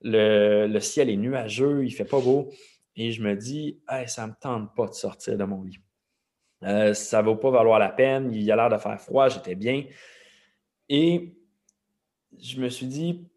Le, 0.00 0.78
ciel 0.80 1.10
est 1.10 1.16
nuageux, 1.16 1.84
il 1.84 1.90
ne 1.90 1.94
fait 1.94 2.04
pas 2.04 2.20
beau. 2.20 2.50
Et 2.96 3.12
je 3.12 3.22
me 3.22 3.34
dis, 3.36 3.80
ça 4.06 4.22
ne 4.22 4.32
me 4.32 4.36
tente 4.40 4.74
pas 4.74 4.86
de 4.86 4.94
sortir 4.94 5.36
de 5.36 5.44
mon 5.44 5.62
lit. 5.62 5.80
Euh, 6.62 6.94
ça 6.94 7.20
ne 7.20 7.26
vaut 7.26 7.36
pas 7.36 7.50
valoir 7.50 7.78
la 7.78 7.90
peine. 7.90 8.32
Il 8.32 8.50
a 8.50 8.56
l'air 8.56 8.70
de 8.70 8.78
faire 8.78 9.00
froid, 9.00 9.28
j'étais 9.28 9.54
bien. 9.54 9.84
Et 10.88 11.36
je 12.38 12.60
me 12.60 12.68
suis 12.68 12.86
dit, 12.86 13.28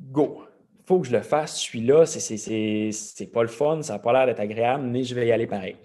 go, 0.00 0.44
faut 0.86 1.00
que 1.00 1.06
je 1.06 1.12
le 1.12 1.22
fasse. 1.22 1.58
Je 1.58 1.62
suis 1.62 1.80
là, 1.80 2.06
c'est 2.06 3.32
pas 3.32 3.42
le 3.42 3.48
fun, 3.48 3.82
ça 3.82 3.94
n'a 3.94 3.98
pas 3.98 4.12
l'air 4.12 4.26
d'être 4.26 4.40
agréable, 4.40 4.84
mais 4.84 5.04
je 5.04 5.14
vais 5.14 5.26
y 5.26 5.32
aller 5.32 5.46
pareil. 5.46 5.76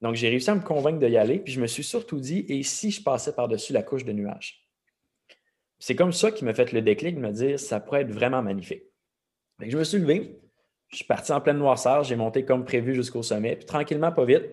Donc, 0.00 0.14
j'ai 0.14 0.28
réussi 0.28 0.48
à 0.50 0.54
me 0.54 0.60
convaincre 0.60 1.04
d'y 1.04 1.16
aller, 1.16 1.40
puis 1.40 1.52
je 1.52 1.60
me 1.60 1.66
suis 1.66 1.82
surtout 1.82 2.20
dit, 2.20 2.44
et 2.48 2.62
si 2.62 2.90
je 2.90 3.02
passais 3.02 3.34
par-dessus 3.34 3.72
la 3.72 3.82
couche 3.82 4.04
de 4.04 4.12
nuages? 4.12 4.64
C'est 5.80 5.96
comme 5.96 6.12
ça 6.12 6.30
qui 6.30 6.44
m'a 6.44 6.54
fait 6.54 6.72
le 6.72 6.82
déclic 6.82 7.16
de 7.16 7.20
me 7.20 7.32
dire, 7.32 7.58
ça 7.58 7.80
pourrait 7.80 8.02
être 8.02 8.12
vraiment 8.12 8.42
magnifique. 8.42 8.84
je 9.60 9.76
me 9.76 9.84
suis 9.84 9.98
levé, 9.98 10.40
je 10.88 10.96
suis 10.96 11.04
parti 11.04 11.32
en 11.32 11.40
pleine 11.40 11.58
noirceur, 11.58 12.02
j'ai 12.02 12.16
monté 12.16 12.44
comme 12.44 12.64
prévu 12.64 12.94
jusqu'au 12.94 13.22
sommet, 13.22 13.56
puis 13.56 13.66
tranquillement, 13.66 14.12
pas 14.12 14.24
vite, 14.24 14.44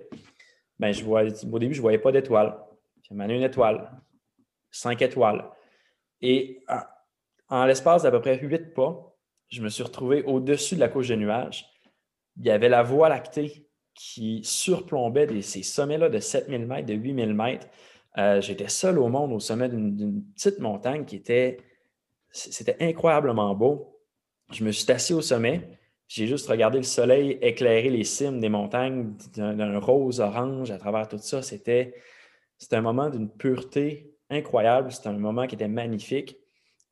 ben, 0.79 0.91
je 0.91 1.05
au 1.05 1.59
début, 1.59 1.73
je 1.73 1.79
ne 1.79 1.81
voyais 1.81 1.97
pas 1.97 2.11
d'étoiles. 2.11 2.57
J'ai 3.03 3.15
mené 3.15 3.35
une 3.35 3.43
étoile, 3.43 3.91
cinq 4.71 5.01
étoiles. 5.01 5.45
Et 6.21 6.63
en, 7.49 7.65
l'espace 7.65 8.03
d'à 8.03 8.11
peu 8.11 8.19
près 8.19 8.37
huit 8.39 8.73
pas, 8.73 9.15
je 9.47 9.61
me 9.61 9.69
suis 9.69 9.83
retrouvé 9.83 10.23
au-dessus 10.23 10.75
de 10.75 10.79
la 10.79 10.89
couche 10.89 11.09
de 11.09 11.15
nuages. 11.15 11.65
Il 12.37 12.45
y 12.45 12.51
avait 12.51 12.69
la 12.69 12.83
voie 12.83 13.09
lactée 13.09 13.67
qui 13.93 14.41
surplombait 14.43 15.41
ces 15.41 15.63
sommets-là 15.63 16.09
de 16.09 16.19
7000 16.19 16.65
mètres, 16.65 16.87
de 16.87 16.93
8000 16.93 17.33
mètres. 17.33 17.67
Euh, 18.17 18.41
j'étais 18.41 18.67
seul 18.67 18.97
au 18.97 19.07
monde 19.07 19.31
au 19.31 19.39
sommet 19.39 19.69
d'une 19.69 20.23
petite 20.33 20.59
montagne 20.59 21.05
qui 21.05 21.15
était, 21.15 21.57
c'était 22.31 22.75
incroyablement 22.81 23.53
beau. 23.55 24.01
Je 24.51 24.63
me 24.63 24.71
suis 24.71 24.91
assis 24.91 25.13
au 25.13 25.21
sommet. 25.21 25.79
J'ai 26.07 26.27
juste 26.27 26.47
regardé 26.47 26.77
le 26.77 26.83
soleil 26.83 27.37
éclairer 27.41 27.89
les 27.89 28.03
cimes 28.03 28.39
des 28.39 28.49
montagnes 28.49 29.13
d'un 29.35 29.79
rose 29.79 30.19
orange 30.19 30.71
à 30.71 30.77
travers 30.77 31.07
tout 31.07 31.17
ça. 31.17 31.41
C'était 31.41 31.93
un 32.71 32.81
moment 32.81 33.09
d'une 33.09 33.29
pureté 33.29 34.15
incroyable. 34.29 34.91
C'était 34.91 35.09
un 35.09 35.13
moment 35.13 35.47
qui 35.47 35.55
était 35.55 35.67
magnifique. 35.67 36.37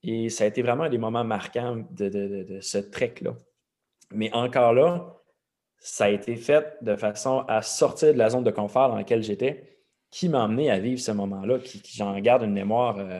Et 0.01 0.29
ça 0.29 0.43
a 0.43 0.47
été 0.47 0.61
vraiment 0.61 0.83
un 0.83 0.89
des 0.89 0.97
moments 0.97 1.23
marquants 1.23 1.83
de, 1.91 2.59
ce 2.61 2.77
trek-là. 2.77 3.35
Mais 4.11 4.33
encore 4.33 4.73
là, 4.73 5.21
ça 5.77 6.05
a 6.05 6.09
été 6.09 6.35
fait 6.35 6.77
de 6.81 6.95
façon 6.95 7.45
à 7.47 7.61
sortir 7.61 8.13
de 8.13 8.17
la 8.17 8.29
zone 8.29 8.43
de 8.43 8.51
confort 8.51 8.89
dans 8.89 8.95
laquelle 8.95 9.23
j'étais, 9.23 9.79
qui 10.09 10.27
m'a 10.27 10.43
amené 10.43 10.69
à 10.69 10.79
vivre 10.79 10.99
ce 10.99 11.11
moment-là, 11.11 11.59
qui, 11.59 11.81
j'en 11.95 12.17
garde 12.19 12.43
une 12.43 12.53
mémoire, 12.53 12.99
euh, 12.99 13.19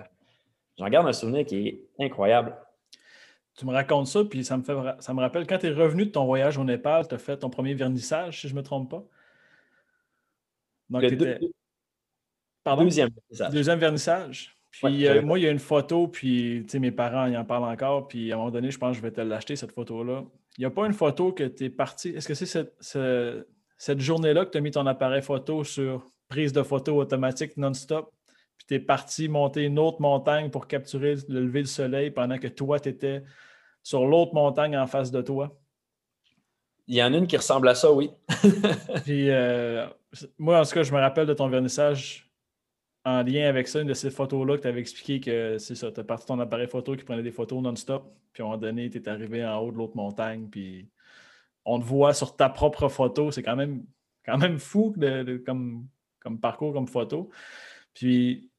j'en 0.78 0.90
garde 0.90 1.08
un 1.08 1.14
souvenir 1.14 1.46
qui 1.46 1.68
est 1.68 1.90
incroyable 2.00 2.56
tu 3.56 3.66
me 3.66 3.72
racontes 3.72 4.08
ça, 4.08 4.24
puis 4.24 4.44
ça 4.44 4.58
me, 4.58 4.64
fait, 4.64 4.74
ça 5.00 5.14
me 5.14 5.20
rappelle 5.20 5.46
quand 5.46 5.58
tu 5.58 5.68
es 5.68 5.72
revenu 5.72 6.06
de 6.06 6.12
ton 6.12 6.26
voyage 6.26 6.58
au 6.58 6.64
Népal, 6.64 7.08
tu 7.08 7.16
as 7.16 7.18
fait 7.18 7.38
ton 7.38 7.50
premier 7.50 7.74
vernissage, 7.74 8.42
si 8.42 8.48
je 8.48 8.54
ne 8.54 8.60
me 8.60 8.64
trompe 8.64 8.90
pas. 8.90 9.04
Donc, 10.90 11.04
le 11.04 11.40
Pardon? 12.64 12.84
Deuxième 12.84 13.10
vernissage. 13.10 13.54
Deuxième 13.54 13.80
vernissage. 13.80 14.58
Puis 14.72 15.08
euh, 15.08 15.22
moi, 15.22 15.38
il 15.38 15.44
y 15.44 15.48
a 15.48 15.52
une 15.52 15.60
photo, 15.60 16.08
puis 16.08 16.66
mes 16.74 16.92
parents 16.92 17.28
ils 17.28 17.38
en 17.38 17.46
parlent 17.46 17.66
encore, 17.66 18.08
puis 18.08 18.32
à 18.32 18.36
un 18.36 18.38
moment 18.38 18.52
donné, 18.52 18.72
je 18.72 18.78
pense 18.78 18.92
que 18.92 18.98
je 18.98 19.02
vais 19.02 19.12
te 19.12 19.22
l'acheter, 19.22 19.56
cette 19.56 19.72
photo-là. 19.72 20.24
Il 20.58 20.62
n'y 20.62 20.66
a 20.66 20.72
pas 20.72 20.86
une 20.86 20.94
photo 20.94 21.32
que 21.32 21.44
tu 21.44 21.66
es 21.66 21.70
parti. 21.70 22.10
Est-ce 22.10 22.28
que 22.28 22.34
c'est 22.34 22.46
cette, 22.46 22.76
cette 23.78 24.00
journée-là 24.00 24.46
que 24.46 24.52
tu 24.52 24.58
as 24.58 24.62
mis 24.62 24.72
ton 24.72 24.88
appareil 24.88 25.22
photo 25.22 25.64
sur 25.64 26.10
prise 26.28 26.54
de 26.54 26.64
photo 26.64 27.00
automatique 27.00 27.58
non-stop? 27.58 28.12
Puis 28.66 28.76
tu 28.76 28.76
es 28.76 28.80
parti 28.80 29.28
monter 29.28 29.64
une 29.64 29.80
autre 29.80 30.02
montagne 30.02 30.50
pour 30.50 30.68
capturer 30.68 31.16
le 31.28 31.42
lever 31.42 31.62
du 31.62 31.70
soleil 31.70 32.12
pendant 32.12 32.38
que 32.38 32.48
toi, 32.48 32.80
tu 32.80 32.90
étais 32.90 33.24
sur 33.82 34.06
l'autre 34.06 34.34
montagne 34.34 34.78
en 34.78 34.88
face 34.88 35.12
de 35.12 35.22
toi? 35.22 35.60
Il 36.88 36.96
y 36.96 37.04
en 37.04 37.14
a 37.14 37.18
une 37.18 37.28
qui 37.28 37.38
ressemble 37.38 37.68
à 37.68 37.76
ça, 37.76 37.92
oui. 37.92 38.12
puis 39.06 39.30
euh, 39.30 39.88
moi, 40.38 40.60
en 40.60 40.64
tout 40.64 40.74
cas, 40.74 40.84
je 40.84 40.94
me 40.94 41.00
rappelle 41.00 41.28
de 41.28 41.34
ton 41.34 41.48
vernissage 41.48 42.30
en 43.06 43.22
lien 43.24 43.48
avec 43.48 43.68
ça, 43.68 43.82
une 43.82 43.88
de 43.88 43.94
ces 43.94 44.10
photos-là 44.10 44.58
que 44.58 44.62
tu 44.62 44.68
avais 44.68 44.80
expliqué 44.80 45.20
que 45.20 45.58
c'est 45.58 45.76
ça, 45.76 45.92
tu 45.92 46.00
as 46.00 46.04
parti 46.04 46.26
ton 46.26 46.40
appareil 46.40 46.68
photo 46.68 46.96
qui 46.96 47.04
prenait 47.04 47.24
des 47.24 47.32
photos 47.32 47.62
non-stop, 47.62 48.16
puis 48.32 48.42
à 48.42 48.46
un 48.46 48.50
moment 48.50 48.60
donné, 48.60 48.90
tu 48.90 48.98
es 48.98 49.10
arrivé 49.10 49.46
en 49.46 49.58
haut 49.58 49.72
de 49.72 49.78
l'autre 49.78 49.96
montagne, 49.96 50.48
puis 50.50 50.90
on 51.66 51.80
te 51.80 51.86
voit 51.86 52.14
sur 52.14 52.36
ta 52.36 52.50
propre 52.50 52.88
photo. 52.88 53.32
C'est 53.32 53.44
quand 53.44 53.56
même, 53.56 53.86
quand 54.26 54.38
même 54.38 54.58
fou 54.58 54.96
comme, 55.46 55.88
comme 56.20 56.40
parcours, 56.40 56.74
comme 56.74 56.88
photo. 56.88 57.30
Puis, 57.94 58.50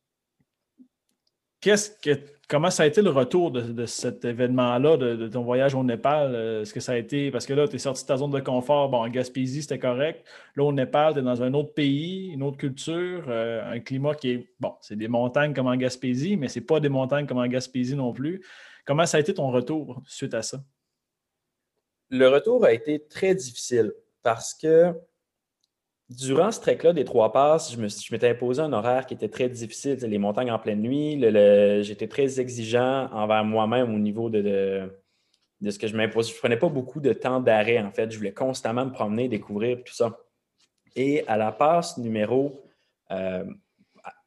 comment 2.49 2.71
ça 2.71 2.83
a 2.83 2.87
été 2.87 3.03
le 3.03 3.11
retour 3.11 3.51
de, 3.51 3.87
cet 3.87 4.25
événement-là, 4.25 4.97
de, 4.97 5.29
ton 5.29 5.43
voyage 5.43 5.75
au 5.75 5.83
Népal? 5.83 6.35
Euh, 6.35 6.63
est-ce 6.63 6.75
que 6.75 6.81
ça 6.81 6.93
a 6.93 6.97
été, 6.97 7.31
parce 7.31 7.47
que 7.47 7.53
là, 7.53 7.67
tu 7.69 7.77
es 7.77 7.79
sorti 7.79 8.03
de 8.03 8.09
ta 8.09 8.17
zone 8.17 8.31
de 8.31 8.41
confort, 8.41 8.89
bon, 8.89 8.99
en 8.99 9.09
Gaspésie, 9.09 9.63
c'était 9.63 9.79
correct. 9.79 10.27
Là, 10.57 10.65
au 10.65 10.73
Népal, 10.73 11.15
tu 11.15 11.21
es 11.21 11.23
dans 11.23 11.43
un 11.43 11.55
autre 11.55 11.75
pays, 11.75 12.29
une 12.29 12.43
autre 12.43 12.57
culture, 12.57 13.25
euh, 13.29 13.73
un 13.73 13.81
climat 13.81 14.15
qui 14.15 14.31
est, 14.31 14.49
bon, 14.61 14.75
c'est 14.81 14.97
des 14.97 15.09
montagnes 15.09 15.55
comme 15.55 15.67
en 15.67 15.77
Gaspésie, 15.77 16.37
mais 16.37 16.49
ce 16.49 16.59
n'est 16.59 16.67
pas 16.67 16.81
des 16.81 16.89
montagnes 16.89 17.27
comme 17.27 17.39
en 17.39 17.47
Gaspésie 17.47 17.97
non 17.97 18.13
plus. 18.13 18.45
Comment 18.85 19.07
ça 19.07 19.17
a 19.17 19.21
été 19.21 19.33
ton 19.33 19.51
retour 19.51 20.03
suite 20.07 20.35
à 20.35 20.43
ça? 20.43 20.63
Le 22.11 22.29
retour 22.29 22.65
a 22.65 22.73
été 22.73 23.07
très 23.07 23.35
difficile 23.35 23.93
parce 24.23 24.55
que 24.55 24.95
durant 26.11 26.51
ce 26.51 26.61
trek-là 26.61 26.93
des 26.93 27.05
trois 27.05 27.33
passes, 27.33 27.73
je, 27.73 28.13
m'étais 28.13 28.29
imposé 28.29 28.61
un 28.61 28.73
horaire 28.73 29.07
qui 29.07 29.15
était 29.15 29.29
très 29.29 29.49
difficile. 29.49 29.95
Les 29.95 30.19
montagnes 30.19 30.51
en 30.51 30.59
pleine 30.59 30.81
nuit, 30.81 31.21
j'étais 31.83 32.09
très 32.09 32.41
exigeant 32.41 33.09
envers 33.13 33.45
moi-même 33.45 33.95
au 33.95 33.99
niveau 33.99 34.29
de, 34.31 34.91
ce 35.63 35.79
que 35.79 35.87
je 35.87 35.97
m'impose. 35.97 36.29
Je 36.29 36.35
ne 36.35 36.39
prenais 36.39 36.57
pas 36.59 36.69
beaucoup 36.69 37.01
de 37.01 37.13
temps 37.13 37.41
d'arrêt, 37.41 37.79
en 37.79 37.91
fait. 37.91 38.11
Je 38.11 38.19
voulais 38.19 38.35
constamment 38.35 38.87
me 38.87 38.93
promener, 38.93 39.29
découvrir 39.29 39.83
tout 39.85 39.95
ça. 39.95 40.19
Et 40.97 41.27
à 41.27 41.37
la 41.37 41.53
passe 41.53 41.99
numéro, 41.99 42.65
euh, 43.11 43.45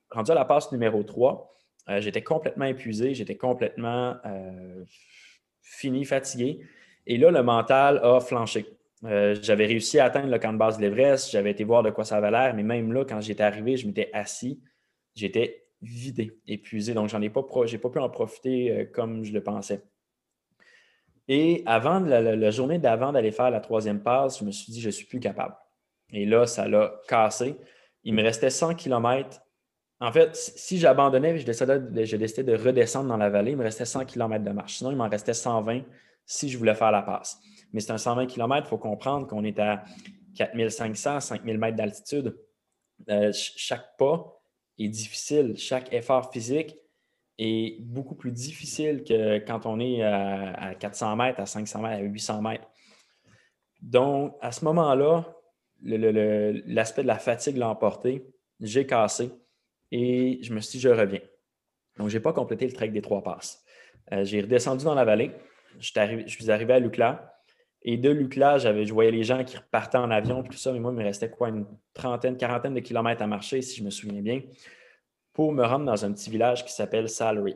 rendu 0.10 0.32
à 0.32 0.36
la 0.36 0.46
passe 0.46 0.72
numéro 0.72 1.04
3, 1.04 1.56
euh, 1.90 2.02
j'étais 2.02 2.24
complètement 2.24 2.66
épuisé, 2.66 3.14
j'étais 3.14 3.38
complètement 3.38 4.18
euh, 4.26 4.84
fini, 5.62 6.04
fatigué. 6.04 6.60
Et 7.06 7.18
là, 7.18 7.32
le 7.32 7.42
mental 7.44 8.00
a 8.04 8.20
flanché. 8.20 8.77
Euh, 9.06 9.36
j'avais 9.42 9.68
réussi 9.68 10.00
à 10.00 10.06
atteindre 10.06 10.30
le 10.30 10.40
camp 10.40 10.54
de 10.54 10.58
base 10.58 10.78
de 10.78 10.82
l'Everest, 10.82 11.32
j'avais 11.32 11.52
été 11.52 11.64
voir 11.64 11.84
de 11.84 11.92
quoi 11.92 12.04
ça 12.04 12.18
avait 12.18 12.32
l'air, 12.32 12.56
mais 12.56 12.64
même 12.64 12.92
là, 12.94 13.06
quand 13.06 13.22
j'étais 13.22 13.44
arrivé, 13.44 13.78
je 13.78 13.86
m'étais 13.86 14.10
assis, 14.12 14.60
j'étais 15.14 15.68
vidé, 15.82 16.40
épuisé. 16.48 16.94
Donc, 16.94 17.10
j'en 17.10 17.22
ai 17.22 17.30
pas, 17.30 17.46
j'ai 17.66 17.78
pas 17.78 17.90
pu 17.90 18.00
en 18.00 18.10
profiter 18.10 18.72
euh, 18.72 18.86
comme 18.86 19.24
je 19.24 19.34
le 19.34 19.44
pensais. 19.44 19.84
Et 21.28 21.62
avant 21.66 22.00
la, 22.00 22.52
journée 22.52 22.80
d'avant 22.80 23.12
d'aller 23.12 23.32
faire 23.32 23.52
la 23.52 23.60
troisième 23.60 24.02
passe, 24.02 24.40
je 24.40 24.46
me 24.46 24.52
suis 24.52 24.72
dit, 24.72 24.82
je 24.82 24.90
suis 24.90 25.06
plus 25.06 25.20
capable. 25.20 25.56
Et 26.12 26.26
là, 26.26 26.48
ça 26.48 26.68
l'a 26.68 26.94
cassé. 27.08 27.58
Il 28.04 28.14
me 28.14 28.24
restait 28.24 28.50
100 28.50 28.76
km. 28.76 29.42
En 30.00 30.12
fait, 30.12 30.36
si 30.36 30.78
j'abandonnais, 30.78 31.38
je 31.38 31.46
décidais, 31.46 32.06
je 32.06 32.16
décidais 32.16 32.44
de 32.44 32.56
redescendre 32.56 33.10
dans 33.10 33.18
la 33.18 33.30
vallée, 33.30 33.52
il 33.52 33.58
me 33.58 33.64
restait 33.64 33.84
100 33.84 34.06
km 34.06 34.44
de 34.44 34.52
marche. 34.52 34.78
Sinon, 34.78 34.92
il 34.92 34.96
m'en 34.96 35.10
restait 35.10 35.34
120 35.34 35.82
si 36.26 36.48
je 36.48 36.58
voulais 36.58 36.76
faire 36.76 36.92
la 36.92 37.02
passe 37.02 37.42
mais 37.74 37.80
c'est 37.80 37.92
un 37.92 37.98
120 37.98 38.28
km. 38.28 38.68
Il 38.68 38.70
faut 38.70 38.78
comprendre 38.78 39.28
qu'on 39.28 39.44
est 39.44 39.60
à 39.60 39.84
4500, 40.36 41.20
5000 41.20 41.58
mètres 41.58 41.78
d'altitude. 41.78 42.38
Euh, 43.10 43.32
chaque 43.34 43.98
pas 43.98 44.42
est 44.78 44.90
difficile. 44.90 45.58
Chaque 45.58 45.94
effort 45.94 46.32
physique 46.32 46.76
est 47.38 47.82
beaucoup 47.82 48.16
plus 48.16 48.32
difficile 48.32 49.04
que 49.04 49.40
quand 49.40 49.66
on 49.66 49.80
est 49.80 50.02
à, 50.02 50.74
400 50.80 51.16
mètres, 51.16 51.40
à 51.40 51.46
500 51.46 51.82
mètres, 51.82 51.96
à 51.96 52.02
800 52.02 52.42
mètres. 52.42 52.68
Donc, 53.82 54.36
à 54.42 54.52
ce 54.52 54.66
moment-là, 54.66 55.26
l'aspect 55.84 57.04
de 57.04 57.08
la 57.08 57.20
fatigue 57.20 57.58
l'a 57.58 57.70
emporté. 57.70 58.26
j'ai 58.60 58.88
cassé 58.88 59.30
et 59.92 60.40
je 60.42 60.52
me 60.54 60.60
suis 60.60 60.78
dit, 60.78 60.82
je 60.82 60.90
reviens. 60.90 61.22
Donc, 61.98 62.10
je 62.10 62.18
n'ai 62.18 62.24
pas 62.24 62.34
complété 62.34 62.66
le 62.66 62.74
trek 62.74 62.90
des 62.90 63.02
trois 63.02 63.24
passes. 63.24 63.64
Euh, 64.12 64.24
j'ai 64.24 64.42
redescendu 64.42 64.86
dans 64.86 64.96
la 64.96 65.06
vallée. 65.06 65.32
Je 65.80 65.92
suis 66.28 66.50
arrivé 66.52 66.74
à 66.74 66.80
Lucla. 66.80 67.37
Et 67.90 67.96
de 67.96 68.10
Lucla, 68.10 68.58
je 68.58 68.92
voyais 68.94 69.12
les 69.12 69.24
gens 69.24 69.46
qui 69.46 69.56
repartaient 69.56 69.98
en 69.98 70.12
avion 70.12 70.44
tout 70.44 70.58
ça, 70.58 70.74
mais 70.74 70.80
moi, 70.80 70.92
il 70.92 70.98
me 70.98 71.04
restait 71.06 71.30
quoi, 71.30 71.48
une 71.48 71.66
trentaine, 71.94 72.36
quarantaine 72.36 72.74
de 72.74 72.82
kilomètres 72.82 73.22
à 73.22 73.28
marcher, 73.28 73.62
si 73.62 73.78
je 73.78 73.84
me 73.86 73.90
souviens 73.90 74.22
bien, 74.22 74.42
pour 75.32 75.54
me 75.54 75.64
rendre 75.64 75.86
dans 75.86 76.04
un 76.04 76.12
petit 76.12 76.30
village 76.30 76.66
qui 76.66 76.74
s'appelle 76.74 77.08
Salary. 77.08 77.56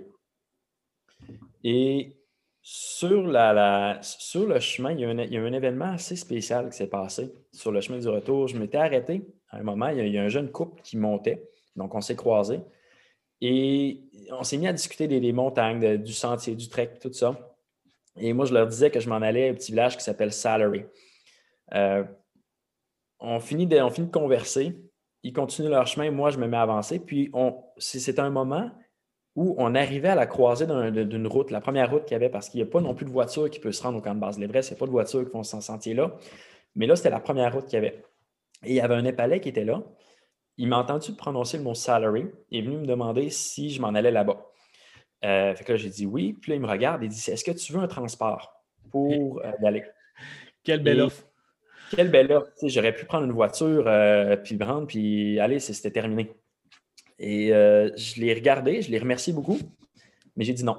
Et 1.65 2.15
sur, 2.61 3.23
le 3.23 4.59
chemin, 4.61 4.91
il 4.93 5.01
y, 5.01 5.05
a 5.05 5.09
un, 5.09 5.53
événement 5.53 5.91
assez 5.91 6.15
spécial 6.15 6.69
qui 6.69 6.77
s'est 6.77 6.87
passé. 6.87 7.33
Sur 7.51 7.73
le 7.73 7.81
chemin 7.81 7.99
du 7.99 8.07
retour, 8.07 8.47
je 8.47 8.57
m'étais 8.57 8.77
arrêté 8.77 9.27
à 9.49 9.57
un 9.57 9.63
moment, 9.63 9.89
il 9.89 10.07
y, 10.07 10.17
a, 10.17 10.23
un 10.23 10.29
jeune 10.29 10.49
couple 10.49 10.81
qui 10.81 10.95
montait, 10.95 11.43
donc 11.75 11.93
on 11.93 11.99
s'est 11.99 12.15
croisés. 12.15 12.61
Et 13.41 13.99
on 14.31 14.43
s'est 14.43 14.55
mis 14.55 14.67
à 14.69 14.71
discuter 14.71 15.09
des, 15.09 15.33
montagnes, 15.33 15.97
du 15.97 16.13
sentier, 16.13 16.55
du 16.55 16.69
trek, 16.69 16.99
tout 17.01 17.11
ça. 17.11 17.50
Et 18.17 18.33
moi, 18.33 18.45
je 18.45 18.53
leur 18.53 18.67
disais 18.67 18.91
que 18.91 18.99
je 18.99 19.09
m'en 19.09 19.15
allais 19.15 19.47
à 19.47 19.51
un 19.51 19.53
petit 19.53 19.71
village 19.71 19.97
qui 19.97 20.03
s'appelle 20.03 20.33
Salary. 20.33 20.85
Euh, 21.73 22.03
on, 23.19 23.39
finit 23.39 23.67
de, 23.67 23.77
on 23.79 23.89
de 23.89 24.11
converser. 24.11 24.77
Ils 25.23 25.33
continuent 25.33 25.69
leur 25.69 25.87
chemin. 25.87 26.11
Moi, 26.11 26.29
je 26.31 26.37
me 26.37 26.47
mets 26.47 26.57
à 26.57 26.63
avancer. 26.63 26.99
Puis, 26.99 27.31
c'est 27.77 28.19
un 28.19 28.29
moment 28.29 28.71
où 29.35 29.55
on 29.57 29.75
arrivait 29.75 30.09
à 30.09 30.15
la 30.15 30.27
croisée 30.27 30.65
d'une 30.65 31.27
route, 31.27 31.51
la 31.51 31.61
première 31.61 31.89
route 31.89 32.03
qu'il 32.03 32.13
y 32.13 32.15
avait, 32.15 32.29
parce 32.29 32.49
qu'il 32.49 32.61
n'y 32.61 32.67
a 32.67 32.69
pas 32.69 32.81
non 32.81 32.93
plus 32.93 33.05
de 33.05 33.11
voiture 33.11 33.49
qui 33.49 33.59
peut 33.59 33.71
se 33.71 33.81
rendre 33.81 33.99
au 33.99 34.01
camp 34.01 34.13
de 34.13 34.19
base 34.19 34.37
l'Everest. 34.37 34.69
Il 34.69 34.73
n'y 34.73 34.77
a 34.77 34.79
pas 34.79 34.85
de 34.87 34.91
voiture 34.91 35.23
qui 35.23 35.31
font 35.31 35.43
ce 35.43 35.61
sentier-là. 35.61 36.17
Mais 36.75 36.85
là, 36.85 36.95
c'était 36.95 37.09
la 37.09 37.19
première 37.19 37.53
route 37.53 37.65
qu'il 37.65 37.75
y 37.75 37.77
avait. 37.77 38.03
Et 38.63 38.71
il 38.71 38.75
y 38.75 38.81
avait 38.81 38.95
un 38.95 39.01
Népalais 39.01 39.39
qui 39.39 39.49
était 39.49 39.63
là. 39.63 39.83
Il 40.57 40.67
m'a 40.67 40.79
entendu 40.79 41.13
prononcer 41.13 41.57
le 41.57 41.63
mot 41.63 41.73
salary. 41.73 42.25
Il 42.49 42.59
est 42.59 42.61
venu 42.61 42.77
me 42.77 42.85
demander 42.85 43.29
si 43.29 43.69
je 43.69 43.81
m'en 43.81 43.89
allais 43.89 44.11
là-bas. 44.11 44.45
Euh, 45.23 45.53
fait 45.55 45.63
que 45.63 45.71
là, 45.73 45.77
j'ai 45.77 45.89
dit 45.89 46.05
oui. 46.05 46.33
Puis 46.33 46.51
là, 46.51 46.55
il 46.55 46.61
me 46.61 46.67
regarde 46.67 47.03
et 47.03 47.07
dit 47.07 47.29
Est-ce 47.29 47.43
que 47.43 47.51
tu 47.51 47.73
veux 47.73 47.79
un 47.79 47.87
transport 47.87 48.53
pour 48.89 49.41
euh, 49.43 49.51
y 49.61 49.67
aller 49.67 49.83
Quelle 50.63 50.83
belle 50.83 51.01
offre 51.01 51.23
Quelle 51.95 52.09
belle 52.09 52.31
offre 52.31 52.51
J'aurais 52.63 52.93
pu 52.93 53.05
prendre 53.05 53.25
une 53.25 53.31
voiture, 53.31 53.85
euh, 53.87 54.35
puis 54.35 54.55
prendre, 54.57 54.87
puis 54.87 55.39
aller, 55.39 55.59
c'était 55.59 55.91
terminé. 55.91 56.31
Et 57.19 57.49
je 57.49 58.19
l'ai 58.19 58.33
regardé, 58.33 58.81
je 58.81 58.89
l'ai 58.89 58.97
remercié 58.97 59.31
beaucoup, 59.31 59.59
mais 60.35 60.43
j'ai 60.43 60.53
dit 60.53 60.63
non. 60.63 60.77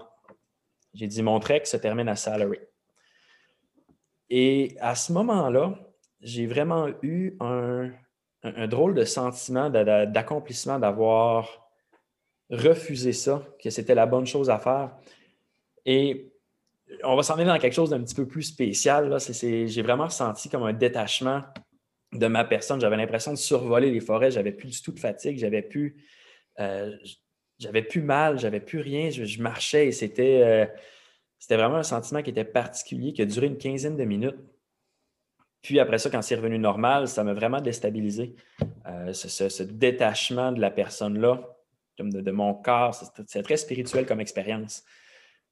J'ai 0.92 1.06
dit 1.06 1.22
Mon 1.22 1.38
trek 1.38 1.62
se 1.64 1.76
termine 1.76 2.08
à 2.08 2.16
salary. 2.16 2.58
Et 4.28 4.76
à 4.80 4.94
ce 4.94 5.12
moment-là, 5.12 5.78
j'ai 6.20 6.46
vraiment 6.46 6.88
eu 7.02 7.36
un, 7.40 7.90
drôle 8.66 8.94
de 8.94 9.04
sentiment 9.04 9.70
d'accomplissement 9.70 10.78
d'avoir 10.78 11.61
refusé 12.52 13.12
ça, 13.12 13.42
que 13.62 13.70
c'était 13.70 13.94
la 13.94 14.06
bonne 14.06 14.26
chose 14.26 14.50
à 14.50 14.58
faire. 14.58 14.94
Et 15.84 16.32
on 17.02 17.16
va 17.16 17.22
s'en 17.22 17.34
aller 17.34 17.44
dans 17.44 17.58
quelque 17.58 17.72
chose 17.72 17.90
d'un 17.90 18.00
petit 18.02 18.14
peu 18.14 18.26
plus 18.26 18.42
spécial. 18.42 19.16
J'ai 19.18 19.82
vraiment 19.82 20.06
ressenti 20.06 20.48
comme 20.48 20.62
un 20.62 20.72
détachement 20.72 21.42
de 22.12 22.26
ma 22.26 22.44
personne. 22.44 22.80
J'avais 22.80 22.96
l'impression 22.96 23.32
de 23.32 23.38
survoler 23.38 23.90
les 23.90 24.00
forêts. 24.00 24.30
J'avais 24.30 24.52
plus 24.52 24.68
du 24.68 24.82
tout 24.82 24.92
de 24.92 25.00
fatigue. 25.00 25.38
J'avais 25.38 25.62
plus, 25.62 25.96
euh, 26.60 26.94
plus 27.88 28.02
mal. 28.02 28.38
J'avais 28.38 28.60
plus 28.60 28.80
rien. 28.80 29.10
Je, 29.10 29.42
marchais 29.42 29.88
et 29.88 29.92
c'était, 29.92 30.42
euh, 30.42 30.66
c'était 31.38 31.56
vraiment 31.56 31.76
un 31.76 31.82
sentiment 31.82 32.22
qui 32.22 32.30
était 32.30 32.44
particulier, 32.44 33.12
qui 33.12 33.22
a 33.22 33.26
duré 33.26 33.46
une 33.46 33.58
quinzaine 33.58 33.96
de 33.96 34.04
minutes. 34.04 34.36
Puis 35.62 35.78
après 35.78 35.98
ça, 35.98 36.10
quand 36.10 36.22
c'est 36.22 36.34
revenu 36.34 36.58
normal, 36.58 37.06
ça 37.06 37.22
m'a 37.22 37.34
vraiment 37.34 37.60
déstabilisé. 37.60 38.34
Euh, 38.86 39.12
ce, 39.12 39.62
détachement 39.62 40.50
de 40.50 40.60
la 40.60 40.70
personne-là, 40.70 41.51
de, 41.98 42.30
mon 42.30 42.54
corps, 42.54 42.94
c'est 43.26 43.42
très 43.42 43.56
spirituel 43.56 44.06
comme 44.06 44.20
expérience. 44.20 44.84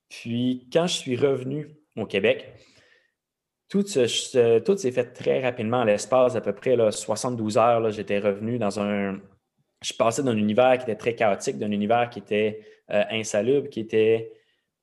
Puis 0.09 0.68
quand 0.72 0.87
je 0.87 0.94
suis 0.94 1.16
revenu 1.16 1.76
au 1.96 2.07
Québec, 2.07 2.53
tout, 3.68 3.87
s'est 3.87 4.09
fait 4.90 5.12
très 5.12 5.40
rapidement. 5.40 5.83
À 5.83 5.85
l'espace 5.85 6.35
d'à 6.35 6.40
peu 6.40 6.53
près 6.53 6.74
là, 6.74 6.90
72 6.90 7.57
heures, 7.57 7.90
j'étais 7.90 8.18
revenu 8.18 8.59
dans 8.59 8.81
un. 8.81 9.20
Je 9.83 9.92
passais 9.94 10.22
d'un 10.22 10.37
univers 10.37 10.76
qui 10.76 10.83
était 10.83 10.96
très 10.96 11.14
chaotique, 11.14 11.57
d'un 11.57 11.70
univers 11.70 12.11
qui 12.11 12.18
était 12.18 12.61
euh, 12.90 13.05
insalubre, 13.11 13.68
qui 13.68 13.81
était 13.81 14.33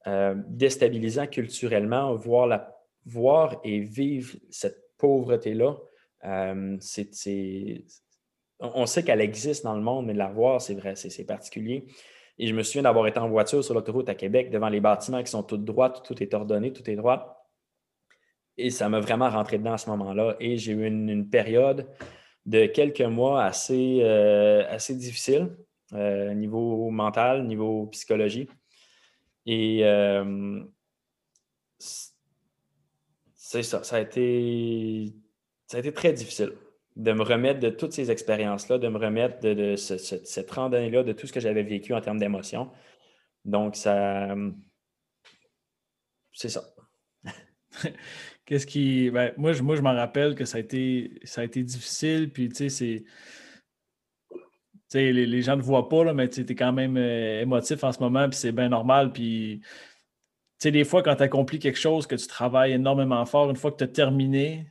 euh, 0.07 0.35
déstabilisant 0.47 1.27
culturellement, 1.27 2.15
voir, 2.15 3.59
et 3.63 3.79
vivre 3.79 4.37
cette 4.49 4.77
pauvreté-là, 4.97 5.75
euh, 6.23 6.77
on 8.59 8.85
sait 8.85 9.03
qu'elle 9.03 9.21
existe 9.21 9.63
dans 9.63 9.75
le 9.75 9.81
monde, 9.81 10.05
mais 10.07 10.13
de 10.13 10.17
la 10.17 10.29
voir, 10.29 10.61
c'est 10.61 10.73
vrai, 10.73 10.95
c'est 10.95 11.25
particulier. 11.25 11.85
Et 12.39 12.47
je 12.47 12.53
me 12.53 12.63
souviens 12.63 12.83
d'avoir 12.83 13.07
été 13.07 13.19
en 13.19 13.29
voiture 13.29 13.63
sur 13.63 13.73
l'autoroute 13.73 14.09
à 14.09 14.15
Québec 14.15 14.51
devant 14.51 14.69
les 14.69 14.79
bâtiments 14.79 15.23
qui 15.23 15.31
sont 15.31 15.43
toutes 15.43 15.65
droites, 15.65 16.03
tout 16.05 16.21
est 16.21 16.33
ordonné, 16.33 16.71
tout 16.71 16.87
est 16.89 16.95
droit. 16.95 17.47
Et 18.57 18.69
ça 18.69 18.89
m'a 18.89 18.99
vraiment 18.99 19.29
rentré 19.29 19.57
dedans 19.57 19.73
à 19.73 19.77
ce 19.77 19.89
moment-là. 19.89 20.35
Et 20.39 20.57
j'ai 20.57 20.73
eu 20.73 20.85
une, 20.85 21.29
période 21.29 21.87
de 22.45 22.65
quelques 22.65 23.01
mois 23.01 23.43
assez, 23.43 23.99
euh, 24.01 24.77
difficile, 24.89 25.55
euh, 25.93 26.33
niveau 26.33 26.89
mental, 26.89 27.45
niveau 27.45 27.87
psychologie. 27.87 28.47
Et 29.45 29.81
c'est 33.35 33.63
ça, 33.63 33.83
ça 33.83 33.95
a 33.95 34.01
été, 34.01 35.13
ça 35.67 35.77
a 35.77 35.79
été 35.79 35.93
très 35.93 36.11
difficile 36.11 36.53
de 36.97 37.13
me 37.13 37.23
remettre 37.23 37.59
de 37.59 37.69
toutes 37.69 37.93
ces 37.93 38.11
expériences-là, 38.11 38.77
de 38.77 38.87
me 38.87 38.97
remettre 38.97 39.39
de, 39.39 39.75
cette 39.75 40.51
randonnée-là, 40.51 41.03
de 41.03 41.13
tout 41.13 41.27
ce 41.27 41.33
que 41.33 41.39
j'avais 41.39 41.63
vécu 41.63 41.93
en 41.93 42.01
termes 42.01 42.17
d'émotions. 42.17 42.71
Donc, 43.45 43.75
ça. 43.75 44.35
C'est 46.33 46.49
ça. 46.49 46.63
Qu'est-ce 48.45 48.67
qui. 48.67 49.09
Ben, 49.11 49.33
moi, 49.37 49.53
je, 49.53 49.63
moi, 49.63 49.75
je 49.75 49.81
m'en 49.81 49.93
rappelle 49.93 50.35
que 50.35 50.45
ça 50.45 50.57
a 50.57 50.59
été, 50.59 51.19
ça 51.23 51.41
a 51.41 51.43
été 51.43 51.63
difficile. 51.63 52.31
Puis, 52.31 52.49
tu 52.49 52.69
sais, 52.69 53.03
c'est. 54.93 54.99
les, 54.99 55.25
les, 55.25 55.41
gens 55.41 55.55
ne 55.55 55.61
voient 55.61 55.89
pas, 55.89 56.03
là, 56.03 56.13
mais 56.13 56.27
tu 56.29 56.41
es 56.41 56.55
quand 56.55 56.73
même 56.73 56.97
euh, 56.97 57.41
émotif 57.41 57.83
en 57.83 57.91
ce 57.91 57.99
moment, 57.99 58.27
puis 58.27 58.37
c'est 58.37 58.51
bien 58.51 58.69
normal. 58.69 59.13
Puis 59.13 59.61
sais, 60.57 60.71
des 60.71 60.83
fois, 60.83 61.03
quand 61.03 61.15
tu 61.15 61.23
accomplis 61.23 61.59
quelque 61.59 61.79
chose, 61.79 62.07
que 62.07 62.15
tu 62.15 62.27
travailles 62.27 62.73
énormément 62.73 63.25
fort, 63.25 63.49
une 63.49 63.55
fois 63.55 63.71
que 63.71 63.77
tu 63.77 63.83
as 63.83 63.87
terminé, 63.87 64.67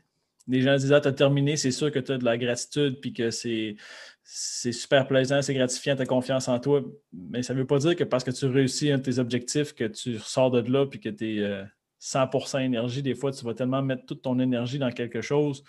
les 0.48 0.62
gens 0.62 0.76
disent 0.76 0.92
Ah, 0.92 1.00
tu 1.00 1.08
as 1.08 1.12
terminé, 1.12 1.56
c'est 1.56 1.70
sûr 1.70 1.90
que 1.90 1.98
tu 1.98 2.12
as 2.12 2.18
de 2.18 2.24
la 2.24 2.38
gratitude, 2.38 3.00
puis 3.00 3.12
que 3.12 3.30
c'est, 3.30 3.76
c'est 4.22 4.72
super 4.72 5.06
plaisant, 5.06 5.42
c'est 5.42 5.54
gratifiant, 5.54 5.96
tu 5.96 6.02
as 6.02 6.06
confiance 6.06 6.48
en 6.48 6.58
toi. 6.58 6.82
Mais 7.12 7.42
ça 7.42 7.54
ne 7.54 7.60
veut 7.60 7.66
pas 7.66 7.78
dire 7.78 7.96
que 7.96 8.04
parce 8.04 8.24
que 8.24 8.30
tu 8.30 8.46
réussis 8.46 8.90
un 8.90 8.98
de 8.98 9.02
tes 9.02 9.18
objectifs, 9.18 9.74
que 9.74 9.84
tu 9.84 10.18
sors 10.18 10.50
de 10.50 10.60
là, 10.70 10.86
puis 10.86 11.00
que 11.00 11.08
tu 11.08 11.42
es 11.42 11.64
100% 12.00 12.62
énergie. 12.62 13.02
Des 13.02 13.14
fois, 13.14 13.32
tu 13.32 13.44
vas 13.44 13.54
tellement 13.54 13.82
mettre 13.82 14.06
toute 14.06 14.22
ton 14.22 14.38
énergie 14.38 14.78
dans 14.78 14.90
quelque 14.90 15.20
chose. 15.20 15.64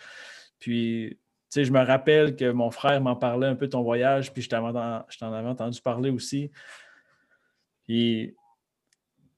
Puis, 0.59 1.09
tu 1.11 1.19
sais, 1.49 1.65
je 1.65 1.71
me 1.71 1.83
rappelle 1.83 2.35
que 2.35 2.51
mon 2.51 2.71
frère 2.71 2.99
m'en 3.01 3.15
parlait 3.15 3.47
un 3.47 3.55
peu 3.55 3.67
de 3.67 3.71
ton 3.71 3.83
voyage, 3.83 4.33
puis 4.33 4.41
je 4.41 4.49
t'en 4.49 4.65
avais 4.65 5.47
entendu 5.47 5.81
parler 5.81 6.09
aussi. 6.09 6.51
Puis, 7.85 8.35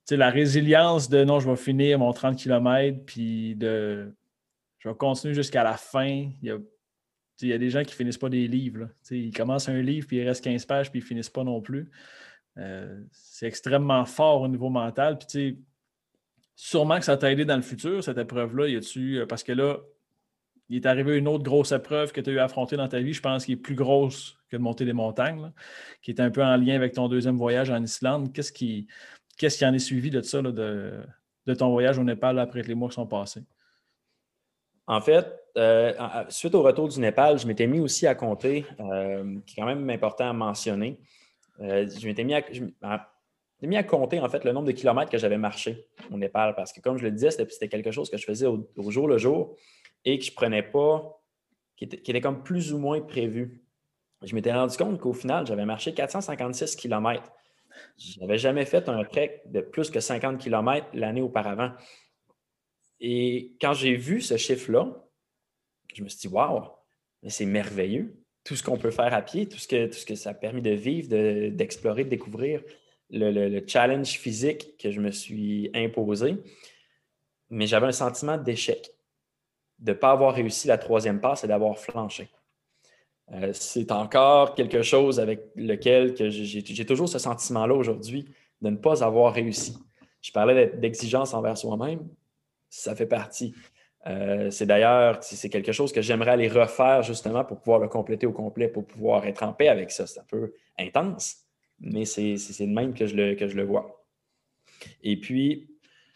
la 0.09 0.29
résilience 0.29 1.07
de 1.09 1.23
non, 1.23 1.39
je 1.39 1.49
vais 1.49 1.55
finir 1.55 1.99
mon 1.99 2.11
30 2.11 2.35
km, 2.35 3.05
puis 3.05 3.55
de 3.55 4.11
je 4.79 4.89
vais 4.89 4.95
continuer 4.95 5.33
jusqu'à 5.33 5.63
la 5.63 5.77
fin. 5.77 6.29
Il 6.41 6.61
y, 7.41 7.53
a, 7.53 7.57
des 7.57 7.69
gens 7.69 7.83
qui 7.83 7.91
ne 7.91 7.95
finissent 7.95 8.17
pas 8.17 8.29
des 8.29 8.47
livres. 8.47 8.89
Ils 9.11 9.33
commencent 9.33 9.69
un 9.69 9.81
livre, 9.81 10.07
puis 10.07 10.17
il 10.17 10.27
reste 10.27 10.43
15 10.43 10.65
pages, 10.65 10.91
puis 10.91 10.99
ils 10.99 11.03
finissent 11.03 11.29
pas 11.29 11.43
non 11.43 11.61
plus. 11.61 11.91
Euh, 12.57 13.01
c'est 13.11 13.47
extrêmement 13.47 14.05
fort 14.05 14.41
au 14.41 14.47
niveau 14.47 14.69
mental. 14.69 15.17
Puis, 15.17 15.59
sûrement 16.55 16.99
que 16.99 17.05
ça 17.05 17.15
t'a 17.15 17.31
aidé 17.31 17.45
dans 17.45 17.55
le 17.55 17.61
futur, 17.61 18.03
cette 18.03 18.17
épreuve-là. 18.17 18.67
Y 18.67 18.77
a-tu, 18.77 19.19
euh, 19.19 19.25
parce 19.25 19.43
que 19.43 19.51
là, 19.51 19.77
il 20.69 20.77
est 20.77 20.85
arrivé 20.85 21.17
une 21.17 21.27
autre 21.27 21.43
grosse 21.43 21.71
épreuve 21.71 22.11
que 22.11 22.21
tu 22.21 22.29
as 22.29 22.33
eu 22.33 22.39
à 22.39 22.45
affronter 22.45 22.77
dans 22.77 22.87
ta 22.87 22.99
vie, 22.99 23.13
je 23.13 23.21
pense, 23.21 23.45
qui 23.45 23.53
est 23.53 23.57
plus 23.57 23.75
grosse 23.75 24.37
que 24.49 24.57
de 24.57 24.61
monter 24.61 24.85
des 24.85 24.93
montagnes, 24.93 25.51
qui 26.01 26.11
est 26.11 26.19
un 26.19 26.29
peu 26.29 26.43
en 26.43 26.55
lien 26.57 26.75
avec 26.75 26.93
ton 26.93 27.07
deuxième 27.07 27.37
voyage 27.37 27.69
en 27.69 27.81
Islande. 27.81 28.33
Qu'est-ce 28.33 28.51
qui, 28.51 28.87
Qu'est-ce 29.39 29.57
qui 29.57 29.65
en 29.65 29.73
est 29.73 29.79
suivi 29.79 30.09
de 30.09 30.21
ça, 30.21 30.41
de, 30.41 31.01
ton 31.57 31.69
voyage 31.69 31.97
au 31.97 32.03
Népal 32.03 32.37
après 32.39 32.61
les 32.61 32.75
mois 32.75 32.89
qui 32.89 32.95
sont 32.95 33.07
passés? 33.07 33.43
En 34.89 35.01
fait, 35.01 35.27
euh, 35.55 35.93
suite 36.29 36.55
au 36.55 36.63
retour 36.63 36.87
du 36.87 36.99
Népal, 36.99 37.37
je 37.37 37.45
m'étais 37.45 37.67
mis 37.67 37.79
aussi 37.79 38.07
à 38.07 38.15
compter, 38.15 38.65
euh, 38.79 39.37
qui 39.45 39.53
est 39.53 39.61
quand 39.61 39.67
même 39.67 39.87
important 39.87 40.27
à 40.27 40.33
mentionner. 40.33 40.99
Euh, 41.59 41.87
je 41.87 42.07
m'étais 42.07 42.23
mis, 42.23 42.33
à, 42.33 43.83
compter 43.83 44.19
en 44.19 44.27
fait 44.29 44.43
le 44.43 44.51
nombre 44.51 44.65
de 44.65 44.71
kilomètres 44.71 45.11
que 45.11 45.19
j'avais 45.19 45.37
marché 45.37 45.85
au 46.11 46.17
Népal 46.17 46.55
parce 46.55 46.73
que, 46.73 46.81
comme 46.81 46.97
je 46.97 47.03
le 47.03 47.11
disais, 47.11 47.29
c'était 47.29 47.67
quelque 47.67 47.91
chose 47.91 48.09
que 48.09 48.17
je 48.17 48.25
faisais 48.25 48.47
au, 48.47 48.89
jour 48.89 49.07
le 49.07 49.19
jour 49.19 49.55
et 50.05 50.17
que 50.17 50.25
je 50.25 50.33
prenais 50.33 50.63
pas, 50.63 51.21
qui 51.77 51.83
était, 51.83 52.01
qui 52.01 52.09
était, 52.09 52.21
comme 52.21 52.41
plus 52.41 52.73
ou 52.73 52.79
moins 52.79 52.99
prévu. 52.99 53.63
Je 54.23 54.33
m'étais 54.33 54.51
rendu 54.51 54.75
compte 54.75 54.99
qu'au 54.99 55.13
final, 55.13 55.45
j'avais 55.45 55.65
marché 55.65 55.93
456 55.93 56.75
kilomètres. 56.75 57.31
Je 57.99 58.19
n'avais 58.21 58.39
jamais 58.39 58.65
fait 58.65 58.89
un 58.89 59.03
trek 59.03 59.43
de 59.45 59.61
plus 59.61 59.91
que 59.91 59.99
50 59.99 60.39
km 60.39 60.87
l'année 60.93 61.21
auparavant. 61.21 61.73
Et 62.99 63.53
quand 63.61 63.73
j'ai 63.73 63.95
vu 63.95 64.21
ce 64.21 64.37
chiffre-là, 64.37 64.93
je 65.93 66.03
me 66.03 66.09
suis 66.09 66.19
dit, 66.19 66.27
waouh, 66.27 66.63
c'est 67.27 67.45
merveilleux. 67.45 68.15
tout 68.43 68.55
ce 68.55 68.63
qu'on 68.63 68.77
peut 68.77 68.91
faire 68.91 69.13
à 69.13 69.21
pied, 69.21 69.47
tout 69.47 69.57
ce 69.57 69.67
que, 69.67 69.87
tout 69.87 69.97
ce 69.97 70.05
que 70.05 70.15
ça 70.15 70.31
a 70.31 70.33
permis 70.33 70.61
de 70.61 70.71
vivre, 70.71 71.09
d'explorer, 71.49 72.03
de, 72.03 72.09
découvrir, 72.09 72.61
le, 73.11 73.61
challenge 73.67 74.07
physique 74.07 74.77
que 74.77 74.91
je 74.91 75.01
me 75.01 75.11
suis 75.11 75.69
imposé. 75.73 76.37
Mais 77.49 77.67
j'avais 77.67 77.87
un 77.87 77.91
sentiment 77.91 78.37
d'échec, 78.37 78.91
de 79.79 79.91
ne 79.91 79.97
pas 79.97 80.11
avoir 80.11 80.35
réussi 80.35 80.67
la 80.67 80.77
troisième 80.77 81.19
passe 81.19 81.43
et 81.43 81.47
d'avoir 81.47 81.77
flanché. 81.77 82.29
Euh, 83.31 83.51
c'est 83.53 83.91
encore 83.91 84.55
quelque 84.55 84.81
chose 84.81 85.19
avec 85.19 85.41
lequel 85.55 86.15
j'ai 86.29 86.85
toujours 86.85 87.09
ce 87.09 87.19
sentiment-là 87.19 87.75
aujourd'hui 87.75 88.25
de 88.61 88.69
ne 88.69 88.75
pas 88.75 89.03
avoir 89.03 89.33
réussi. 89.33 89.77
Je 90.21 90.31
parlais 90.31 90.67
d'exigence 90.67 91.33
envers 91.33 91.57
soi-même, 91.57 92.07
ça 92.69 92.95
fait 92.95 93.05
partie. 93.05 93.53
Euh, 94.07 94.49
c'est 94.49 94.65
d'ailleurs, 94.65 95.21
c'est 95.21 95.49
quelque 95.49 95.71
chose 95.71 95.91
que 95.91 96.01
j'aimerais 96.01 96.31
aller 96.31 96.47
refaire 96.47 97.03
justement 97.03 97.43
pour 97.43 97.59
pouvoir 97.59 97.79
le 97.79 97.87
compléter 97.87 98.25
au 98.25 98.31
complet, 98.31 98.67
pour 98.67 98.85
pouvoir 98.85 99.25
être 99.25 99.43
en 99.43 99.53
paix 99.53 99.67
avec 99.67 99.91
ça. 99.91 100.07
C'est 100.07 100.19
un 100.19 100.25
peu 100.25 100.53
intense, 100.77 101.37
mais 101.79 102.05
c'est 102.05 102.35
le 102.59 102.67
même 102.67 102.93
que 102.93 103.05
je 103.05 103.15
le, 103.15 103.35
que 103.35 103.47
je 103.47 103.55
le 103.55 103.63
vois. 103.63 104.05
Et 105.03 105.19
puis, 105.19 105.69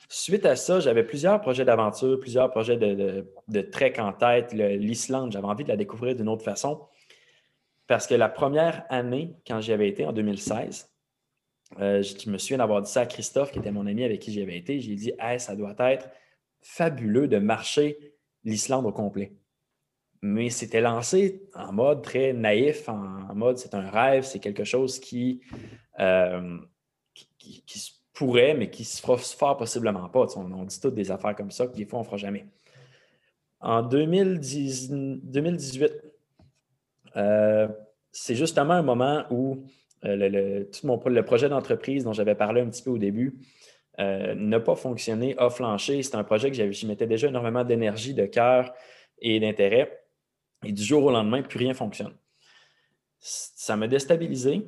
suite 0.07 0.45
à 0.45 0.55
ça, 0.55 0.79
j'avais 0.79 1.03
plusieurs 1.03 1.41
projets 1.41 1.65
d'aventure, 1.65 2.19
plusieurs 2.19 2.49
projets 2.49 2.77
de, 2.77 3.27
de, 3.47 3.61
trek 3.61 3.95
en 3.97 4.13
tête. 4.13 4.53
L'Islande, 4.53 5.33
j'avais 5.33 5.47
envie 5.47 5.65
de 5.65 5.69
la 5.69 5.77
découvrir 5.77 6.15
d'une 6.15 6.29
autre 6.29 6.43
façon. 6.43 6.87
Parce 7.87 8.07
que 8.07 8.15
la 8.15 8.29
première 8.29 8.85
année, 8.89 9.35
quand 9.45 9.59
j'y 9.59 9.73
avais 9.73 9.89
été 9.89 10.05
en 10.05 10.13
2016, 10.13 10.89
euh, 11.79 12.01
je 12.01 12.29
me 12.29 12.37
souviens 12.37 12.59
d'avoir 12.59 12.81
dit 12.81 12.89
ça 12.89 13.01
à 13.01 13.05
Christophe, 13.05 13.51
qui 13.51 13.59
était 13.59 13.71
mon 13.71 13.87
ami 13.87 14.05
avec 14.05 14.21
qui 14.21 14.31
j'y 14.31 14.41
avais 14.41 14.57
été. 14.57 14.79
J'ai 14.79 14.95
dit 14.95 15.11
hey, 15.19 15.39
ça 15.39 15.55
doit 15.55 15.75
être 15.79 16.07
fabuleux 16.63 17.27
de 17.27 17.37
marcher 17.37 18.15
l'Islande 18.43 18.85
au 18.85 18.91
complet. 18.91 19.33
Mais 20.21 20.49
c'était 20.49 20.81
lancé 20.81 21.43
en 21.53 21.73
mode 21.73 22.01
très 22.01 22.33
naïf, 22.33 22.87
en, 22.87 23.35
mode 23.35 23.57
c'est 23.57 23.75
un 23.75 23.89
rêve, 23.89 24.23
c'est 24.23 24.39
quelque 24.39 24.63
chose 24.63 24.99
qui, 24.99 25.41
euh, 25.99 26.57
pourrait, 28.13 28.53
mais 28.53 28.69
qui 28.69 28.85
se 28.85 29.01
fera 29.01 29.57
possiblement 29.57 30.07
pas. 30.07 30.25
On, 30.37 30.63
dit 30.63 30.79
toutes 30.79 30.95
des 30.95 31.11
affaires 31.11 31.35
comme 31.35 31.51
ça 31.51 31.67
que 31.67 31.75
des 31.75 31.85
fois 31.85 31.99
on 31.99 32.03
ne 32.03 32.05
fera 32.05 32.15
jamais. 32.17 32.45
En 33.59 33.83
2018, 33.83 35.91
euh, 37.15 37.67
c'est 38.11 38.35
justement 38.35 38.75
un 38.75 38.81
moment 38.81 39.25
où 39.29 39.65
euh, 40.05 40.65
le 40.65 41.21
projet 41.21 41.49
d'entreprise 41.49 42.03
dont 42.03 42.13
j'avais 42.13 42.35
parlé 42.35 42.61
un 42.61 42.69
petit 42.69 42.83
peu 42.83 42.91
au 42.91 42.97
début 42.97 43.39
euh, 43.99 44.33
n'a 44.35 44.59
pas 44.59 44.75
fonctionné, 44.75 45.35
a 45.37 45.49
flanché. 45.49 46.01
C'est 46.03 46.15
un 46.15 46.23
projet 46.23 46.51
que 46.51 46.71
j'y 46.71 46.85
mettais 46.87 47.07
déjà 47.07 47.27
énormément 47.27 47.63
d'énergie, 47.63 48.13
de 48.13 48.25
cœur 48.25 48.73
et 49.19 49.39
d'intérêt. 49.39 50.03
Et 50.65 50.71
du 50.71 50.83
jour 50.83 51.03
au 51.03 51.11
lendemain, 51.11 51.41
plus 51.41 51.59
rien 51.59 51.73
fonctionne. 51.73 52.15
Ça 53.19 53.75
m'a 53.75 53.87
déstabilisé. 53.87 54.61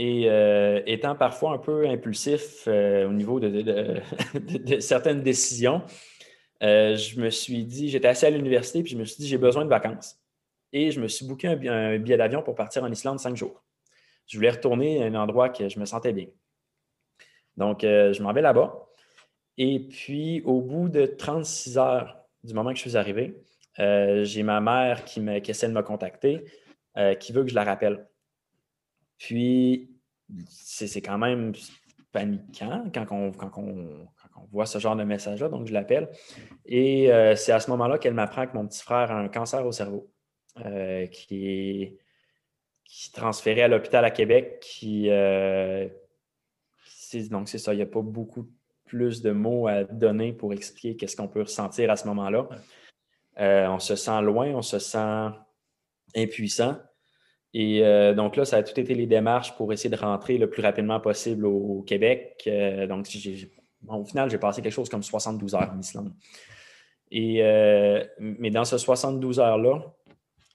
Et 0.00 0.28
étant 0.86 1.16
parfois 1.16 1.54
un 1.54 1.58
peu 1.58 1.88
impulsif 1.88 2.68
au 2.68 3.12
niveau 3.12 3.40
de, 3.40 4.00
certaines 4.80 5.22
décisions, 5.24 5.82
je 6.60 7.20
me 7.20 7.30
suis 7.30 7.64
dit, 7.64 7.88
j'étais 7.88 8.06
assis 8.06 8.26
à 8.26 8.30
l'université, 8.30 8.84
puis 8.84 8.92
je 8.92 8.96
me 8.96 9.04
suis 9.04 9.16
dit, 9.22 9.26
j'ai 9.26 9.38
besoin 9.38 9.64
de 9.64 9.70
vacances 9.70 10.22
et 10.72 10.90
je 10.90 11.00
me 11.00 11.08
suis 11.08 11.26
booké 11.26 11.48
un, 11.48 11.98
billet 11.98 12.16
d'avion 12.16 12.42
pour 12.42 12.54
partir 12.54 12.84
en 12.84 12.90
Islande 12.90 13.18
cinq 13.18 13.36
jours. 13.36 13.62
Je 14.26 14.36
voulais 14.36 14.50
retourner 14.50 15.02
à 15.02 15.06
un 15.06 15.14
endroit 15.14 15.48
que 15.48 15.68
je 15.68 15.78
me 15.80 15.84
sentais 15.84 16.12
bien. 16.12 16.26
Donc, 17.58 17.82
euh, 17.82 18.12
je 18.12 18.22
m'en 18.22 18.32
vais 18.32 18.40
là-bas. 18.40 18.86
Et 19.58 19.80
puis, 19.80 20.40
au 20.44 20.60
bout 20.60 20.88
de 20.88 21.04
36 21.06 21.76
heures 21.76 22.16
du 22.44 22.54
moment 22.54 22.70
que 22.70 22.76
je 22.76 22.82
suis 22.82 22.96
arrivé, 22.96 23.42
euh, 23.80 24.24
j'ai 24.24 24.44
ma 24.44 24.60
mère 24.60 25.04
qui, 25.04 25.20
me, 25.20 25.36
essaie 25.36 25.68
de 25.68 25.72
me 25.72 25.82
contacter, 25.82 26.44
euh, 26.96 27.14
qui 27.14 27.32
veut 27.32 27.42
que 27.42 27.50
je 27.50 27.56
la 27.56 27.64
rappelle. 27.64 28.06
Puis, 29.18 29.90
c'est 30.48 31.02
quand 31.02 31.18
même 31.18 31.52
paniquant 32.12 32.84
quand 32.94 33.10
on, 33.10 33.32
voit 34.52 34.66
ce 34.66 34.78
genre 34.78 34.94
de 34.94 35.02
message-là, 35.02 35.48
donc 35.48 35.66
je 35.66 35.72
l'appelle. 35.72 36.08
Et 36.64 37.10
c'est 37.36 37.50
à 37.50 37.58
ce 37.58 37.70
moment-là 37.70 37.98
qu'elle 37.98 38.14
m'apprend 38.14 38.46
que 38.46 38.56
mon 38.56 38.66
petit 38.66 38.82
frère 38.82 39.10
a 39.10 39.18
un 39.18 39.28
cancer 39.28 39.66
au 39.66 39.72
cerveau. 39.72 40.08
Qui 41.10 41.48
est 41.48 41.98
qui 42.84 43.12
transféré 43.12 43.62
à 43.62 43.68
l'hôpital 43.68 44.04
à 44.04 44.10
Québec, 44.10 44.60
qui 44.60 45.10
donc 47.30 47.48
c'est 47.48 47.58
ça, 47.58 47.74
il 47.74 47.76
n'y 47.76 47.82
a 47.82 47.86
pas 47.86 48.02
beaucoup 48.02 48.48
plus 48.84 49.22
de 49.22 49.30
mots 49.30 49.68
à 49.68 49.84
donner 49.84 50.32
pour 50.32 50.52
expliquer 50.52 50.96
qu'est-ce 50.96 51.16
qu'on 51.16 51.28
peut 51.28 51.42
ressentir 51.42 51.90
à 51.90 51.96
ce 51.96 52.06
moment-là. 52.08 52.48
Euh, 53.38 53.68
on 53.68 53.78
se 53.78 53.96
sent 53.96 54.22
loin, 54.22 54.48
on 54.48 54.62
se 54.62 54.78
sent 54.78 55.28
impuissant. 56.16 56.76
Et 57.54 57.80
donc 58.14 58.36
là, 58.36 58.44
ça 58.44 58.58
a 58.58 58.62
tout 58.62 58.78
été 58.78 58.94
les 58.94 59.06
démarches 59.06 59.56
pour 59.56 59.72
essayer 59.72 59.88
de 59.88 59.96
rentrer 59.96 60.36
le 60.36 60.50
plus 60.50 60.62
rapidement 60.62 61.00
possible 61.00 61.46
au, 61.46 61.82
Québec. 61.82 62.48
donc, 62.88 63.06
au 63.88 64.04
final, 64.04 64.30
j'ai 64.30 64.38
passé 64.38 64.60
quelque 64.60 64.72
chose 64.72 64.88
comme 64.88 65.02
72 65.02 65.54
heures 65.54 65.72
en 65.74 65.80
Islande. 65.80 66.12
Et, 67.10 67.42
mais 68.18 68.50
dans 68.50 68.64
ce 68.64 68.76
72 68.76 69.40
heures-là, 69.40 69.82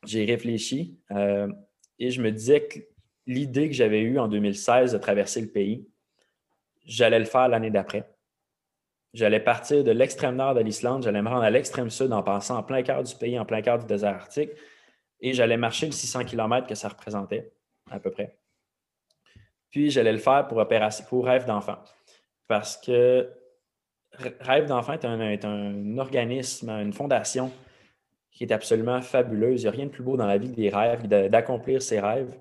j'ai 0.05 0.25
réfléchi 0.25 0.99
euh, 1.11 1.47
et 1.99 2.09
je 2.09 2.21
me 2.21 2.31
disais 2.31 2.67
que 2.67 2.79
l'idée 3.25 3.69
que 3.69 3.75
j'avais 3.75 4.01
eue 4.01 4.19
en 4.19 4.27
2016 4.27 4.93
de 4.93 4.97
traverser 4.97 5.41
le 5.41 5.47
pays, 5.47 5.87
j'allais 6.86 7.19
le 7.19 7.25
faire 7.25 7.47
l'année 7.47 7.69
d'après. 7.69 8.09
J'allais 9.13 9.39
partir 9.39 9.84
de 9.84 9.91
l'extrême 9.91 10.36
nord 10.36 10.55
de 10.55 10.61
l'Islande, 10.61 11.03
j'allais 11.03 11.21
me 11.21 11.29
rendre 11.29 11.43
à 11.43 11.49
l'extrême 11.49 11.89
sud 11.89 12.11
en 12.11 12.23
passant 12.23 12.57
en 12.57 12.63
plein 12.63 12.81
cœur 12.81 13.03
du 13.03 13.13
pays, 13.15 13.38
en 13.38 13.45
plein 13.45 13.61
cœur 13.61 13.77
du 13.77 13.86
désert 13.86 14.15
arctique, 14.15 14.49
et 15.19 15.34
j'allais 15.34 15.57
marcher 15.57 15.86
le 15.86 15.91
600 15.91 16.25
km 16.25 16.67
que 16.67 16.75
ça 16.75 16.89
représentait, 16.89 17.53
à 17.91 17.99
peu 17.99 18.09
près. 18.09 18.38
Puis 19.69 19.91
j'allais 19.91 20.11
le 20.11 20.17
faire 20.17 20.47
pour, 20.47 20.65
pour 21.07 21.25
Rêve 21.25 21.45
d'enfant. 21.45 21.77
Parce 22.47 22.77
que 22.77 23.29
Rêve 24.39 24.65
d'enfant 24.65 24.93
est 24.93 25.45
un 25.45 25.97
organisme, 25.97 26.69
une 26.69 26.93
fondation 26.93 27.51
qui 28.34 28.43
est 28.43 28.51
absolument 28.51 29.01
fabuleuse. 29.01 29.61
Il 29.61 29.65
n'y 29.65 29.69
a 29.69 29.71
rien 29.71 29.86
de 29.86 29.91
plus 29.91 30.03
beau 30.03 30.17
dans 30.17 30.27
la 30.27 30.38
vie 30.38 30.51
que 30.51 30.55
des 30.55 30.69
rêves, 30.69 31.07
d'accomplir 31.07 31.81
ses 31.81 31.99
rêves. 31.99 32.36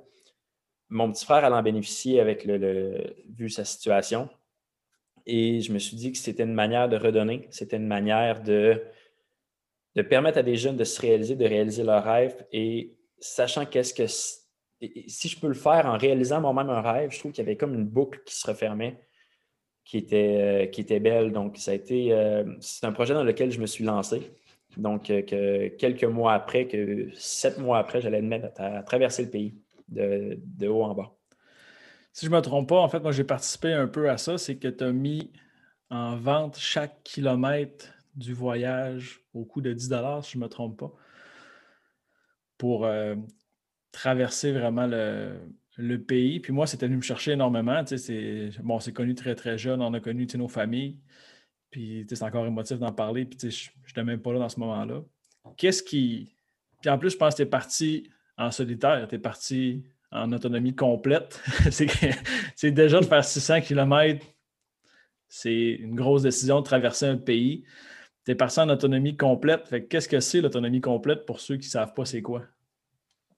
Mon 0.92 1.10
petit 1.10 1.24
frère 1.24 1.42
allait 1.42 1.56
en 1.56 1.62
bénéficier 1.62 2.20
avec 2.20 2.44
le, 2.44 3.14
vu 3.30 3.48
sa 3.48 3.64
situation. 3.64 4.28
Et 5.24 5.62
je 5.62 5.72
me 5.72 5.78
suis 5.78 5.96
dit 5.96 6.12
que 6.12 6.18
c'était 6.18 6.42
une 6.42 6.52
manière 6.52 6.88
de 6.88 6.96
redonner, 6.96 7.46
c'était 7.50 7.78
une 7.78 7.86
manière 7.86 8.42
de, 8.42 8.82
de 9.96 10.02
permettre 10.02 10.38
à 10.38 10.42
des 10.42 10.56
jeunes 10.56 10.76
de 10.76 10.84
se 10.84 11.00
réaliser, 11.00 11.34
de 11.34 11.46
réaliser 11.46 11.82
leurs 11.82 12.04
rêves. 12.04 12.44
Et 12.52 12.94
sachant 13.18 13.64
qu'est-ce 13.64 13.94
que 13.94 14.06
si 14.06 15.28
je 15.28 15.40
peux 15.40 15.48
le 15.48 15.54
faire 15.54 15.86
en 15.86 15.96
réalisant 15.96 16.42
moi-même 16.42 16.68
un 16.68 16.82
rêve, 16.82 17.10
je 17.10 17.18
trouve 17.20 17.32
qu'il 17.32 17.42
y 17.42 17.46
avait 17.46 17.56
comme 17.56 17.72
une 17.72 17.86
boucle 17.86 18.20
qui 18.26 18.34
se 18.34 18.46
refermait, 18.46 19.00
qui 19.84 19.96
était, 19.96 20.36
euh, 20.40 20.66
qui 20.66 20.82
était 20.82 21.00
belle. 21.00 21.32
Donc, 21.32 21.56
ça 21.56 21.70
a 21.70 21.74
été, 21.74 22.12
euh, 22.12 22.44
c'est 22.60 22.84
un 22.84 22.92
projet 22.92 23.14
dans 23.14 23.24
lequel 23.24 23.50
je 23.50 23.60
me 23.60 23.66
suis 23.66 23.84
lancé. 23.84 24.30
Donc, 24.76 25.08
euh, 25.08 25.22
que 25.22 25.68
quelques 25.68 26.04
mois 26.04 26.34
après, 26.34 26.66
que 26.66 27.08
sept 27.14 27.58
mois 27.58 27.78
après, 27.78 28.00
j'allais 28.00 28.22
me 28.22 28.28
mettre 28.28 28.48
traverser 28.84 29.22
le 29.22 29.30
pays 29.30 29.54
de, 29.92 30.68
haut 30.68 30.84
en 30.84 30.94
bas. 30.94 31.14
Si 32.12 32.26
je 32.26 32.30
ne 32.30 32.36
me 32.36 32.42
trompe 32.42 32.68
pas, 32.68 32.80
en 32.80 32.88
fait, 32.88 33.00
moi, 33.00 33.12
j'ai 33.12 33.24
participé 33.24 33.72
un 33.72 33.86
peu 33.86 34.10
à 34.10 34.18
ça, 34.18 34.38
c'est 34.38 34.56
que 34.56 34.68
tu 34.68 34.84
as 34.84 34.92
mis 34.92 35.32
en 35.90 36.16
vente 36.16 36.58
chaque 36.58 37.02
kilomètre 37.02 37.86
du 38.14 38.34
voyage 38.34 39.20
au 39.32 39.44
coût 39.44 39.60
de 39.60 39.72
10 39.72 39.84
si 40.22 40.32
je 40.32 40.38
ne 40.38 40.44
me 40.44 40.48
trompe 40.48 40.78
pas, 40.78 40.92
pour 42.58 42.84
euh, 42.84 43.16
traverser 43.92 44.52
vraiment 44.52 44.86
le, 44.86 45.38
pays. 46.06 46.40
Puis 46.40 46.52
moi, 46.52 46.66
c'était 46.66 46.86
venu 46.86 46.98
me 46.98 47.02
chercher 47.02 47.32
énormément. 47.32 47.82
C'est, 47.86 48.50
bon, 48.62 48.78
c'est 48.80 48.92
connu 48.92 49.14
très, 49.14 49.34
très 49.34 49.56
jeune. 49.58 49.80
On 49.80 49.92
a 49.94 50.00
connu 50.00 50.26
nos 50.34 50.48
familles. 50.48 50.98
Puis 51.70 52.06
c'est 52.08 52.22
encore 52.22 52.46
émotif 52.46 52.78
d'en 52.78 52.92
parler. 52.92 53.24
Puis 53.24 53.50
je 53.50 53.70
n'étais 53.88 54.04
même 54.04 54.20
pas 54.20 54.32
là 54.32 54.38
dans 54.38 54.48
ce 54.48 54.60
moment-là. 54.60 55.02
Qu'est-ce 55.56 55.82
qui. 55.82 56.34
Puis 56.80 56.90
en 56.90 56.98
plus, 56.98 57.10
je 57.10 57.16
pense 57.16 57.34
que 57.34 57.36
tu 57.38 57.42
es 57.42 57.46
parti 57.46 58.10
en 58.38 58.50
solitaire, 58.50 59.06
tu 59.08 59.16
es 59.16 59.18
parti 59.18 59.82
en 60.10 60.32
autonomie 60.32 60.74
complète. 60.74 61.42
c'est 62.56 62.70
déjà 62.70 63.00
de 63.00 63.06
faire 63.06 63.24
600 63.24 63.60
km, 63.62 64.24
c'est 65.28 65.70
une 65.72 65.94
grosse 65.94 66.22
décision 66.22 66.60
de 66.60 66.64
traverser 66.64 67.06
un 67.06 67.16
pays. 67.16 67.64
Tu 68.24 68.32
es 68.32 68.34
parti 68.34 68.60
en 68.60 68.68
autonomie 68.68 69.16
complète. 69.16 69.88
qu'est-ce 69.88 70.08
que 70.08 70.20
c'est 70.20 70.40
l'autonomie 70.40 70.80
complète 70.80 71.24
pour 71.24 71.40
ceux 71.40 71.56
qui 71.56 71.66
ne 71.66 71.70
savent 71.70 71.94
pas 71.94 72.04
c'est 72.04 72.22
quoi? 72.22 72.42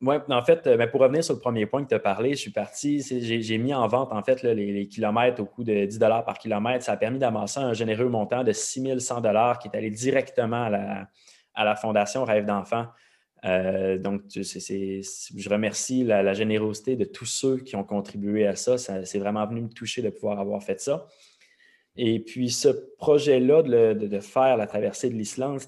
Oui, 0.00 0.16
en 0.28 0.42
fait, 0.42 0.66
euh, 0.66 0.76
ben, 0.76 0.90
pour 0.90 1.00
revenir 1.00 1.24
sur 1.24 1.34
le 1.34 1.40
premier 1.40 1.66
point 1.66 1.82
que 1.82 1.88
tu 1.88 1.94
as 1.94 2.00
parlé, 2.00 2.30
je 2.30 2.40
suis 2.40 2.50
parti, 2.50 3.00
j'ai 3.00 3.58
mis 3.58 3.72
en 3.72 3.86
vente 3.86 4.12
en 4.12 4.22
fait 4.22 4.42
les, 4.42 4.86
kilomètres 4.88 5.40
au 5.40 5.46
coût 5.46 5.64
de 5.64 5.86
10 5.86 5.98
par 5.98 6.36
kilomètre. 6.38 6.84
Ça 6.84 6.92
a 6.92 6.96
permis 6.96 7.18
d'amasser 7.18 7.60
un 7.60 7.72
généreux 7.72 8.08
montant 8.08 8.44
de 8.44 8.52
6100 8.52 9.22
qui 9.62 9.68
est 9.68 9.76
allé 9.76 9.90
directement 9.90 10.64
à 10.64 11.64
la, 11.64 11.76
Fondation 11.76 12.24
Rêve 12.24 12.44
d'enfant. 12.44 12.86
Euh, 13.44 13.98
donc, 13.98 14.22
je 14.34 15.48
remercie 15.48 16.02
la, 16.04 16.32
générosité 16.32 16.96
de 16.96 17.04
tous 17.04 17.26
ceux 17.26 17.58
qui 17.58 17.76
ont 17.76 17.84
contribué 17.84 18.46
à 18.46 18.56
ça. 18.56 18.78
c'est 18.78 19.18
vraiment 19.18 19.46
venu 19.46 19.62
me 19.62 19.68
toucher 19.68 20.02
de 20.02 20.10
pouvoir 20.10 20.40
avoir 20.40 20.62
fait 20.62 20.80
ça. 20.80 21.06
Et 21.96 22.20
puis, 22.20 22.50
ce 22.50 22.68
projet-là 22.98 23.62
de, 23.62 24.20
faire 24.20 24.56
la 24.56 24.66
traversée 24.66 25.10
de 25.10 25.14
l'Islande, 25.14 25.60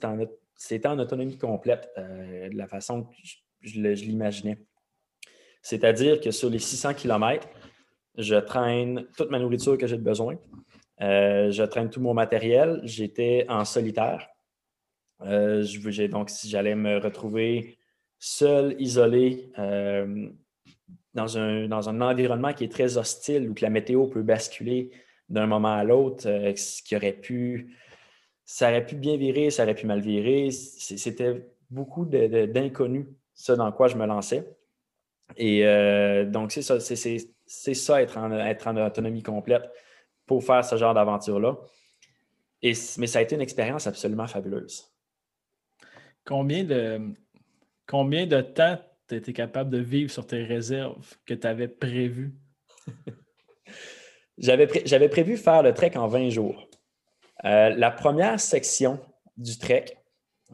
c'était 0.57 0.89
en, 0.89 0.99
autonomie 0.99 1.39
complète, 1.39 1.91
euh, 1.99 2.49
de 2.49 2.57
la 2.57 2.67
façon 2.67 3.05
que 3.05 3.15
je, 3.61 3.81
l'imaginais. 3.81 4.59
C'est-à-dire 5.63 6.21
que 6.21 6.31
sur 6.31 6.49
les 6.49 6.59
600 6.59 6.95
km, 6.95 7.47
je 8.17 8.37
traîne 8.37 9.07
toute 9.17 9.31
ma 9.31 9.39
nourriture 9.39 9.77
que 9.77 9.87
j'ai 9.87 9.99
besoin. 9.99 10.39
Euh, 11.03 11.51
je 11.51 11.63
traîne 11.65 11.91
tout 11.91 12.01
mon 12.01 12.15
matériel. 12.15 12.81
J'étais 12.85 13.45
en 13.49 13.65
solitaire. 13.65 14.27
Euh, 15.23 15.65
donc, 16.09 16.31
si 16.31 16.49
j'allais 16.49 16.75
me 16.75 16.99
retrouver 16.99 17.79
seul, 18.19 18.77
isolé, 18.79 19.51
euh, 19.59 20.29
dans, 21.15 21.39
un, 21.39 21.69
dans 21.69 21.89
un 21.89 22.01
environnement 22.01 22.53
qui 22.53 22.65
est 22.65 22.73
très 22.73 22.99
hostile, 22.99 23.49
où 23.49 23.55
que 23.55 23.63
la 23.63 23.71
météo 23.71 24.07
peut 24.07 24.23
basculer 24.23 24.91
d'un 25.29 25.47
moment 25.47 25.75
à 25.75 25.85
l'autre, 25.85 26.23
ce 26.23 26.83
qui 26.83 26.95
aurait 26.97 27.13
pu, 27.13 27.77
ça 28.45 28.69
aurait 28.69 28.87
pu 28.87 28.97
bien 28.97 29.17
virer, 29.17 29.51
ça 29.51 29.65
aurait 29.65 29.75
pu 29.75 29.87
mal 29.87 30.01
virer. 30.01 30.51
C'était 30.51 31.49
beaucoup 31.71 32.05
d'inconnus, 32.05 33.07
ce 33.35 33.53
dans 33.53 33.73
quoi 33.73 33.89
je 33.89 33.97
me 33.97 34.07
lançais. 34.07 34.47
Et 35.37 35.65
donc, 36.27 36.53
c'est 36.53 36.63
ça, 36.63 36.79
c'est 36.79 37.75
ça, 37.75 38.03
être 38.03 38.19
en, 38.19 38.31
être 38.33 38.69
en 38.69 38.77
autonomie 38.87 39.23
complète 39.23 39.69
pour 40.27 40.45
faire 40.45 40.65
ce 40.65 40.77
genre 40.77 40.95
d'aventure-là. 40.95 41.57
mais 42.63 43.07
ça 43.07 43.19
a 43.19 43.23
été 43.23 43.35
une 43.35 43.41
expérience 43.41 43.87
absolument 43.87 44.27
fabuleuse. 44.27 44.96
Combien 46.27 46.65
de, 46.65 47.15
combien 47.87 48.27
de 48.27 48.41
temps 48.41 48.79
tu 49.09 49.15
été 49.15 49.33
capable 49.33 49.71
de 49.71 49.79
vivre 49.79 50.11
sur 50.11 50.27
tes 50.27 50.43
réserves 50.43 51.17
que 51.25 51.35
tu 51.35 51.47
avais 51.47 51.69
prévues? 51.69 52.35
J'avais 54.39 55.09
prévu 55.09 55.37
faire 55.37 55.63
le 55.63 55.73
trek 55.73 55.93
en 55.97 56.09
20 56.09 56.31
jours. 56.31 56.69
Euh, 57.45 57.71
la 57.71 57.91
première 57.91 58.41
section 58.41 58.99
du 59.37 59.57
trek, 59.57 59.87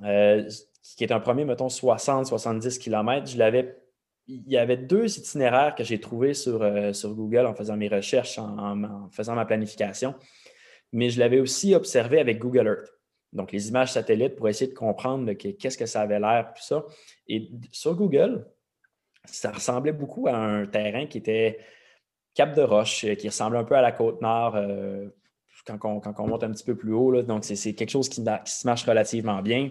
euh, 0.03 0.49
qui 0.97 1.05
est 1.05 1.13
un 1.13 1.21
premier, 1.21 1.45
mettons, 1.45 1.69
60-70 1.69 2.79
km, 2.79 3.27
il 4.29 4.43
y 4.47 4.57
avait 4.57 4.77
deux 4.77 5.19
itinéraires 5.19 5.75
que 5.75 5.85
j'ai 5.85 6.01
trouvés 6.01 6.35
sur, 6.35 6.63
euh, 6.63 6.93
sur 6.93 7.15
Google 7.15 7.47
en 7.47 7.55
faisant 7.55 7.77
mes 7.77 7.89
recherches, 7.89 8.39
en, 8.39 9.09
faisant 9.11 9.35
ma 9.35 9.45
planification, 9.45 10.15
mais 10.93 11.11
je 11.11 11.19
l'avais 11.19 11.41
aussi 11.41 11.75
observé 11.75 12.21
avec 12.21 12.39
Google 12.39 12.67
Earth. 12.67 13.02
Donc, 13.33 13.53
les 13.53 13.69
images 13.69 13.93
satellites 13.93 14.37
pour 14.37 14.49
essayer 14.49 14.71
de 14.71 14.77
comprendre 14.77 15.33
qu'est-ce 15.33 15.79
que 15.79 15.87
ça 15.87 16.03
avait 16.03 16.21
l'air, 16.21 16.53
tout 16.55 16.63
ça. 16.63 16.85
Et 17.29 17.51
sur 17.71 17.95
Google, 17.95 18.47
ça 19.25 19.53
ressemblait 19.53 19.93
beaucoup 19.93 20.29
à 20.29 20.37
un 20.37 20.67
terrain 20.67 21.07
qui 21.07 21.19
était 21.19 21.59
Cap 22.35 22.55
de 22.55 22.63
Roche, 22.63 23.07
qui 23.17 23.29
ressemblait 23.29 23.59
un 23.59 23.65
peu 23.65 23.77
à 23.77 23.83
la 23.83 23.93
côte 23.93 24.21
nord 24.21 24.57
euh, 24.57 25.09
quand, 25.67 25.79
on, 26.19 26.27
monte 26.27 26.45
un 26.45 26.51
petit 26.51 26.65
peu 26.65 26.77
plus 26.77 26.93
haut. 26.93 27.23
Donc, 27.23 27.45
c'est 27.45 27.75
quelque 27.75 27.91
chose 27.91 28.09
qui, 28.09 28.23
qui, 28.23 28.53
se 28.53 28.67
marche 28.67 28.85
relativement 28.85 29.41
bien. 29.41 29.71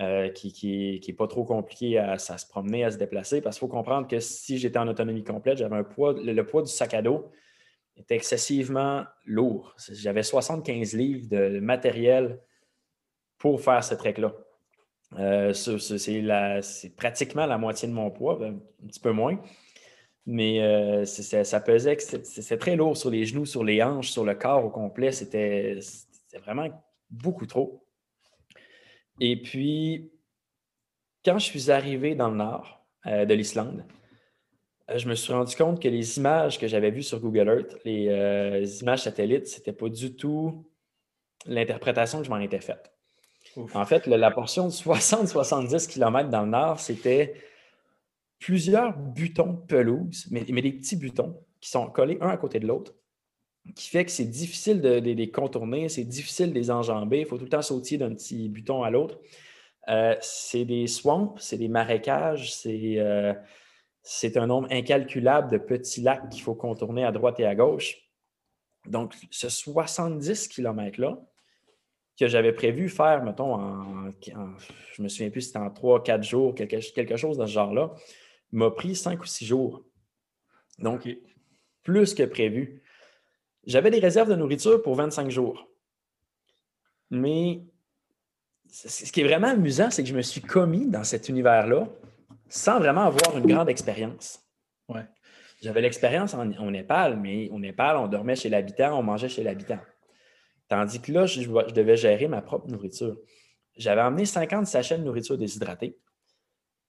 Euh, 0.00 0.28
qui 0.28 1.00
n'est 1.04 1.14
pas 1.14 1.26
trop 1.26 1.44
compliqué 1.44 1.98
à, 1.98 2.18
se 2.18 2.46
promener, 2.46 2.84
à 2.84 2.90
se 2.92 2.98
déplacer, 2.98 3.40
parce 3.40 3.56
qu'il 3.56 3.66
faut 3.66 3.74
comprendre 3.74 4.06
que 4.06 4.20
si 4.20 4.56
j'étais 4.56 4.78
en 4.78 4.86
autonomie 4.86 5.24
complète, 5.24 5.58
j'avais 5.58 5.82
poids, 5.82 6.12
le, 6.12 6.40
poids 6.46 6.62
du 6.62 6.70
sac 6.70 6.94
à 6.94 7.02
dos 7.02 7.32
était 7.96 8.14
excessivement 8.14 9.06
lourd. 9.26 9.74
J'avais 9.90 10.22
75 10.22 10.92
livres 10.94 11.28
de 11.28 11.58
matériel 11.58 12.38
pour 13.38 13.60
faire 13.60 13.82
ce 13.82 13.94
trek-là. 13.94 14.32
Euh, 15.18 15.52
c'est 15.52 16.96
pratiquement 16.96 17.46
la 17.46 17.58
moitié 17.58 17.88
de 17.88 17.94
mon 17.94 18.10
poids, 18.10 18.36
ben, 18.36 18.60
un 18.82 18.86
petit 18.86 19.00
peu 19.00 19.12
moins. 19.12 19.40
Mais 20.26 20.60
euh, 20.62 21.06
ça 21.06 21.60
pesait, 21.60 21.96
c'est 21.98 22.58
très 22.58 22.76
lourd 22.76 22.96
sur 22.96 23.10
les 23.10 23.24
genoux, 23.24 23.46
sur 23.46 23.64
les 23.64 23.82
hanches, 23.82 24.10
sur 24.10 24.24
le 24.24 24.34
corps 24.34 24.64
au 24.64 24.68
complet. 24.68 25.10
C'était 25.10 25.78
vraiment 26.44 26.68
beaucoup 27.10 27.46
trop. 27.46 27.82
Et 29.20 29.40
puis, 29.40 30.12
quand 31.24 31.38
je 31.38 31.46
suis 31.46 31.70
arrivé 31.70 32.14
dans 32.14 32.28
le 32.30 32.36
nord 32.36 32.86
euh, 33.06 33.24
de 33.24 33.34
l'Islande, 33.34 33.84
je 34.94 35.08
me 35.08 35.14
suis 35.14 35.32
rendu 35.32 35.54
compte 35.56 35.82
que 35.82 35.88
les 35.88 36.18
images 36.18 36.58
que 36.58 36.66
j'avais 36.66 36.90
vues 36.90 37.02
sur 37.02 37.20
Google 37.20 37.48
Earth, 37.48 37.76
les, 37.84 38.08
euh, 38.08 38.64
images 38.80 39.02
satellites, 39.02 39.46
ce 39.46 39.58
n'était 39.58 39.72
pas 39.72 39.88
du 39.88 40.14
tout 40.14 40.70
l'interprétation 41.46 42.18
que 42.18 42.24
je 42.24 42.30
m'en 42.30 42.38
étais 42.38 42.60
faite. 42.60 42.90
En 43.74 43.84
fait, 43.84 44.06
la 44.06 44.30
portion 44.30 44.66
de 44.66 44.72
60-70 44.72 45.88
km 45.88 46.28
dans 46.30 46.42
le 46.42 46.50
nord, 46.50 46.80
c'était 46.80 47.34
plusieurs 48.38 48.96
butons 48.96 49.56
pelouse, 49.56 50.26
mais, 50.30 50.44
mais, 50.50 50.62
des 50.62 50.72
petits 50.72 50.96
butons 50.96 51.40
qui 51.60 51.70
sont 51.70 51.86
collés 51.86 52.18
un 52.20 52.28
à 52.28 52.36
côté 52.36 52.60
de 52.60 52.66
l'autre, 52.66 52.94
qui 53.74 53.88
fait 53.88 54.04
que 54.04 54.10
c'est 54.10 54.24
difficile 54.24 54.80
de, 54.80 54.98
les 54.98 55.30
contourner, 55.30 55.88
c'est 55.88 56.04
difficile 56.04 56.50
de 56.50 56.54
les 56.54 56.70
enjamber. 56.70 57.20
Il 57.20 57.26
faut 57.26 57.36
tout 57.36 57.44
le 57.44 57.50
temps 57.50 57.62
sautiller 57.62 57.98
d'un 57.98 58.14
petit 58.14 58.48
buton 58.48 58.82
à 58.82 58.90
l'autre. 58.90 59.18
Euh, 59.88 60.16
c'est 60.20 60.64
des 60.64 60.86
swamps, 60.86 61.34
c'est 61.38 61.56
des 61.56 61.68
marécages, 61.68 62.52
euh, 62.66 63.34
c'est 64.02 64.36
un 64.36 64.46
nombre 64.46 64.68
incalculable 64.70 65.50
de 65.50 65.58
petits 65.58 66.02
lacs 66.02 66.28
qu'il 66.28 66.42
faut 66.42 66.54
contourner 66.54 67.04
à 67.04 67.12
droite 67.12 67.40
et 67.40 67.46
à 67.46 67.54
gauche. 67.54 67.96
Donc, 68.86 69.14
ce 69.30 69.48
70 69.48 70.48
km-là, 70.48 71.18
que 72.18 72.26
j'avais 72.26 72.52
prévu 72.52 72.88
faire, 72.88 73.22
mettons, 73.22 73.54
en, 73.54 74.10
je 74.22 75.02
me 75.02 75.08
souviens 75.08 75.30
plus 75.30 75.42
si 75.42 75.46
c'était 75.48 75.58
en 75.58 75.68
3-4 75.68 76.22
jours, 76.22 76.54
quelque, 76.54 76.76
quelque, 76.92 77.16
chose 77.16 77.38
dans 77.38 77.46
ce 77.46 77.52
genre-là, 77.52 77.94
m'a 78.52 78.70
pris 78.70 78.96
5 78.96 79.20
ou 79.22 79.26
6 79.26 79.46
jours. 79.46 79.84
Donc, 80.78 81.08
plus 81.82 82.14
que 82.14 82.24
prévu. 82.24 82.82
J'avais 83.66 83.90
des 83.90 84.00
réserves 84.00 84.30
de 84.30 84.34
nourriture 84.34 84.82
pour 84.82 84.94
25 84.94 85.30
jours. 85.30 85.68
Mais 87.10 87.62
ce 88.70 89.10
qui 89.12 89.20
est 89.20 89.24
vraiment 89.24 89.48
amusant, 89.48 89.90
c'est 89.90 90.02
que 90.02 90.08
je 90.08 90.14
me 90.14 90.22
suis 90.22 90.40
commis 90.40 90.86
dans 90.86 91.04
cet 91.04 91.28
univers-là 91.28 91.88
sans 92.48 92.78
vraiment 92.78 93.02
avoir 93.02 93.36
une 93.36 93.46
grande 93.46 93.68
expérience. 93.68 94.40
Ouais. 94.88 95.04
J'avais 95.62 95.80
l'expérience 95.80 96.34
en, 96.34 96.70
Népal, 96.70 97.18
mais 97.18 97.48
au 97.50 97.58
Népal, 97.58 97.96
on 97.96 98.06
dormait 98.06 98.36
chez 98.36 98.48
l'habitant, 98.48 98.98
on 98.98 99.02
mangeait 99.02 99.28
chez 99.28 99.42
l'habitant. 99.42 99.78
Tandis 100.68 101.00
que 101.00 101.12
là, 101.12 101.26
je, 101.26 101.40
devais 101.72 101.96
gérer 101.96 102.28
ma 102.28 102.42
propre 102.42 102.68
nourriture. 102.68 103.16
J'avais 103.76 104.02
emmené 104.02 104.26
50 104.26 104.66
sachets 104.66 104.98
de 104.98 105.04
nourriture 105.04 105.38
déshydratée, 105.38 105.96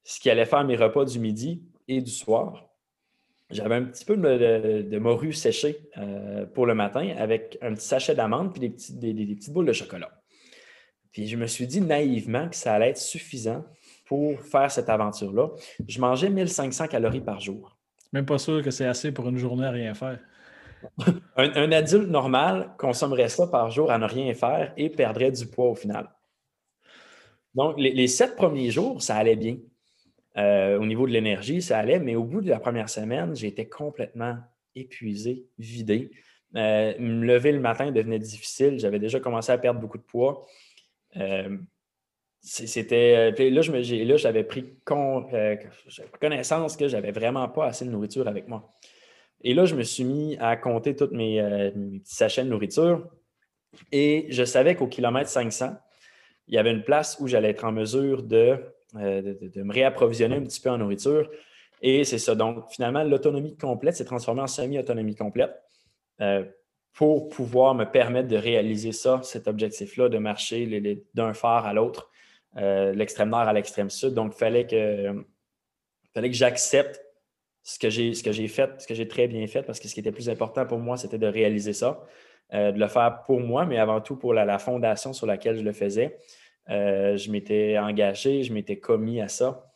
ce 0.04 0.20
qui 0.20 0.30
allait 0.30 0.46
faire 0.46 0.64
mes 0.66 0.76
repas 0.76 1.06
du 1.06 1.20
midi 1.20 1.64
et 1.88 2.02
du 2.02 2.12
soir. 2.12 2.70
J'avais 3.50 3.76
un 3.76 3.84
petit 3.84 4.06
peu 4.06 4.16
de, 4.16 5.00
morue 5.00 5.34
séchée 5.34 5.90
euh, 5.98 6.46
pour 6.46 6.66
le 6.66 6.76
matin 6.76 7.16
avec 7.18 7.58
un 7.62 7.74
petit 7.74 7.86
sachet 7.86 8.14
d'amandes 8.16 8.52
puis 8.52 8.60
des, 8.60 8.70
petites 8.70 9.54
boules 9.54 9.66
de 9.66 9.74
chocolat. 9.74 10.12
Puis 11.12 11.28
je 11.28 11.36
me 11.36 11.48
suis 11.48 11.66
dit 11.66 11.82
naïvement 11.82 12.50
que 12.50 12.56
ça 12.56 12.74
allait 12.74 12.90
être 12.90 13.00
suffisant 13.00 13.66
pour 14.06 14.40
faire 14.42 14.70
cette 14.70 14.90
aventure-là. 14.90 15.50
Je 15.88 16.00
mangeais 16.00 16.30
1500 16.30 16.88
calories 16.88 17.22
par 17.22 17.40
jour. 17.40 17.78
Même 18.14 18.26
pas 18.26 18.38
sûr 18.38 18.62
que 18.62 18.72
c'est 18.72 18.86
assez 18.86 19.12
pour 19.12 19.30
une 19.30 19.38
journée 19.38 19.66
à 19.66 19.72
rien 19.72 19.94
faire. 19.94 20.20
Un, 21.36 21.72
adulte 21.72 22.10
normal 22.10 22.74
consommerait 22.78 23.30
ça 23.30 23.48
par 23.48 23.72
jour 23.72 23.92
à 23.92 23.98
ne 23.98 24.06
rien 24.06 24.34
faire 24.34 24.74
et 24.78 24.90
perdrait 24.90 25.32
du 25.32 25.46
poids 25.46 25.70
au 25.70 25.76
final. 25.76 26.10
Donc, 27.56 27.76
les 27.78 28.08
sept 28.08 28.36
premiers 28.36 28.72
jours, 28.72 29.02
ça 29.02 29.16
allait 29.16 29.36
bien. 29.36 29.58
Euh, 30.38 30.80
au 30.80 30.86
niveau 30.86 31.08
de 31.08 31.12
l'énergie, 31.12 31.62
ça 31.62 31.80
allait, 31.80 32.00
mais 32.00 32.16
au 32.16 32.24
bout 32.24 32.42
de 32.42 32.50
la 32.50 32.60
première 32.60 32.90
semaine, 32.90 33.36
j'étais 33.36 33.68
complètement 33.68 34.38
épuisé, 34.76 35.48
vidé. 35.58 36.12
Euh, 36.56 36.94
me 37.00 37.26
lever 37.26 37.52
le 37.52 37.60
matin 37.60 37.92
devenait 37.92 38.20
difficile. 38.20 38.80
J'avais 38.80 39.00
déjà 39.00 39.20
commencé 39.20 39.52
à 39.52 39.58
perdre 39.58 39.80
beaucoup 39.80 39.98
de 39.98 40.04
poids. 40.04 40.46
Euh, 41.18 41.58
c'était. 42.42 43.32
Là, 43.32 43.62
j'avais 44.18 44.44
pris, 44.44 44.76
connaissance 46.20 46.78
que 46.78 46.88
j'avais 46.88 47.12
vraiment 47.12 47.50
pas 47.50 47.66
assez 47.66 47.84
de 47.84 47.90
nourriture 47.90 48.28
avec 48.28 48.48
moi. 48.48 48.74
Et 49.42 49.54
là, 49.54 49.66
je 49.66 49.76
me 49.76 49.84
suis 49.84 50.04
mis 50.04 50.38
à 50.38 50.58
compter 50.58 50.96
tous 50.96 51.10
mes, 51.12 51.42
mes 51.76 52.00
petits 52.00 52.16
sachets 52.16 52.44
de 52.44 52.50
nourriture. 52.50 53.08
Et 53.92 54.28
je 54.30 54.44
savais 54.44 54.76
qu'au 54.76 54.88
kilomètre 54.88 55.30
500, 55.30 55.78
il 56.48 56.56
y 56.56 56.58
avait 56.58 56.72
une 56.72 56.84
place 56.84 57.18
où 57.20 57.28
j'allais 57.28 57.52
être 57.52 57.64
en 57.64 57.72
mesure 57.72 58.24
de 58.24 58.60
euh, 58.96 59.22
de, 59.22 59.62
me 59.62 59.72
réapprovisionner 59.72 60.38
un 60.38 60.44
petit 60.44 60.60
peu 60.60 60.72
en 60.72 60.80
nourriture. 60.80 61.30
Et 61.82 62.04
c'est 62.04 62.18
ça. 62.18 62.34
Donc, 62.34 62.66
finalement, 62.72 63.04
l'autonomie 63.04 63.56
complète 63.56 63.96
s'est 63.96 64.06
transformée 64.06 64.42
en 64.42 64.48
semi-autonomie 64.48 65.16
complète 65.16 65.52
euh, 66.22 66.44
pour 66.94 67.30
pouvoir 67.30 67.76
me 67.76 67.86
permettre 67.86 68.28
de 68.28 68.36
réaliser 68.36 68.92
ça, 68.92 69.22
cet 69.22 69.48
objectif-là, 69.48 70.10
de 70.10 70.18
marcher 70.18 71.06
d'un 71.14 71.34
phare 71.36 71.68
à 71.68 71.74
l'autre, 71.74 72.10
euh, 72.58 72.92
l'extrême 72.94 73.30
nord 73.30 73.42
à 73.42 73.54
l'extrême 73.54 73.92
sud. 73.92 74.16
Donc, 74.16 74.34
il 74.36 74.40
fallait 74.40 74.66
que, 74.66 75.24
fallait 76.16 76.32
que 76.32 76.36
j'accepte 76.36 77.00
ce 77.74 77.80
que 77.80 77.90
j'ai 78.32 78.48
fait, 78.48 78.82
ce 78.82 78.88
que 78.88 78.94
j'ai 78.94 79.08
très 79.08 79.28
bien 79.28 79.46
fait, 79.48 79.64
parce 79.64 79.80
que 79.80 79.88
ce 79.88 79.94
qui 79.94 80.00
était 80.00 80.12
plus 80.12 80.30
important 80.30 80.66
pour 80.66 80.80
moi, 80.80 80.98
c'était 80.98 81.18
de 81.18 81.28
réaliser 81.28 81.74
ça, 81.74 82.04
de 82.52 82.80
le 82.80 82.88
faire 82.88 83.24
pour 83.26 83.40
moi, 83.40 83.66
mais 83.66 83.78
avant 83.78 84.02
tout 84.02 84.16
pour 84.16 84.34
la 84.34 84.58
fondation 84.58 85.14
sur 85.14 85.28
laquelle 85.28 85.58
je 85.58 85.64
le 85.64 85.74
faisais. 85.74 86.18
Euh, 86.70 87.18
je 87.18 87.32
m'étais 87.32 87.78
engagé, 87.80 88.44
je 88.44 88.54
m'étais 88.54 88.80
commis 88.80 89.22
à 89.22 89.28
ça. 89.28 89.74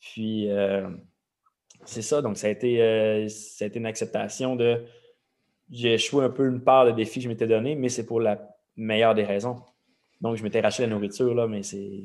Puis, 0.00 0.50
euh, 0.50 0.88
c'est 1.84 2.02
ça. 2.02 2.22
Donc, 2.22 2.36
ça 2.36 2.46
a, 2.46 2.50
été, 2.50 2.80
euh, 2.80 3.28
ça 3.28 3.64
a 3.64 3.68
été 3.68 3.78
une 3.78 3.86
acceptation 3.86 4.54
de. 4.54 4.84
J'ai 5.70 5.94
échoué 5.94 6.24
un 6.24 6.30
peu 6.30 6.46
une 6.46 6.62
part 6.62 6.86
de 6.86 6.92
défi 6.92 7.18
que 7.18 7.24
je 7.24 7.28
m'étais 7.28 7.48
donné, 7.48 7.74
mais 7.74 7.88
c'est 7.88 8.06
pour 8.06 8.20
la 8.20 8.56
meilleure 8.76 9.14
des 9.14 9.24
raisons. 9.24 9.56
Donc, 10.20 10.36
je 10.36 10.44
m'étais 10.44 10.60
racheté 10.60 10.84
la 10.84 10.90
nourriture, 10.90 11.34
là, 11.34 11.48
mais 11.48 11.62
c'est. 11.62 12.04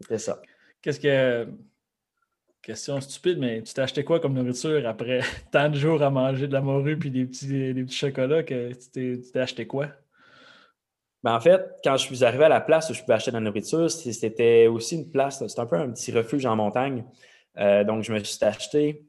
C'était 0.00 0.18
ça. 0.18 0.42
Qu'est-ce 0.82 1.00
que. 1.00 1.48
Question 2.68 3.00
stupide, 3.00 3.38
mais 3.38 3.62
tu 3.62 3.72
t'es 3.72 3.80
acheté 3.80 4.04
quoi 4.04 4.20
comme 4.20 4.34
nourriture 4.34 4.86
après 4.86 5.20
tant 5.50 5.70
de 5.70 5.74
jours 5.74 6.02
à 6.02 6.10
manger 6.10 6.46
de 6.46 6.52
la 6.52 6.60
morue 6.60 6.98
puis 6.98 7.10
des 7.10 7.24
petits, 7.24 7.72
des 7.72 7.82
petits 7.82 7.96
chocolats 7.96 8.42
que 8.42 8.74
tu 8.74 9.22
t'es 9.32 9.40
acheté 9.40 9.66
quoi? 9.66 9.86
Ben 11.22 11.34
en 11.34 11.40
fait, 11.40 11.62
quand 11.82 11.96
je 11.96 12.04
suis 12.04 12.24
arrivé 12.26 12.44
à 12.44 12.50
la 12.50 12.60
place 12.60 12.90
où 12.90 12.92
je 12.92 13.00
pouvais 13.00 13.14
acheter 13.14 13.30
de 13.30 13.36
la 13.36 13.40
nourriture, 13.40 13.90
c'était 13.90 14.66
aussi 14.66 14.96
une 14.96 15.10
place, 15.10 15.38
c'était 15.38 15.60
un 15.60 15.64
peu 15.64 15.76
un 15.76 15.90
petit 15.92 16.12
refuge 16.12 16.44
en 16.44 16.56
montagne. 16.56 17.06
Euh, 17.56 17.84
donc, 17.84 18.02
je 18.02 18.12
me 18.12 18.22
suis 18.22 18.44
acheté 18.44 19.02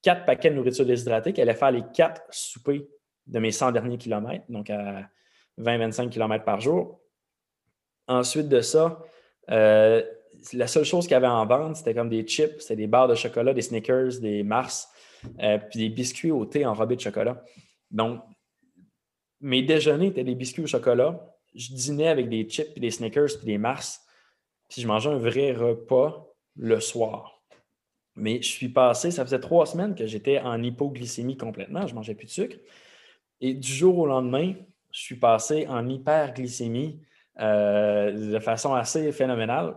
quatre 0.00 0.24
paquets 0.24 0.50
de 0.50 0.54
nourriture 0.54 0.86
déshydratée 0.86 1.32
qui 1.32 1.40
allaient 1.40 1.56
faire 1.56 1.72
les 1.72 1.82
quatre 1.92 2.22
soupers 2.30 2.82
de 3.26 3.38
mes 3.40 3.50
100 3.50 3.72
derniers 3.72 3.98
kilomètres, 3.98 4.44
donc 4.48 4.70
à 4.70 5.10
20-25 5.58 6.08
km 6.08 6.44
par 6.44 6.60
jour. 6.60 7.00
Ensuite 8.06 8.48
de 8.48 8.60
ça, 8.60 9.00
euh, 9.50 10.04
la 10.52 10.66
seule 10.66 10.84
chose 10.84 11.04
qu'il 11.04 11.12
y 11.12 11.16
avait 11.16 11.26
en 11.26 11.46
vente, 11.46 11.76
c'était 11.76 11.94
comme 11.94 12.08
des 12.08 12.22
chips, 12.26 12.60
c'était 12.60 12.76
des 12.76 12.86
barres 12.86 13.08
de 13.08 13.14
chocolat, 13.14 13.54
des 13.54 13.62
Snickers, 13.62 14.20
des 14.20 14.42
Mars, 14.42 14.88
euh, 15.40 15.58
puis 15.58 15.78
des 15.80 15.88
biscuits 15.88 16.30
au 16.30 16.44
thé 16.44 16.66
enrobés 16.66 16.96
de 16.96 17.00
chocolat. 17.00 17.42
Donc, 17.90 18.20
mes 19.40 19.62
déjeuners 19.62 20.08
étaient 20.08 20.24
des 20.24 20.34
biscuits 20.34 20.62
au 20.62 20.66
chocolat. 20.66 21.20
Je 21.54 21.74
dînais 21.74 22.08
avec 22.08 22.28
des 22.28 22.44
chips, 22.48 22.70
puis 22.72 22.80
des 22.80 22.90
Snickers, 22.90 23.36
puis 23.36 23.46
des 23.46 23.58
Mars. 23.58 24.00
Puis 24.68 24.82
je 24.82 24.86
mangeais 24.86 25.10
un 25.10 25.18
vrai 25.18 25.52
repas 25.52 26.26
le 26.56 26.80
soir. 26.80 27.42
Mais 28.14 28.42
je 28.42 28.48
suis 28.48 28.68
passé, 28.68 29.10
ça 29.10 29.24
faisait 29.24 29.40
trois 29.40 29.66
semaines 29.66 29.94
que 29.94 30.06
j'étais 30.06 30.38
en 30.40 30.62
hypoglycémie 30.62 31.36
complètement. 31.36 31.86
Je 31.86 31.92
ne 31.92 31.96
mangeais 31.96 32.14
plus 32.14 32.26
de 32.26 32.30
sucre. 32.30 32.56
Et 33.40 33.54
du 33.54 33.72
jour 33.72 33.98
au 33.98 34.06
lendemain, 34.06 34.54
je 34.90 35.00
suis 35.00 35.16
passé 35.16 35.66
en 35.68 35.88
hyperglycémie 35.88 37.00
euh, 37.40 38.32
de 38.32 38.38
façon 38.38 38.74
assez 38.74 39.10
phénoménale. 39.12 39.74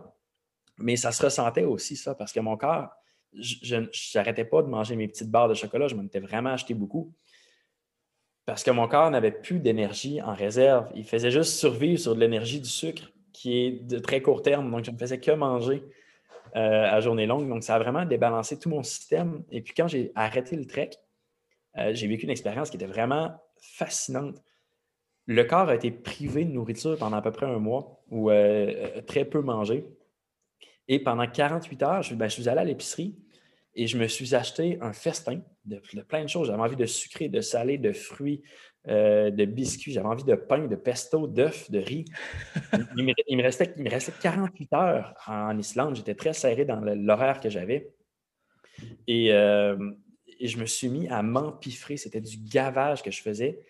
Mais 0.78 0.96
ça 0.96 1.12
se 1.12 1.22
ressentait 1.22 1.64
aussi, 1.64 1.96
ça, 1.96 2.14
parce 2.14 2.32
que 2.32 2.40
mon 2.40 2.56
corps, 2.56 2.90
je 3.32 3.76
n'arrêtais 4.14 4.44
pas 4.44 4.62
de 4.62 4.68
manger 4.68 4.96
mes 4.96 5.08
petites 5.08 5.30
barres 5.30 5.48
de 5.48 5.54
chocolat. 5.54 5.88
Je 5.88 5.94
m'en 5.94 6.04
étais 6.04 6.20
vraiment 6.20 6.50
acheté 6.50 6.74
beaucoup. 6.74 7.12
Parce 8.44 8.62
que 8.62 8.70
mon 8.70 8.86
corps 8.86 9.10
n'avait 9.10 9.32
plus 9.32 9.58
d'énergie 9.58 10.22
en 10.22 10.32
réserve. 10.32 10.88
Il 10.94 11.04
faisait 11.04 11.30
juste 11.30 11.54
survivre 11.54 11.98
sur 11.98 12.14
de 12.14 12.20
l'énergie 12.20 12.60
du 12.60 12.68
sucre, 12.68 13.10
qui 13.32 13.58
est 13.58 13.70
de 13.86 13.98
très 13.98 14.22
court 14.22 14.42
terme. 14.42 14.70
Donc, 14.70 14.84
je 14.84 14.90
ne 14.90 14.96
faisais 14.96 15.18
que 15.18 15.32
manger 15.32 15.82
euh, 16.54 16.84
à 16.84 17.00
journée 17.00 17.26
longue. 17.26 17.48
Donc, 17.48 17.64
ça 17.64 17.74
a 17.74 17.78
vraiment 17.78 18.04
débalancé 18.04 18.58
tout 18.58 18.68
mon 18.68 18.82
système. 18.82 19.42
Et 19.50 19.62
puis, 19.62 19.74
quand 19.74 19.88
j'ai 19.88 20.12
arrêté 20.14 20.56
le 20.56 20.64
trek, 20.64 20.90
euh, 21.76 21.92
j'ai 21.92 22.06
vécu 22.06 22.24
une 22.24 22.30
expérience 22.30 22.70
qui 22.70 22.76
était 22.76 22.86
vraiment 22.86 23.34
fascinante. 23.60 24.40
Le 25.26 25.42
corps 25.42 25.68
a 25.68 25.74
été 25.74 25.90
privé 25.90 26.44
de 26.44 26.52
nourriture 26.52 26.96
pendant 26.96 27.16
à 27.16 27.22
peu 27.22 27.32
près 27.32 27.46
un 27.46 27.58
mois 27.58 28.00
ou 28.10 28.30
euh, 28.30 29.02
très 29.02 29.24
peu 29.24 29.40
mangé. 29.40 29.84
Et 30.88 31.00
pendant 31.00 31.26
48 31.26 31.82
heures, 31.82 32.02
ben, 32.14 32.28
je, 32.28 32.34
suis 32.34 32.48
allé 32.48 32.60
à 32.60 32.64
l'épicerie 32.64 33.16
et 33.74 33.86
je 33.86 33.98
me 33.98 34.06
suis 34.06 34.34
acheté 34.34 34.78
un 34.80 34.92
festin 34.92 35.40
de, 35.64 35.80
plein 36.02 36.22
de 36.22 36.28
choses. 36.28 36.48
J'avais 36.48 36.62
envie 36.62 36.76
de 36.76 36.86
sucré, 36.86 37.28
de 37.28 37.40
salé, 37.40 37.76
de 37.76 37.92
fruits, 37.92 38.42
euh, 38.88 39.30
de 39.30 39.44
biscuits. 39.44 39.92
J'avais 39.92 40.06
envie 40.06 40.24
de 40.24 40.34
pain, 40.34 40.66
de 40.66 40.76
pesto, 40.76 41.26
d'œufs, 41.26 41.70
de 41.70 41.78
riz. 41.78 42.04
Il 42.96 43.04
me, 43.04 43.42
restait, 43.42 43.74
il 43.76 43.84
me 43.84 43.90
restait 43.90 44.12
48 44.20 44.72
heures 44.72 45.14
en 45.26 45.58
Islande. 45.58 45.96
J'étais 45.96 46.14
très 46.14 46.32
serré 46.32 46.64
dans 46.64 46.80
l'horaire 46.80 47.40
que 47.40 47.50
j'avais. 47.50 47.92
Et, 49.06 49.32
euh, 49.32 49.76
et, 50.38 50.46
je 50.46 50.58
me 50.58 50.66
suis 50.66 50.88
mis 50.88 51.08
à 51.08 51.22
m'empiffrer. 51.22 51.96
C'était 51.96 52.20
du 52.20 52.38
gavage 52.38 53.02
que 53.02 53.10
je 53.10 53.20
faisais. 53.20 53.60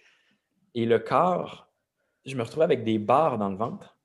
Et 0.74 0.84
le 0.84 0.98
corps, 0.98 1.72
je 2.26 2.36
me 2.36 2.42
retrouvais 2.42 2.64
avec 2.64 2.84
des 2.84 2.98
barres 2.98 3.38
dans 3.38 3.48
le 3.48 3.56
ventre. 3.56 3.96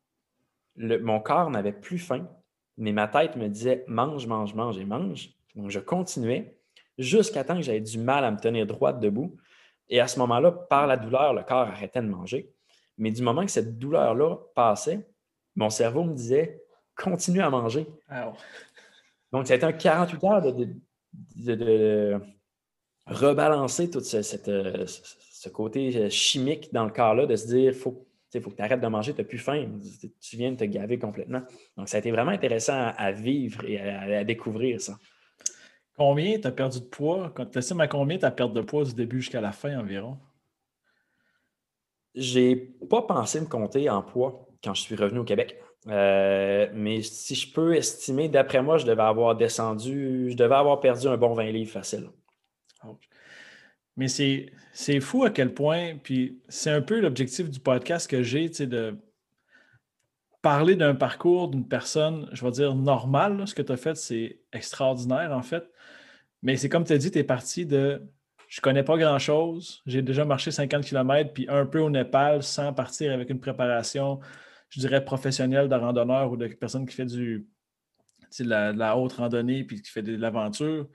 mon 0.77 1.19
corps 1.19 1.49
n'avait 1.49 1.73
plus 1.73 1.99
faim 1.99 2.29
mais 2.77 2.91
ma 2.91 3.07
tête 3.07 3.35
me 3.35 3.47
disait 3.47 3.83
mange, 3.87 4.27
mange, 4.27 4.53
mange 4.53 4.77
et 4.77 4.85
mange. 4.85 5.29
Donc, 5.55 5.69
je 5.69 5.79
continuais 5.79 6.57
jusqu'à 6.97 7.43
temps 7.43 7.55
que 7.55 7.61
j'avais 7.61 7.81
du 7.81 7.97
mal 7.97 8.23
à 8.23 8.31
me 8.31 8.37
tenir 8.37 8.65
droite 8.65 8.99
debout. 8.99 9.35
Et 9.89 9.99
à 9.99 10.07
ce 10.07 10.19
moment-là, 10.19 10.51
par 10.51 10.87
la 10.87 10.97
douleur, 10.97 11.33
le 11.33 11.43
corps 11.43 11.67
arrêtait 11.67 12.01
de 12.01 12.07
manger. 12.07 12.49
Mais 12.97 13.11
du 13.11 13.21
moment 13.21 13.45
que 13.45 13.51
cette 13.51 13.77
douleur-là 13.77 14.37
passait, 14.55 15.07
mon 15.55 15.69
cerveau 15.69 16.03
me 16.03 16.13
disait 16.13 16.61
continue 16.95 17.41
à 17.41 17.49
manger. 17.49 17.87
Donc, 19.31 19.47
ça 19.47 19.53
a 19.53 19.57
été 19.57 19.65
un 19.65 19.73
48 19.73 20.23
heures 20.23 20.53
de, 21.35 22.19
rebalancer 23.07 23.89
tout 23.89 23.99
ce, 24.01 24.21
ce, 24.21 25.49
côté 25.49 26.09
chimique 26.09 26.71
dans 26.71 26.85
le 26.85 26.91
corps-là, 26.91 27.25
de 27.25 27.35
se 27.35 27.47
dire 27.47 27.73
faut 27.73 28.05
il 28.33 28.41
faut 28.41 28.49
que 28.49 28.55
tu 28.55 28.61
arrêtes 28.61 28.81
de 28.81 28.87
manger, 28.87 29.13
tu 29.13 29.21
n'as 29.21 29.27
plus 29.27 29.37
faim. 29.37 29.67
Tu 30.19 30.35
viens 30.37 30.51
de 30.51 30.57
te 30.57 30.63
gaver 30.63 30.97
complètement. 30.97 31.41
Donc, 31.77 31.89
ça 31.89 31.97
a 31.97 31.99
été 31.99 32.11
vraiment 32.11 32.31
intéressant 32.31 32.91
à, 32.97 33.11
vivre 33.11 33.65
et 33.65 33.79
à, 33.79 34.23
découvrir 34.23 34.79
ça. 34.79 34.97
Combien 35.97 36.39
tu 36.39 36.47
as 36.47 36.51
perdu 36.51 36.79
de 36.79 36.85
poids? 36.85 37.31
Quand 37.35 37.45
tu 37.45 37.59
estimes 37.59 37.81
à 37.81 37.87
combien 37.87 38.17
ta 38.17 38.31
perte 38.31 38.53
de 38.53 38.61
poids 38.61 38.83
du 38.83 38.93
début 38.93 39.21
jusqu'à 39.21 39.41
la 39.41 39.51
fin 39.51 39.77
environ? 39.77 40.17
J'ai 42.15 42.55
pas 42.55 43.01
pensé 43.03 43.39
me 43.39 43.45
compter 43.45 43.89
en 43.89 44.01
poids 44.01 44.47
quand 44.63 44.73
je 44.73 44.81
suis 44.81 44.95
revenu 44.95 45.19
au 45.19 45.23
Québec. 45.23 45.57
Euh, 45.87 46.69
mais 46.73 47.01
si 47.01 47.35
je 47.35 47.51
peux 47.51 47.75
estimer, 47.75 48.29
d'après 48.29 48.61
moi, 48.61 48.77
je 48.77 48.85
devais 48.85 49.01
avoir 49.01 49.35
descendu, 49.35 50.29
je 50.29 50.35
devais 50.35 50.55
avoir 50.55 50.79
perdu 50.79 51.07
un 51.07 51.17
bon 51.17 51.33
20 51.33 51.51
livres 51.51 51.71
facile. 51.71 52.09
Mais 53.97 54.07
c'est 54.07 54.99
fou 54.99 55.23
à 55.23 55.29
quel 55.29 55.53
point, 55.53 55.97
puis 56.01 56.39
c'est 56.47 56.71
un 56.71 56.81
peu 56.81 56.99
l'objectif 56.99 57.49
du 57.49 57.59
podcast 57.59 58.09
que 58.09 58.23
j'ai, 58.23 58.49
de 58.49 58.97
parler 60.41 60.75
d'un 60.75 60.95
parcours 60.95 61.49
d'une 61.49 61.67
personne, 61.67 62.27
je 62.31 62.43
vais 62.43 62.51
dire 62.51 62.75
normale. 62.75 63.47
ce 63.47 63.53
que 63.53 63.61
tu 63.61 63.71
as 63.71 63.77
fait, 63.77 63.95
c'est 63.95 64.39
extraordinaire 64.53 65.31
en 65.31 65.43
fait. 65.43 65.69
Mais 66.41 66.57
c'est 66.57 66.69
comme 66.69 66.83
tu 66.83 66.93
as 66.93 66.97
dit, 66.97 67.11
tu 67.11 67.19
es 67.19 67.23
parti 67.23 67.65
de 67.65 68.01
je 68.47 68.59
connais 68.59 68.83
pas 68.83 68.97
grand-chose, 68.97 69.81
j'ai 69.85 70.01
déjà 70.01 70.25
marché 70.25 70.51
50 70.51 70.83
km, 70.83 71.31
puis 71.31 71.45
un 71.47 71.65
peu 71.65 71.79
au 71.79 71.89
Népal 71.89 72.43
sans 72.43 72.73
partir 72.73 73.13
avec 73.13 73.29
une 73.29 73.39
préparation, 73.39 74.19
je 74.69 74.81
dirais, 74.81 75.05
professionnelle 75.05 75.69
de 75.69 75.75
randonneur 75.75 76.31
ou 76.31 76.37
de 76.37 76.47
personne 76.47 76.85
qui 76.85 76.93
fait 76.93 77.05
du, 77.05 77.47
la, 78.39 78.73
de 78.73 78.77
la 78.77 78.97
haute 78.97 79.13
randonnée 79.13 79.63
puis 79.63 79.81
qui 79.81 79.89
fait 79.89 80.01
de 80.01 80.17
l'aventure. 80.17 80.89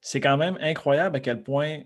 C'est 0.00 0.20
quand 0.20 0.38
même 0.38 0.56
incroyable 0.62 1.16
à 1.16 1.20
quel 1.20 1.42
point 1.42 1.80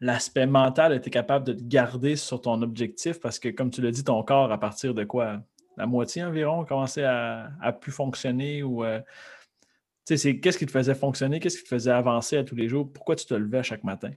l'aspect 0.00 0.46
mental 0.46 0.92
était 0.92 1.10
capable 1.10 1.46
de 1.46 1.52
te 1.52 1.62
garder 1.62 2.16
sur 2.16 2.40
ton 2.40 2.62
objectif 2.62 3.20
parce 3.20 3.38
que, 3.38 3.48
comme 3.48 3.70
tu 3.70 3.82
l'as 3.82 3.90
dit, 3.90 4.04
ton 4.04 4.22
corps, 4.22 4.52
à 4.52 4.58
partir 4.58 4.94
de 4.94 5.04
quoi? 5.04 5.40
La 5.76 5.86
moitié 5.86 6.24
environ, 6.24 6.64
commençait 6.64 7.04
à, 7.04 7.50
à 7.60 7.72
plus 7.72 7.92
fonctionner 7.92 8.62
ou. 8.62 8.84
Euh, 8.84 9.00
qu'est-ce 10.06 10.58
qui 10.58 10.66
te 10.66 10.70
faisait 10.70 10.94
fonctionner? 10.94 11.40
Qu'est-ce 11.40 11.58
qui 11.58 11.64
te 11.64 11.68
faisait 11.68 11.90
avancer 11.90 12.36
à 12.36 12.44
tous 12.44 12.56
les 12.56 12.68
jours? 12.68 12.90
Pourquoi 12.92 13.14
tu 13.14 13.26
te 13.26 13.34
levais 13.34 13.62
chaque 13.62 13.84
matin? 13.84 14.10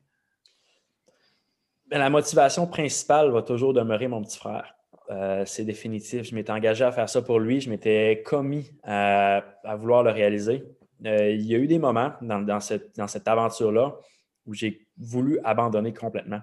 Ben, 1.88 2.00
la 2.00 2.10
motivation 2.10 2.66
principale 2.68 3.32
va 3.32 3.42
toujours 3.42 3.74
demeurer 3.74 4.08
mon 4.08 4.24
petit 4.24 4.38
frère. 4.38 4.74
Euh, 5.10 5.44
c'est 5.46 5.66
définitif. 5.66 6.24
Je 6.24 6.34
m'étais 6.34 6.52
engagé 6.52 6.86
à 6.86 6.92
faire 6.92 7.10
ça 7.10 7.22
pour 7.22 7.40
lui. 7.40 7.60
Je 7.60 7.70
m'étais 7.70 8.24
commis 8.26 8.72
à, 8.84 9.44
vouloir 9.78 10.04
le 10.04 10.12
réaliser. 10.12 10.64
Euh, 11.06 11.32
il 11.32 11.46
y 11.46 11.54
a 11.54 11.58
eu 11.58 11.68
des 11.68 11.80
moments 11.80 12.14
dans 12.22 12.60
cette, 12.60 12.96
dans 12.96 13.08
cette 13.08 13.28
aventure-là 13.28 13.98
où 14.46 14.54
j'ai 14.54 14.88
voulu 14.98 15.39
abandonner 15.44 15.94
complètement 15.94 16.42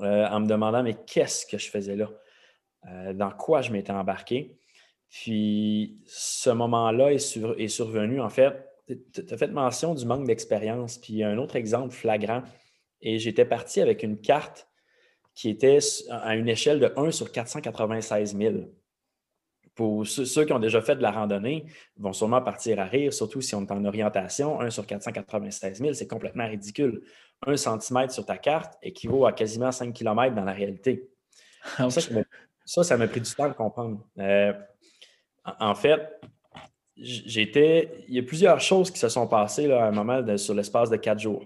euh, 0.00 0.26
en 0.28 0.40
me 0.40 0.46
demandant 0.46 0.82
mais 0.82 0.94
qu'est-ce 1.06 1.46
que 1.46 1.58
je 1.58 1.70
faisais 1.70 1.96
là? 1.96 2.10
Euh, 2.88 3.12
dans 3.12 3.30
quoi 3.30 3.62
je 3.62 3.72
m'étais 3.72 3.92
embarqué? 3.92 4.58
Puis 5.08 5.98
ce 6.06 6.50
moment-là 6.50 7.12
est, 7.12 7.68
survenu, 7.68 8.20
en 8.20 8.28
fait, 8.28 8.52
tu 8.86 9.22
as 9.30 9.36
fait 9.36 9.48
mention 9.48 9.94
du 9.94 10.04
manque 10.04 10.26
d'expérience. 10.26 10.98
Puis 10.98 11.22
un 11.22 11.38
autre 11.38 11.56
exemple 11.56 11.94
flagrant, 11.94 12.42
et 13.00 13.18
j'étais 13.18 13.44
parti 13.44 13.80
avec 13.80 14.02
une 14.02 14.20
carte 14.20 14.68
qui 15.34 15.50
était 15.50 15.78
à 16.10 16.34
une 16.34 16.48
échelle 16.48 16.80
de 16.80 16.92
1 16.96 17.10
sur 17.10 17.30
496 17.30 18.36
000 18.36 18.54
pour 19.76 20.06
ceux, 20.06 20.44
qui 20.46 20.52
ont 20.54 20.58
déjà 20.58 20.80
fait 20.80 20.96
de 20.96 21.02
la 21.02 21.10
randonnée, 21.10 21.66
vont 21.98 22.14
sûrement 22.14 22.40
partir 22.40 22.80
à 22.80 22.86
rire, 22.86 23.12
surtout 23.12 23.42
si 23.42 23.54
on 23.54 23.60
est 23.60 23.70
en 23.70 23.84
orientation. 23.84 24.58
1 24.58 24.70
sur 24.70 24.86
496 24.86 25.78
000, 25.78 25.92
c'est 25.92 26.08
complètement 26.08 26.48
ridicule. 26.48 27.02
1 27.46 27.56
cm 27.56 28.08
sur 28.08 28.24
ta 28.24 28.38
carte 28.38 28.78
équivaut 28.82 29.26
à 29.26 29.32
quasiment 29.32 29.70
5 29.70 29.92
km 29.92 30.34
dans 30.34 30.44
la 30.44 30.54
réalité. 30.54 31.10
Ah 31.78 31.88
ça, 31.90 32.82
ça 32.82 32.96
m'a 32.96 33.06
pris 33.06 33.20
du 33.20 33.30
temps 33.30 33.48
de 33.48 33.52
comprendre. 33.52 34.02
Euh, 34.18 34.52
en 35.60 35.74
fait, 35.74 36.20
j'étais. 36.96 38.04
Il 38.08 38.14
y 38.14 38.18
a 38.18 38.22
plusieurs 38.22 38.60
choses 38.60 38.90
qui 38.90 38.98
se 38.98 39.08
sont 39.08 39.28
passées 39.28 39.70
à 39.70 39.84
un 39.84 39.92
moment 39.92 40.36
sur 40.38 40.54
l'espace 40.54 40.88
de 40.88 40.96
4 40.96 41.18
jours. 41.18 41.44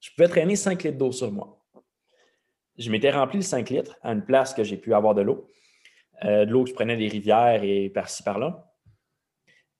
Je 0.00 0.10
pouvais 0.10 0.28
traîner 0.28 0.56
5 0.56 0.82
litres 0.82 0.98
d'eau 0.98 1.12
sur 1.12 1.30
moi. 1.30 1.64
Je 2.76 2.90
m'étais 2.90 3.10
rempli 3.10 3.38
le 3.38 3.44
5 3.44 3.70
litres 3.70 3.96
à 4.02 4.12
une 4.12 4.24
place 4.24 4.52
que 4.52 4.64
j'ai 4.64 4.76
pu 4.76 4.92
avoir 4.94 5.14
de 5.14 5.22
l'eau. 5.22 5.48
Euh, 6.24 6.46
de 6.46 6.50
l'eau 6.50 6.64
que 6.64 6.70
je 6.70 6.74
prenais 6.74 6.96
des 6.96 7.08
rivières 7.08 7.62
et 7.62 7.90
par-ci, 7.90 8.22
par-là. 8.22 8.72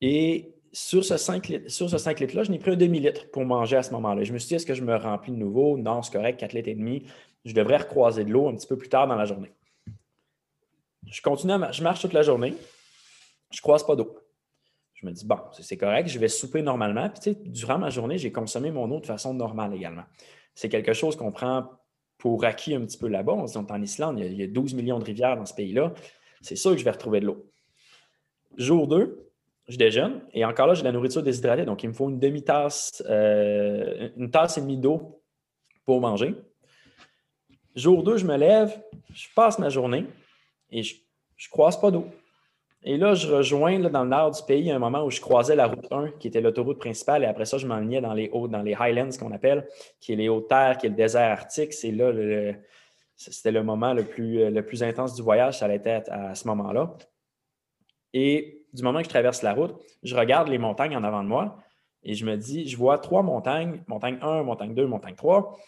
Et 0.02 0.54
sur 0.72 1.04
ce 1.04 1.16
5 1.16 1.48
litres, 1.48 1.70
sur 1.70 1.88
ce 1.88 1.96
5 1.96 2.20
litres-là, 2.20 2.42
je 2.42 2.50
n'ai 2.50 2.58
pris 2.58 2.72
un 2.72 2.76
demi-litre 2.76 3.30
pour 3.30 3.44
manger 3.46 3.76
à 3.76 3.82
ce 3.82 3.90
moment-là. 3.92 4.22
Je 4.22 4.32
me 4.32 4.38
suis 4.38 4.48
dit, 4.48 4.54
est-ce 4.56 4.66
que 4.66 4.74
je 4.74 4.82
me 4.82 4.94
remplis 4.96 5.32
de 5.32 5.38
nouveau? 5.38 5.78
Non, 5.78 6.02
c'est 6.02 6.12
correct, 6.12 6.38
4 6.38 6.52
litres 6.52 6.68
et 6.68 6.74
demi. 6.74 7.04
Je 7.46 7.54
devrais 7.54 7.78
recroiser 7.78 8.24
de 8.24 8.30
l'eau 8.30 8.48
un 8.48 8.54
petit 8.54 8.66
peu 8.66 8.76
plus 8.76 8.90
tard 8.90 9.06
dans 9.06 9.14
la 9.14 9.24
journée. 9.24 9.52
Je 11.06 11.22
continue, 11.22 11.54
je 11.72 11.82
marche 11.82 12.00
toute 12.00 12.12
la 12.12 12.22
journée. 12.22 12.54
Je 13.50 13.58
ne 13.58 13.62
croise 13.62 13.86
pas 13.86 13.96
d'eau. 13.96 14.18
Je 14.94 15.06
me 15.06 15.12
dis, 15.12 15.24
bon, 15.24 15.38
c'est 15.52 15.76
correct, 15.76 16.08
je 16.08 16.18
vais 16.18 16.28
souper 16.28 16.62
normalement. 16.62 17.08
Puis, 17.08 17.20
tu 17.20 17.30
sais, 17.32 17.38
durant 17.48 17.78
ma 17.78 17.90
journée, 17.90 18.18
j'ai 18.18 18.32
consommé 18.32 18.70
mon 18.70 18.90
eau 18.90 19.00
de 19.00 19.06
façon 19.06 19.32
normale 19.32 19.74
également. 19.74 20.04
C'est 20.54 20.68
quelque 20.68 20.92
chose 20.92 21.16
qu'on 21.16 21.32
prend 21.32 21.70
pour 22.18 22.44
acquis 22.44 22.74
un 22.74 22.80
petit 22.80 22.98
peu 22.98 23.08
là-bas. 23.08 23.32
On 23.32 23.46
se 23.46 23.58
dit, 23.58 23.66
en 23.70 23.82
Islande, 23.82 24.18
il 24.18 24.34
y, 24.34 24.42
a, 24.42 24.46
12 24.46 24.74
millions 24.74 24.98
de 24.98 25.04
rivières 25.04 25.36
dans 25.36 25.46
ce 25.46 25.54
pays-là. 25.54 25.92
C'est 26.40 26.56
sûr 26.56 26.72
que 26.72 26.78
je 26.78 26.84
vais 26.84 26.90
retrouver 26.90 27.20
de 27.20 27.26
l'eau. 27.26 27.50
Jour 28.56 28.86
2, 28.88 29.30
je 29.68 29.76
déjeune 29.76 30.22
et 30.32 30.44
encore 30.44 30.66
là, 30.66 30.74
j'ai 30.74 30.82
de 30.82 30.86
la 30.86 30.92
nourriture 30.92 31.22
déshydratée. 31.22 31.64
Donc, 31.64 31.82
il 31.82 31.88
me 31.88 31.94
faut 31.94 32.08
une 32.08 32.18
demi-tasse, 32.18 33.02
euh, 33.08 34.08
une 34.16 34.30
tasse 34.30 34.58
et 34.58 34.60
demie 34.60 34.78
d'eau 34.78 35.22
pour 35.84 36.00
manger. 36.00 36.34
Jour 37.74 38.02
2, 38.02 38.16
je 38.16 38.26
me 38.26 38.36
lève, 38.36 38.80
je 39.12 39.26
passe 39.34 39.58
ma 39.58 39.68
journée 39.68 40.06
et 40.70 40.82
je 40.82 40.94
ne 40.94 41.50
croise 41.50 41.78
pas 41.78 41.90
d'eau. 41.90 42.06
Et 42.82 42.96
là, 42.96 43.14
je 43.14 43.26
rejoins 43.26 43.80
dans 43.80 44.04
le 44.04 44.10
nord 44.10 44.30
du 44.30 44.42
pays 44.44 44.70
un 44.70 44.78
moment 44.78 45.04
où 45.04 45.10
je 45.10 45.20
croisais 45.20 45.56
la 45.56 45.66
route 45.66 45.86
1, 45.90 46.12
qui 46.20 46.28
était 46.28 46.40
l'autoroute 46.40 46.78
principale, 46.78 47.24
et 47.24 47.26
après 47.26 47.44
ça, 47.44 47.58
je 47.58 47.66
m'enlignais 47.66 48.00
dans 48.00 48.14
les 48.14 48.30
hauts, 48.30 48.46
dans 48.46 48.62
les 48.62 48.74
Highlands, 48.74 49.10
qu'on 49.18 49.32
appelle, 49.32 49.66
qui 49.98 50.12
est 50.12 50.16
les 50.16 50.28
hautes 50.28 50.48
terres, 50.48 50.78
qui 50.78 50.86
est 50.86 50.90
le 50.90 50.94
désert 50.94 51.32
arctique. 51.32 51.72
C'est 51.72 51.90
là 51.90 52.12
c'était 53.16 53.50
le 53.50 53.62
moment 53.62 53.94
le 53.94 54.04
plus, 54.04 54.50
le 54.50 54.62
plus 54.62 54.82
intense 54.82 55.14
du 55.14 55.22
voyage, 55.22 55.58
ça 55.58 55.64
allait 55.64 55.82
être 55.84 56.10
à 56.10 56.34
ce 56.34 56.46
moment-là. 56.48 56.96
Et 58.12 58.66
du 58.72 58.82
moment 58.82 58.98
que 58.98 59.04
je 59.04 59.10
traverse 59.10 59.42
la 59.42 59.54
route, 59.54 59.74
je 60.02 60.14
regarde 60.14 60.48
les 60.48 60.58
montagnes 60.58 60.96
en 60.96 61.04
avant 61.04 61.22
de 61.22 61.28
moi 61.28 61.58
et 62.02 62.14
je 62.14 62.24
me 62.24 62.36
dis, 62.36 62.68
je 62.68 62.76
vois 62.76 62.98
trois 62.98 63.22
montagnes, 63.22 63.82
montagne 63.88 64.18
1, 64.22 64.44
montagne 64.44 64.74
2, 64.74 64.86
montagne 64.86 65.16
3. 65.16 65.58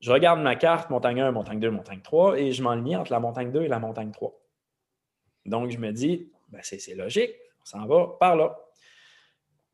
Je 0.00 0.12
regarde 0.12 0.40
ma 0.40 0.54
carte, 0.54 0.90
montagne 0.90 1.20
1, 1.20 1.30
montagne 1.32 1.58
2, 1.58 1.70
montagne 1.70 2.00
3, 2.02 2.38
et 2.38 2.52
je 2.52 2.62
m'enligne 2.62 2.98
entre 2.98 3.12
la 3.12 3.18
montagne 3.18 3.50
2 3.50 3.62
et 3.62 3.68
la 3.68 3.78
montagne 3.78 4.10
3. 4.10 4.38
Donc, 5.46 5.70
je 5.70 5.78
me 5.78 5.90
dis, 5.90 6.30
ben, 6.48 6.60
c'est 6.62 6.94
logique, 6.94 7.30
on 7.62 7.64
s'en 7.64 7.86
va 7.86 8.08
par 8.18 8.36
là. 8.36 8.58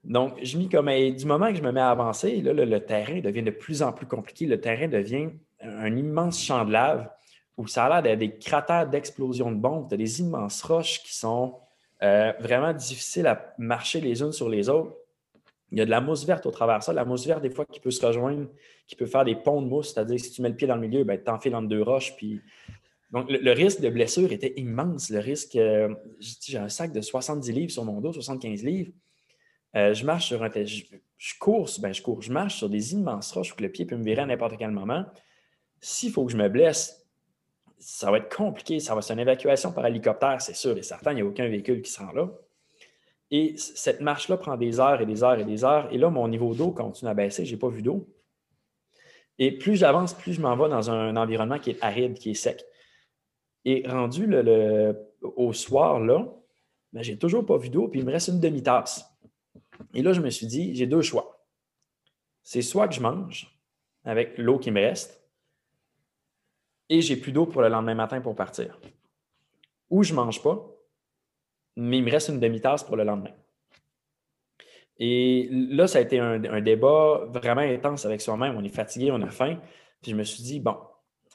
Donc, 0.05 0.39
je 0.45 0.57
m'y 0.57 0.69
comme 0.69 0.89
du 0.89 1.27
moment 1.27 1.49
que 1.49 1.57
je 1.57 1.63
me 1.63 1.73
mets 1.73 1.81
à 1.81 1.91
avancer, 1.91 2.41
le, 2.41 2.79
terrain 2.79 3.19
devient 3.19 3.43
de 3.43 3.51
plus 3.51 3.83
en 3.83 3.93
plus 3.93 4.07
compliqué. 4.07 4.47
Le 4.47 4.61
terrain 4.61 4.87
devient 4.87 5.31
un 5.61 5.97
immense 5.97 6.43
champ 6.43 6.65
de 6.65 6.73
lave 6.73 7.09
où 7.57 7.67
ça 7.67 7.87
a 7.87 8.01
l'air 8.03 8.17
des 8.17 8.37
cratères 8.37 8.89
d'explosion 8.89 9.51
de 9.51 9.57
bombes, 9.57 9.91
de 9.91 9.97
des 9.97 10.21
immenses 10.21 10.63
roches 10.63 11.03
qui 11.03 11.15
sont 11.15 11.59
euh, 12.03 12.33
vraiment 12.41 12.75
difficiles 12.75 13.27
à 13.27 13.55
marcher 13.59 14.01
les 14.01 14.21
unes 14.21 14.33
sur 14.33 14.49
les 14.49 14.69
autres. 14.69 14.95
Il 15.73 15.79
y 15.79 15.81
a 15.81 15.85
de 15.85 15.91
la 15.91 16.01
mousse 16.01 16.25
verte 16.25 16.47
au 16.47 16.51
travers 16.51 16.79
de 16.79 16.85
ça. 16.85 16.93
La 16.93 17.05
mousse 17.05 17.27
verte, 17.27 17.43
des 17.43 17.51
fois, 17.51 17.65
qui 17.65 17.81
peut 17.81 17.91
se 17.91 18.05
rejoindre, 18.05 18.49
qui 18.87 18.95
peut 18.95 19.07
faire 19.07 19.25
des 19.25 19.35
ponts 19.35 19.63
de 19.63 19.67
mousse, 19.67 19.95
c'est-à-dire 19.95 20.21
si 20.21 20.31
tu 20.31 20.43
mets 20.43 20.51
le 20.51 20.55
pied 20.55 20.67
dans 20.67 20.77
le 20.77 20.87
milieu, 20.87 21.03
ben, 21.05 21.17
tu 21.17 21.25
t'enfiles 21.25 21.57
entre 21.57 21.69
deux 21.69 21.83
roches, 21.83 22.15
puis 22.17 22.41
donc, 23.13 23.31
le, 23.31 23.53
risque 23.53 23.81
de 23.81 23.89
blessure 23.89 24.33
était 24.33 24.53
immense. 24.57 25.11
Le 25.11 25.21
risque, 25.21 25.57
euh, 25.57 25.95
j'ai 26.21 26.59
un 26.59 26.69
sac 26.69 26.93
de 26.93 27.01
70 27.01 27.53
livres 27.53 27.71
sur 27.71 27.85
mon 27.85 28.01
dos, 28.01 28.13
75 28.13 28.63
livres. 28.65 28.93
Euh, 29.77 29.95
je 29.95 30.05
marche 30.05 30.27
sur 30.27 30.43
un. 30.43 30.51
Je, 30.53 30.83
je 31.17 31.35
cours, 31.39 31.71
ben 31.81 31.93
je 31.93 32.03
cours, 32.03 32.21
je 32.21 32.33
marche 32.33 32.57
sur 32.57 32.69
des 32.69 32.93
immenses 32.95 33.33
roches 33.33 33.55
où 33.55 33.63
le 33.63 33.71
pied 33.71 33.87
peut 33.87 33.97
me 33.97 34.05
virer 34.05 34.23
à 34.23 34.27
n'importe 34.27 34.57
quel 34.59 34.71
moment. 34.71 35.05
S'il 35.81 36.13
faut 36.13 36.25
que 36.25 36.33
je 36.33 36.37
me 36.37 36.49
blesse, 36.49 37.07
ça 37.79 38.11
va 38.11 38.19
être 38.19 38.35
compliqué. 38.35 38.81
Ça 38.81 38.95
va 38.95 39.01
être 39.01 39.11
une 39.11 39.19
évacuation 39.19 39.73
par 39.73 39.87
hélicoptère, 39.87 40.41
c'est 40.41 40.55
sûr 40.55 40.77
et 40.77 40.83
certain. 40.83 41.13
Il 41.13 41.17
n'y 41.17 41.23
a 41.23 41.27
aucun 41.27 41.49
véhicule 41.49 41.83
qui 41.83 41.91
se 41.91 42.01
rend 42.01 42.13
là. 42.13 42.31
Et 43.31 43.57
cette 43.57 44.01
marche-là 44.01 44.37
prend 44.37 44.57
des 44.57 44.79
heures 44.79 45.01
et 45.01 45.07
des 45.07 45.25
heures 45.25 45.39
et 45.39 45.45
des 45.45 45.65
heures. 45.65 45.93
Et 45.93 45.99
là, 45.99 46.11
mon 46.11 46.29
niveau 46.29 46.55
d'eau 46.55 46.71
continue 46.71 47.11
à 47.11 47.15
baisser. 47.15 47.45
Je 47.45 47.55
n'ai 47.55 47.59
pas 47.59 47.69
vu 47.69 47.83
d'eau. 47.83 48.09
Et 49.39 49.53
plus 49.53 49.77
j'avance, 49.77 50.15
plus 50.15 50.33
je 50.33 50.41
m'en 50.41 50.57
vais 50.57 50.69
dans 50.69 50.91
un 50.91 51.17
environnement 51.17 51.59
qui 51.59 51.71
est 51.71 51.83
aride, 51.83 52.15
qui 52.15 52.31
est 52.31 52.35
sec. 52.35 52.65
Et 53.65 53.83
rendu 53.87 54.27
le, 54.27 54.97
au 55.21 55.53
soir, 55.53 56.01
là, 56.01 56.33
ben, 56.93 57.03
j'ai 57.03 57.19
toujours 57.19 57.45
pas 57.45 57.59
vu 57.59 57.69
d'eau, 57.69 57.89
puis 57.89 58.01
il 58.01 58.07
me 58.07 58.13
reste 58.13 58.29
une 58.29 58.41
demi-tasse. 58.41 59.05
Et 59.93 60.03
là, 60.03 60.13
je 60.13 60.21
me 60.21 60.31
suis 60.31 60.47
dit, 60.47 60.75
j'ai 60.75 60.87
deux 60.87 61.03
choix. 61.03 61.45
C'est 62.43 62.63
soit 62.63 62.89
que 62.89 62.95
je 62.95 63.01
mange 63.01 63.61
avec 64.05 64.39
l'eau 64.39 64.59
qui 64.59 64.71
me 64.71 64.81
reste, 64.81 65.26
et 66.89 67.01
j'ai 67.01 67.17
plus 67.17 67.33
d'eau 67.33 67.47
pour 67.47 67.63
le 67.63 67.69
lendemain 67.69 67.95
matin 67.95 68.21
pour 68.21 68.35
partir. 68.35 68.79
Ou 69.91 70.03
je 70.03 70.13
ne 70.13 70.17
mange 70.17 70.43
pas, 70.43 70.67
mais 71.77 71.99
il 71.99 72.05
me 72.05 72.11
reste 72.11 72.29
une 72.29 72.41
demi-tasse 72.41 72.85
pour 72.85 72.97
le 72.97 73.05
lendemain. 73.05 73.33
Et 74.99 75.49
là, 75.51 75.87
ça 75.87 75.99
a 75.99 76.01
été 76.01 76.19
un, 76.19 76.61
débat 76.61 77.27
vraiment 77.29 77.61
intense 77.61 78.07
avec 78.07 78.21
soi-même. 78.21 78.57
On 78.57 78.65
est 78.65 78.75
fatigué, 78.75 79.11
on 79.13 79.21
a 79.23 79.29
faim. 79.29 79.59
Puis 80.01 80.13
je 80.13 80.17
me 80.17 80.25
suis 80.25 80.43
dit, 80.43 80.59
bon, 80.59 80.77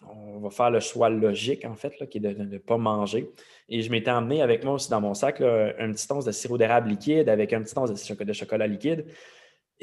on 0.09 0.39
va 0.39 0.49
faire 0.49 0.71
le 0.71 0.79
choix 0.79 1.09
logique, 1.09 1.63
en 1.65 1.75
fait, 1.75 1.93
qui 2.09 2.17
est 2.17 2.21
de 2.21 2.43
ne 2.43 2.57
pas 2.57 2.77
manger. 2.77 3.31
Et 3.69 3.83
je 3.83 3.91
m'étais 3.91 4.09
emmené 4.09 4.41
avec 4.41 4.63
moi 4.63 4.73
aussi 4.73 4.89
dans 4.89 4.99
mon 4.99 5.13
sac 5.13 5.41
un 5.41 5.91
petit 5.91 6.07
de 6.25 6.31
sirop 6.31 6.57
d'érable 6.57 6.89
liquide 6.89 7.29
avec 7.29 7.53
un 7.53 7.61
petit 7.61 7.77
once 7.77 7.91
de, 7.91 8.33
chocolat 8.33 8.65
liquide. 8.65 9.05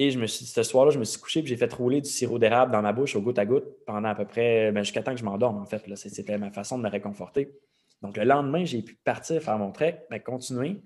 Et 0.00 0.12
je 0.12 0.18
me 0.18 0.28
suis 0.28 0.46
ce 0.46 0.62
soir-là, 0.62 0.92
je 0.92 0.98
me 1.00 1.04
suis 1.04 1.20
couché 1.20 1.40
et 1.40 1.46
j'ai 1.46 1.56
fait 1.56 1.72
rouler 1.74 2.00
du 2.00 2.08
sirop 2.08 2.38
d'érable 2.38 2.70
dans 2.70 2.80
ma 2.80 2.92
bouche 2.92 3.16
au 3.16 3.20
goutte 3.20 3.38
à 3.40 3.44
goutte 3.44 3.66
pendant 3.84 4.08
à 4.08 4.14
peu 4.14 4.24
près 4.24 4.70
ben, 4.70 4.84
jusqu'à 4.84 5.02
temps 5.02 5.12
que 5.12 5.18
je 5.18 5.24
m'endorme, 5.24 5.58
en 5.58 5.66
fait. 5.66 5.82
C'était 5.96 6.38
ma 6.38 6.52
façon 6.52 6.78
de 6.78 6.84
me 6.84 6.88
réconforter. 6.88 7.52
Donc, 8.00 8.16
le 8.16 8.22
lendemain, 8.22 8.64
j'ai 8.64 8.80
pu 8.80 8.94
partir 8.94 9.42
faire 9.42 9.58
mon 9.58 9.72
trek, 9.72 10.06
ben, 10.08 10.20
continuer 10.20 10.80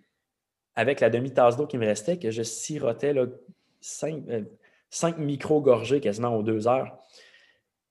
avec 0.75 1.01
la 1.01 1.11
demi-tasse 1.11 1.59
d'eau 1.59 1.67
qui 1.67 1.77
me 1.77 1.85
restait, 1.85 2.19
que 2.19 2.31
je 2.31 2.43
sirotais 2.43 3.15
5 3.83 4.25
euh, 4.31 5.13
micro-gorgées 5.19 6.01
quasiment 6.01 6.35
aux 6.35 6.43
deux 6.43 6.67
heures. 6.67 6.99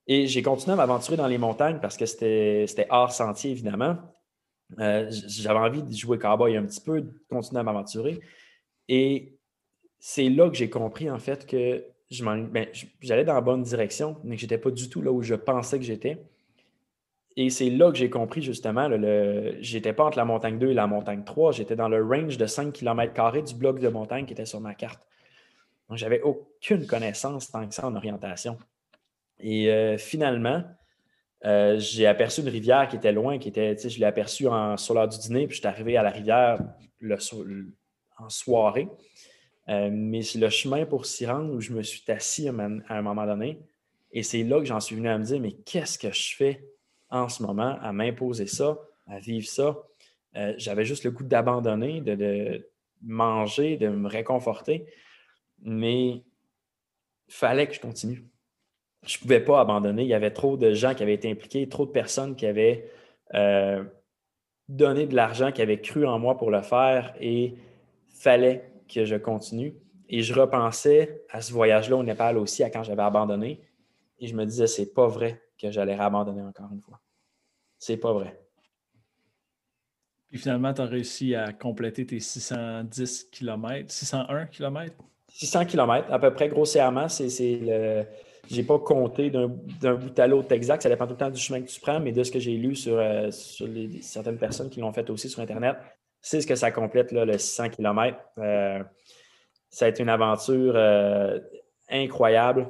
Et 0.08 0.26
j'ai 0.26 0.42
continué 0.42 0.74
à 0.74 0.78
m'aventurer 0.78 1.18
dans 1.18 1.28
les 1.28 1.38
montagnes 1.38 1.80
parce 1.80 1.98
que 1.98 2.08
c'était 2.08 2.88
hors 2.90 3.12
sentier, 3.12 3.52
évidemment. 3.52 3.98
Euh, 4.80 5.08
j'avais 5.28 5.60
envie 5.60 5.84
de 5.84 5.94
jouer 5.94 6.18
cowboy 6.18 6.58
un 6.58 6.66
petit 6.66 6.82
peu, 6.82 7.02
de 7.02 7.14
continuer 7.30 7.60
à 7.60 7.64
m'aventurer. 7.64 8.20
Et 8.88 9.38
c'est 10.04 10.30
là 10.30 10.50
que 10.50 10.56
j'ai 10.56 10.70
compris, 10.70 11.10
en 11.10 11.20
fait, 11.20 11.46
que 11.46 11.86
ben, 12.20 12.68
j'allais 13.02 13.24
dans 13.24 13.36
la 13.36 13.42
bonne 13.42 13.62
direction, 13.62 14.18
mais 14.24 14.36
que 14.36 14.42
je 14.42 14.46
n'étais 14.46 14.58
pas 14.58 14.72
du 14.72 14.90
tout 14.90 15.02
là 15.02 15.12
où 15.12 15.22
je 15.22 15.36
pensais 15.36 15.78
que 15.78 15.86
j'étais. 15.86 16.18
Et 17.38 17.52
c'est 17.52 17.70
là 17.70 17.92
que 17.92 17.98
j'ai 17.98 18.10
compris, 18.10 18.42
justement, 18.42 18.90
je 18.90 19.74
n'étais 19.74 19.94
pas 19.94 20.04
entre 20.04 20.18
la 20.18 20.26
montagne 20.26 20.58
2 20.58 20.72
et 20.72 20.74
la 20.74 20.88
montagne 20.88 21.24
3, 21.24 21.54
j'étais 21.54 21.76
dans 21.76 21.88
le 21.88 22.04
range 22.04 22.38
de 22.38 22.48
5 22.48 22.74
km 22.74 23.44
du 23.44 23.56
bloc 23.56 23.80
de 23.80 23.88
montagne 23.90 24.26
qui 24.26 24.34
était 24.34 24.46
sur 24.48 24.60
ma 24.60 24.74
carte. 24.74 25.08
Donc, 25.88 26.00
j'avais 26.00 26.22
aucune 26.22 26.88
connaissance 26.88 27.52
tant 27.52 27.66
que 27.68 27.74
ça 27.74 27.86
en 27.86 27.96
orientation. 27.96 28.58
Et 29.40 29.72
euh, 29.72 30.00
finalement, 30.00 30.64
euh, 31.46 31.78
j'ai 31.78 32.08
aperçu 32.08 32.42
une 32.42 32.50
rivière 32.50 32.88
qui 32.88 32.96
était 32.96 33.12
loin, 33.12 33.38
qui 33.38 33.50
était, 33.50 33.78
je 33.78 34.00
l'ai 34.00 34.06
aperçue 34.06 34.48
sur 34.78 34.94
l'heure 34.96 35.08
du 35.08 35.20
dîner, 35.20 35.46
puis 35.46 35.56
je 35.56 35.62
suis 35.62 35.68
arrivé 35.68 35.96
à 35.96 36.02
la 36.02 36.10
rivière 36.10 36.60
en 38.18 38.30
soirée. 38.30 38.90
Euh, 39.70 39.90
mais 39.92 40.22
c'est 40.22 40.40
le 40.40 40.50
chemin 40.50 40.86
pour 40.86 41.06
s'y 41.06 41.26
rendre 41.26 41.54
où 41.54 41.62
je 41.62 41.72
me 41.72 41.84
suis 41.84 42.04
assis 42.12 42.48
à, 42.48 42.52
un 42.52 43.02
moment 43.02 43.26
donné. 43.26 43.60
Et 44.12 44.24
c'est 44.24 44.44
là 44.44 44.60
que 44.60 44.66
j'en 44.66 44.80
suis 44.80 44.96
venu 44.96 45.08
à 45.08 45.18
me 45.18 45.24
dire, 45.24 45.40
mais 45.40 45.54
qu'est-ce 45.54 45.98
que 45.98 46.12
je 46.12 46.36
fais 46.36 46.66
en 47.10 47.30
ce 47.30 47.44
moment 47.44 47.78
à 47.82 47.94
m'imposer 47.94 48.48
ça, 48.48 48.78
à 49.08 49.20
vivre 49.20 49.48
ça? 49.48 49.78
J'avais 50.58 50.86
juste 50.86 51.04
le 51.04 51.12
goût 51.12 51.24
d'abandonner, 51.24 52.02
de, 52.02 52.68
manger, 53.02 53.78
de 53.78 53.88
me 53.90 54.08
réconforter. 54.08 54.86
Mais 55.62 56.10
il 56.10 56.24
fallait 57.28 57.68
que 57.68 57.74
je 57.74 57.80
continue 57.80 58.26
je 59.06 59.18
ne 59.18 59.22
pouvais 59.22 59.40
pas 59.40 59.60
abandonner. 59.60 60.04
Il 60.04 60.08
y 60.08 60.14
avait 60.14 60.32
trop 60.32 60.58
de 60.58 60.74
gens 60.74 60.94
qui 60.94 61.04
avaient 61.04 61.14
été 61.14 61.30
impliqués, 61.30 61.68
trop 61.68 61.86
de 61.86 61.92
personnes 61.92 62.36
qui 62.36 62.46
avaient 62.46 62.90
euh, 63.34 63.84
donné 64.70 65.08
de 65.08 65.16
l'argent, 65.16 65.52
qui 65.52 65.62
avaient 65.62 65.82
cru 65.82 66.06
en 66.06 66.20
moi 66.20 66.38
pour 66.38 66.52
le 66.52 66.62
faire 66.62 67.14
et 67.20 67.56
fallait 68.10 68.71
que 68.94 69.06
je 69.06 69.16
continue. 69.16 69.76
Et 70.10 70.22
je 70.22 70.34
repensais 70.34 71.24
à 71.30 71.42
ce 71.42 71.54
voyage-là 71.54 71.96
au 71.96 72.04
Népal 72.04 72.38
aussi, 72.38 72.64
à 72.64 72.70
quand 72.70 72.84
j'avais 72.84 73.02
abandonné. 73.02 73.62
Et 74.20 74.28
je 74.28 74.36
me 74.36 74.46
disais, 74.46 74.68
c'est 74.68 74.94
pas 74.94 75.08
vrai 75.08 75.42
que 75.58 75.72
j'allais 75.72 75.98
abandonner 75.98 76.42
encore 76.42 76.70
une 76.72 76.82
fois. 76.82 77.00
C'est 77.80 77.98
pas 77.98 78.14
vrai. 78.14 78.40
Puis 80.28 80.40
finalement, 80.40 80.74
tu 80.74 80.82
as 80.82 80.86
réussi 80.86 81.36
à 81.36 81.52
compléter 81.54 82.06
tes 82.06 82.20
610 82.20 83.30
km, 83.32 83.92
601 83.92 84.46
km? 84.48 84.96
600 85.30 85.66
km, 85.66 86.12
à 86.12 86.20
peu 86.20 86.34
près 86.34 86.50
grossièrement. 86.50 87.08
C'est 87.08 87.60
le 87.62 88.06
je 88.50 88.58
n'ai 88.58 88.64
pas 88.64 88.80
compté 88.80 89.30
d'un 89.30 89.48
bout 89.48 90.20
à 90.20 90.28
l'autre 90.28 90.52
exact. 90.52 90.82
Ça 90.82 90.90
dépend 90.90 91.06
tout 91.06 91.14
le 91.14 91.18
temps 91.18 91.30
du 91.30 91.40
chemin 91.40 91.62
que 91.62 91.70
tu 91.70 91.80
prends, 91.80 92.00
mais 92.00 92.12
de 92.12 92.24
ce 92.24 92.32
que 92.32 92.40
j'ai 92.40 92.58
lu 92.58 92.76
sur, 92.76 92.98
euh, 92.98 93.30
certaines 94.02 94.38
personnes 94.38 94.70
qui 94.70 94.80
l'ont 94.80 94.92
fait 94.92 95.10
aussi 95.10 95.30
sur 95.30 95.42
Internet, 95.42 95.78
c'est 96.22 96.42
ce 96.42 96.48
que 96.48 96.56
ça 96.56 96.72
complète 96.72 97.12
le 97.12 97.38
600 97.38 97.70
km. 97.70 98.18
Euh, 98.38 98.84
ça 99.70 99.86
a 99.86 99.88
été 99.88 100.04
une 100.04 100.10
aventure 100.10 100.74
euh, 100.76 101.40
incroyable. 101.90 102.70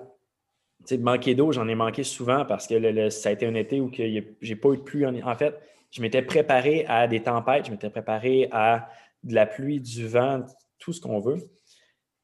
Tu 0.87 0.97
manquer 0.97 1.35
d'eau, 1.35 1.51
j'en 1.51 1.67
ai 1.67 1.75
manqué 1.75 2.03
souvent 2.03 2.45
parce 2.45 2.65
que 2.65 3.09
ça 3.09 3.29
a 3.29 3.31
été 3.31 3.45
un 3.45 3.53
été 3.53 3.79
où 3.79 3.91
je 3.93 4.03
n'ai 4.03 4.55
pas 4.55 4.69
eu 4.69 4.77
de 4.77 4.81
pluie. 4.81 5.05
En, 5.05 5.35
fait, 5.35 5.59
je 5.91 6.01
m'étais 6.01 6.21
préparé 6.21 6.85
à 6.87 7.07
des 7.07 7.21
tempêtes, 7.21 7.65
je 7.65 7.71
m'étais 7.71 7.89
préparé 7.89 8.47
à 8.51 8.89
de 9.23 9.35
la 9.35 9.45
pluie, 9.45 9.79
du 9.79 10.07
vent, 10.07 10.43
tout 10.79 10.93
ce 10.93 11.01
qu'on 11.01 11.19
veut. 11.19 11.37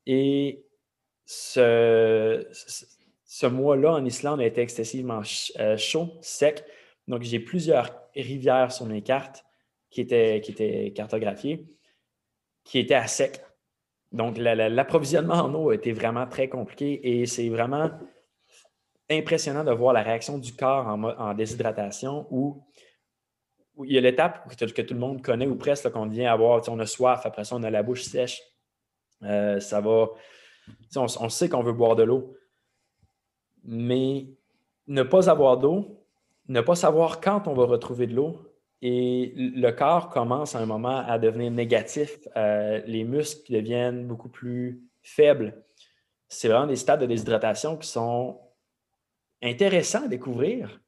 Et 0.07 0.65
ce, 1.25 2.47
ce 3.25 3.45
mois-là 3.45 3.91
en 3.93 4.05
Islande 4.05 4.39
a 4.39 4.45
été 4.45 4.61
excessivement 4.61 5.21
euh, 5.59 5.77
chaud, 5.77 6.09
sec. 6.21 6.63
Donc, 7.07 7.21
j'ai 7.21 7.39
plusieurs 7.39 7.91
rivières 8.15 8.71
sur 8.71 8.87
mes 8.87 9.03
cartes 9.03 9.45
qui 10.05 10.51
étaient 10.51 10.93
cartographiées, 10.95 11.65
qui 12.63 12.79
étaient 12.79 12.95
à 12.95 13.07
sec. 13.07 13.41
Donc, 14.11 14.37
l'approvisionnement 14.37 15.35
en 15.35 15.53
eau 15.53 15.71
été 15.71 15.91
vraiment 15.91 16.27
très 16.27 16.47
compliqué 16.47 17.21
et 17.21 17.25
c'est 17.25 17.49
vraiment 17.49 17.89
impressionnant 19.09 19.63
de 19.63 19.71
voir 19.71 19.93
la 19.93 20.03
réaction 20.03 20.37
du 20.37 20.53
corps 20.53 20.87
en, 20.87 21.33
déshydratation 21.33 22.27
où, 22.29 22.63
il 23.85 23.93
y 23.93 23.97
a 23.97 24.01
l'étape 24.01 24.49
que, 24.55 24.81
tout 24.81 24.93
le 24.93 24.99
monde 24.99 25.21
connaît 25.21 25.47
ou 25.47 25.55
presque, 25.55 25.89
qu'on 25.91 26.07
vient 26.07 26.31
avoir, 26.31 26.61
on 26.69 26.79
a 26.79 26.85
soif, 26.85 27.25
après 27.25 27.43
ça, 27.43 27.55
on 27.55 27.63
a 27.63 27.69
la 27.69 27.83
bouche 27.83 28.03
sèche. 28.03 28.41
Euh, 29.23 29.59
ça 29.59 29.81
va. 29.81 30.09
On, 30.95 31.29
sait 31.29 31.49
qu'on 31.49 31.63
veut 31.63 31.73
boire 31.73 31.95
de 31.95 32.03
l'eau. 32.03 32.35
Mais 33.63 34.27
ne 34.87 35.03
pas 35.03 35.29
avoir 35.29 35.57
d'eau, 35.57 36.03
ne 36.47 36.61
pas 36.61 36.75
savoir 36.75 37.19
quand 37.19 37.47
on 37.47 37.53
va 37.53 37.65
retrouver 37.65 38.07
de 38.07 38.15
l'eau, 38.15 38.46
et 38.81 39.33
le 39.35 39.71
corps 39.71 40.09
commence 40.09 40.55
à 40.55 40.59
un 40.59 40.65
moment 40.65 40.99
à 41.07 41.17
devenir 41.17 41.51
négatif. 41.51 42.19
Euh, 42.35 42.81
les 42.85 43.03
muscles 43.03 43.51
deviennent 43.51 44.05
beaucoup 44.07 44.29
plus 44.29 44.83
faibles. 45.01 45.63
C'est 46.27 46.47
vraiment 46.47 46.67
des 46.67 46.75
stades 46.75 47.01
de 47.01 47.05
déshydratation 47.05 47.77
qui 47.77 47.87
sont 47.87 48.39
intéressants 49.41 50.05
à 50.05 50.07
découvrir, 50.07 50.79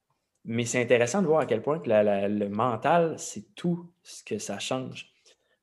mais 0.45 0.65
c'est 0.65 0.81
intéressant 0.81 1.21
de 1.21 1.27
voir 1.27 1.41
à 1.41 1.45
quel 1.45 1.61
point 1.61 1.79
que 1.79 1.89
le 1.89 2.49
mental, 2.49 3.17
c'est 3.17 3.55
tout 3.55 3.91
ce 4.03 4.23
que 4.23 4.37
ça 4.37 4.59
change. 4.59 5.11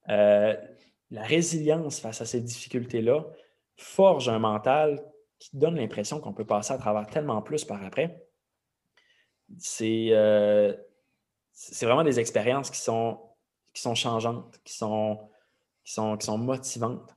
Euh, 0.09 0.55
la 1.11 1.22
résilience 1.22 2.01
face 2.01 2.20
à 2.20 2.24
ces 2.24 2.41
difficultés-là 2.41 3.24
forge 3.77 4.29
un 4.29 4.39
mental 4.39 5.05
qui 5.39 5.57
donne 5.57 5.77
l'impression 5.77 6.20
qu'on 6.20 6.33
peut 6.33 6.47
passer 6.47 6.72
à 6.72 6.79
travers 6.79 7.07
tellement 7.07 7.43
plus 7.43 7.64
par 7.64 7.85
après. 7.85 8.27
C'est 9.59 10.09
euh, 10.11 10.74
c'est 11.59 11.86
vraiment 11.86 12.04
des 12.04 12.20
expériences 12.20 12.70
qui 12.70 12.78
sont, 12.78 13.18
qui 13.72 13.82
changeantes, 13.94 14.61
qui 14.62 14.74
sont, 14.74 15.30
qui, 15.84 15.94
qui 16.18 16.30
motivantes. 16.38 17.16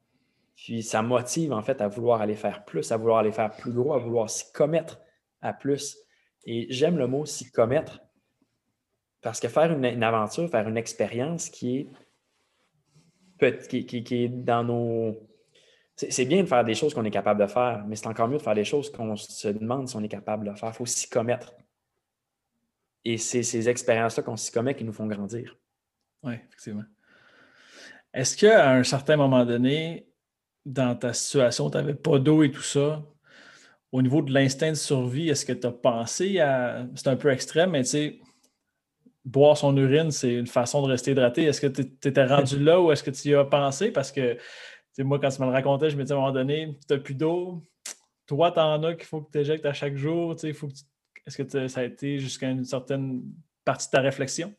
Puis 0.55 0.81
ça 0.81 1.01
motive 1.01 1.51
en 1.51 1.61
fait 1.61 1.81
à 1.81 1.89
vouloir 1.89 2.21
aller 2.21 2.35
faire 2.35 2.63
plus, 2.63 2.91
à 2.93 2.97
vouloir 2.97 3.19
aller 3.19 3.33
faire 3.33 3.51
plus 3.51 3.73
gros, 3.73 3.93
à 3.93 3.97
vouloir 3.97 4.29
s'y 4.29 4.49
commettre 4.53 5.01
à 5.41 5.51
plus. 5.51 5.97
Et 6.45 6.67
j'aime 6.69 6.97
le 6.97 7.07
mot 7.07 7.25
s'y 7.25 7.51
commettre 7.51 7.99
parce 9.21 9.41
que 9.41 9.49
faire 9.49 9.73
une, 9.73 10.03
aventure, 10.03 10.49
faire 10.49 10.69
une 10.69 10.77
expérience 10.77 11.49
qui 11.49 11.89
est, 13.41 13.67
qui, 13.67 13.85
qui, 13.85 14.23
est 14.23 14.29
dans 14.29 14.63
nos. 14.63 15.19
C'est 15.97 16.25
bien 16.25 16.43
de 16.43 16.47
faire 16.47 16.63
des 16.63 16.75
choses 16.75 16.93
qu'on 16.93 17.03
est 17.03 17.11
capable 17.11 17.41
de 17.41 17.47
faire, 17.47 17.83
mais 17.87 17.97
c'est 17.97 18.07
encore 18.07 18.29
mieux 18.29 18.37
de 18.37 18.41
faire 18.41 18.55
des 18.55 18.63
choses 18.63 18.89
qu'on 18.89 19.17
se 19.17 19.49
demande 19.49 19.89
si 19.89 19.97
on 19.97 20.03
est 20.03 20.07
capable 20.07 20.49
de 20.49 20.55
faire. 20.55 20.69
Il 20.69 20.75
faut 20.75 20.85
s'y 20.85 21.09
commettre. 21.09 21.53
Et 23.05 23.17
c'est 23.17 23.43
ces 23.43 23.69
expériences-là 23.69 24.23
qu'on 24.23 24.35
s'y 24.35 24.51
commet 24.51 24.75
qui 24.75 24.83
nous 24.83 24.93
font 24.93 25.07
grandir. 25.07 25.57
Oui, 26.23 26.33
effectivement. 26.33 26.83
Est-ce 28.13 28.35
qu'à 28.35 28.71
un 28.71 28.83
certain 28.83 29.15
moment 29.15 29.45
donné, 29.45 30.07
dans 30.65 30.95
ta 30.95 31.13
situation, 31.13 31.69
tu 31.69 31.77
n'avais 31.77 31.95
pas 31.95 32.19
d'eau 32.19 32.43
et 32.43 32.51
tout 32.51 32.61
ça, 32.61 33.03
au 33.91 34.01
niveau 34.01 34.21
de 34.21 34.33
l'instinct 34.33 34.69
de 34.69 34.75
survie, 34.75 35.29
est-ce 35.29 35.45
que 35.45 35.53
tu 35.53 35.65
as 35.65 35.71
pensé 35.71 36.39
à. 36.39 36.87
C'est 36.95 37.07
un 37.07 37.15
peu 37.15 37.29
extrême, 37.31 37.71
mais 37.71 37.83
tu 37.83 37.89
sais, 37.89 38.19
boire 39.25 39.57
son 39.57 39.75
urine, 39.77 40.11
c'est 40.11 40.33
une 40.33 40.47
façon 40.47 40.81
de 40.81 40.87
rester 40.91 41.11
hydraté. 41.11 41.43
Est-ce 41.43 41.61
que 41.61 41.67
tu 41.67 41.81
étais 42.07 42.25
rendu 42.25 42.59
là 42.63 42.79
ou 42.81 42.91
est-ce 42.91 43.03
que 43.03 43.11
tu 43.11 43.29
y 43.29 43.35
as 43.35 43.45
pensé? 43.45 43.91
Parce 43.91 44.11
que 44.11 44.37
moi, 44.99 45.19
quand 45.19 45.29
tu 45.29 45.41
me 45.41 45.47
le 45.47 45.53
racontais, 45.53 45.89
je 45.89 45.97
me 45.97 46.03
disais 46.03 46.13
à 46.13 46.17
un 46.17 46.19
moment 46.19 46.33
donné, 46.33 46.77
tu 46.87 46.93
n'as 46.93 46.99
plus 46.99 47.15
d'eau. 47.15 47.65
Toi, 48.25 48.51
tu 48.51 48.59
en 48.59 48.83
as 48.83 48.95
qu'il 48.95 49.05
faut 49.05 49.21
que 49.21 49.31
tu 49.31 49.39
éjectes 49.39 49.65
à 49.65 49.73
chaque 49.73 49.95
jour. 49.95 50.35
Il 50.43 50.53
faut 50.53 50.67
que 50.67 50.73
tu 50.73 50.83
est-ce 51.30 51.43
que 51.43 51.67
ça 51.67 51.82
a 51.82 51.84
été 51.84 52.17
jusqu'à 52.17 52.49
une 52.49 52.65
certaine 52.65 53.21
partie 53.63 53.88
de 53.88 53.91
ta 53.91 54.01
réflexion? 54.01 54.53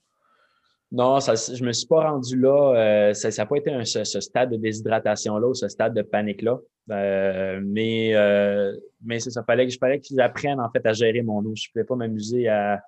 Non, 0.93 1.19
je 1.21 1.63
ne 1.63 1.67
me 1.67 1.73
suis 1.73 1.87
pas 1.87 2.11
rendu 2.11 2.39
là. 2.39 3.11
Euh, 3.11 3.15
ça 3.15 3.29
n'a 3.31 3.47
pas 3.47 3.57
été 3.57 3.85
ce, 3.85 4.21
stade 4.21 4.51
de 4.51 4.57
déshydratation-là 4.57 5.49
ou 5.49 5.55
ce 5.55 5.69
stade 5.69 5.95
de 5.95 6.03
panique-là. 6.03 6.59
Euh, 6.91 7.61
mais 7.63 8.15
euh, 8.15 8.77
mais 9.03 9.21
ça, 9.21 9.45
fallait 9.45 9.67
que, 9.67 9.73
je 9.73 9.79
fallait 9.79 10.01
que 10.01 10.07
j'apprenne 10.11 10.61
en 10.61 10.69
fait 10.71 10.85
à 10.87 10.93
gérer 10.93 11.23
mon 11.23 11.45
eau. 11.45 11.55
Je 11.55 11.69
ne 11.69 11.73
pouvais 11.73 11.85
pas 11.85 11.95
m'amuser 11.95 12.49
à, 12.49 12.83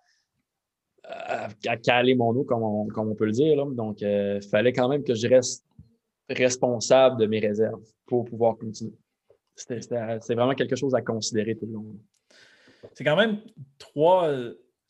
à, 1.05 1.76
caler 1.76 2.16
mon 2.16 2.35
eau, 2.35 2.45
comme 2.45 2.62
on, 2.62 3.14
peut 3.14 3.26
le 3.26 3.33
dire. 3.33 3.64
Donc, 3.66 4.01
il 4.01 4.41
fallait 4.51 4.72
quand 4.72 4.89
même 4.89 5.05
que 5.05 5.14
je 5.14 5.28
reste 5.28 5.64
responsable 6.28 7.20
de 7.20 7.26
mes 7.26 7.39
réserves 7.39 7.83
pour 8.07 8.24
pouvoir 8.24 8.57
continuer. 8.57 8.95
C'est 9.55 10.35
vraiment 10.35 10.55
quelque 10.55 10.76
chose 10.76 10.95
à 10.95 11.03
considérer 11.03 11.55
tout 11.57 11.66
le 11.66 11.72
long. 11.72 11.97
C'est 12.95 13.05
quand 13.05 13.16
même 13.16 13.41
trois, 13.78 14.30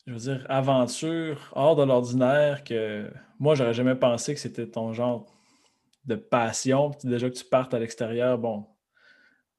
je 0.07 0.13
veux 0.13 0.19
dire, 0.19 0.45
aventures 0.49 1.51
hors 1.53 1.75
de 1.75 1.83
l'ordinaire 1.83 2.63
que 2.63 3.09
moi, 3.39 3.55
j'aurais 3.55 3.73
jamais 3.73 3.95
pensé 3.95 4.33
que 4.33 4.39
c'était 4.39 4.67
ton 4.67 4.93
genre 4.93 5.25
de 6.05 6.15
passion. 6.15 6.91
déjà 7.03 7.29
que 7.29 7.35
tu 7.35 7.45
partes 7.45 7.73
à 7.73 7.79
l'extérieur, 7.79 8.37
bon, 8.37 8.65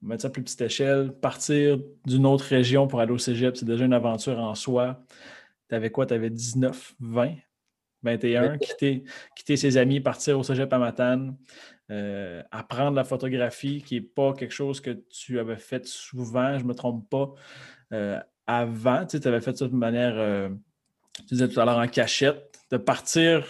mettre 0.02 0.22
ça 0.22 0.28
à 0.28 0.30
plus 0.30 0.42
petite 0.42 0.60
échelle, 0.60 1.12
partir 1.12 1.78
d'une 2.06 2.26
autre 2.26 2.44
région 2.44 2.86
pour 2.86 3.00
aller 3.00 3.12
au 3.12 3.18
cégep, 3.18 3.56
c'est 3.56 3.64
déjà 3.64 3.84
une 3.84 3.92
aventure 3.92 4.38
en 4.38 4.54
soi. 4.54 5.02
Tu 5.68 5.74
avais 5.74 5.90
quoi? 5.90 6.06
Tu 6.06 6.14
avais 6.14 6.30
19, 6.30 6.94
20, 7.00 7.34
21, 8.02 8.58
quitter, 8.58 9.04
quitter 9.34 9.56
ses 9.56 9.76
amis, 9.76 10.00
partir 10.00 10.38
au 10.38 10.42
cégep 10.42 10.72
à 10.72 10.78
Matane, 10.78 11.36
euh, 11.90 12.42
apprendre 12.50 12.96
la 12.96 13.04
photographie, 13.04 13.82
qui 13.82 13.94
n'est 13.94 14.00
pas 14.02 14.34
quelque 14.34 14.52
chose 14.52 14.80
que 14.80 14.90
tu 14.90 15.38
avais 15.38 15.56
fait 15.56 15.86
souvent, 15.86 16.58
je 16.58 16.64
ne 16.64 16.68
me 16.68 16.74
trompe 16.74 17.08
pas. 17.08 17.32
Euh, 17.94 18.20
avant, 18.46 19.06
tu 19.06 19.16
avais 19.26 19.40
fait 19.40 19.56
ça 19.56 19.66
de 19.66 19.74
manière, 19.74 20.14
euh, 20.16 20.50
tu 21.28 21.34
disais 21.34 21.48
tout 21.48 21.60
à 21.60 21.64
l'heure 21.64 21.78
en 21.78 21.88
cachette, 21.88 22.58
de 22.70 22.76
partir, 22.76 23.46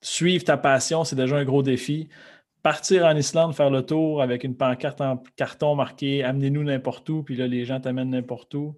suivre 0.00 0.44
ta 0.44 0.56
passion, 0.56 1.04
c'est 1.04 1.16
déjà 1.16 1.36
un 1.36 1.44
gros 1.44 1.62
défi. 1.62 2.08
Partir 2.62 3.04
en 3.04 3.14
Islande, 3.14 3.54
faire 3.54 3.70
le 3.70 3.82
tour 3.82 4.22
avec 4.22 4.42
une 4.42 4.56
pancarte 4.56 5.00
en 5.00 5.22
carton 5.36 5.76
marquée 5.76 6.24
Amenez-nous 6.24 6.64
n'importe 6.64 7.08
où, 7.10 7.22
puis 7.22 7.36
là, 7.36 7.46
les 7.46 7.64
gens 7.64 7.80
t'amènent 7.80 8.10
n'importe 8.10 8.54
où. 8.54 8.76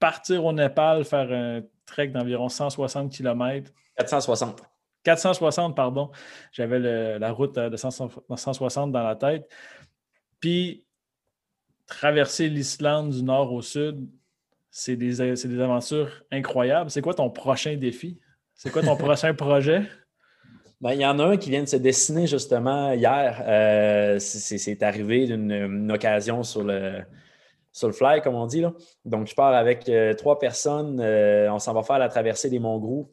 Partir 0.00 0.44
au 0.44 0.52
Népal, 0.52 1.04
faire 1.04 1.30
un 1.30 1.62
trek 1.86 2.08
d'environ 2.08 2.48
160 2.48 3.12
km. 3.12 3.72
460. 3.96 4.62
460, 5.04 5.76
pardon. 5.76 6.10
J'avais 6.52 7.18
la 7.18 7.32
route 7.32 7.54
de 7.56 7.76
160 7.76 8.92
dans 8.92 9.02
la 9.02 9.16
tête. 9.16 9.48
Puis 10.40 10.87
traverser 11.88 12.48
l'Islande 12.48 13.10
du 13.10 13.22
nord 13.24 13.52
au 13.52 13.62
sud, 13.62 14.06
c'est 14.70 14.94
des, 14.94 15.16
des, 15.16 15.60
aventures 15.60 16.22
incroyables. 16.30 16.90
C'est 16.90 17.00
quoi 17.00 17.14
ton 17.14 17.30
prochain 17.30 17.76
défi? 17.76 18.20
C'est 18.54 18.70
quoi 18.70 18.82
ton 18.82 18.96
prochain 19.06 19.34
projet? 19.34 19.82
Ben, 20.80 20.92
il 20.92 21.00
y 21.00 21.06
en 21.06 21.18
a 21.18 21.24
un 21.24 21.36
qui 21.36 21.50
vient 21.50 21.62
de 21.62 21.68
se 21.68 21.76
dessiner 21.76 22.28
justement 22.28 22.92
hier. 22.92 23.42
Euh, 23.44 24.18
c'est 24.20 24.82
arrivé 24.82 25.26
d'une 25.26 25.90
occasion 25.90 26.44
sur 26.44 26.62
le, 26.62 27.00
sur 27.72 27.88
le 27.88 27.94
fly, 27.94 28.20
comme 28.20 28.36
on 28.36 28.46
dit. 28.46 28.60
Là. 28.60 28.72
Donc, 29.04 29.26
je 29.26 29.34
pars 29.34 29.54
avec 29.54 29.88
euh, 29.88 30.14
trois 30.14 30.38
personnes. 30.38 31.00
Euh, 31.00 31.52
on 31.52 31.58
s'en 31.58 31.72
va 31.72 31.82
faire 31.82 31.98
la 31.98 32.08
traversée 32.08 32.48
des 32.48 32.60
Monts 32.60 32.78
Grou 32.78 33.12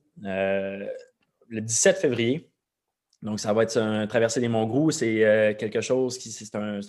le 1.47 1.61
17 1.61 1.97
février. 1.97 2.49
Donc, 3.21 3.39
ça 3.39 3.53
va 3.53 3.63
être 3.63 3.77
un 3.77 4.05
traversée 4.05 4.41
des 4.41 4.47
Monts 4.47 4.67
Grou. 4.67 4.91
C'est 4.91 5.55
quelque 5.57 5.81
chose 5.81 6.17
qui. 6.19 6.29
C'est 6.29 6.53
un, 6.55 6.79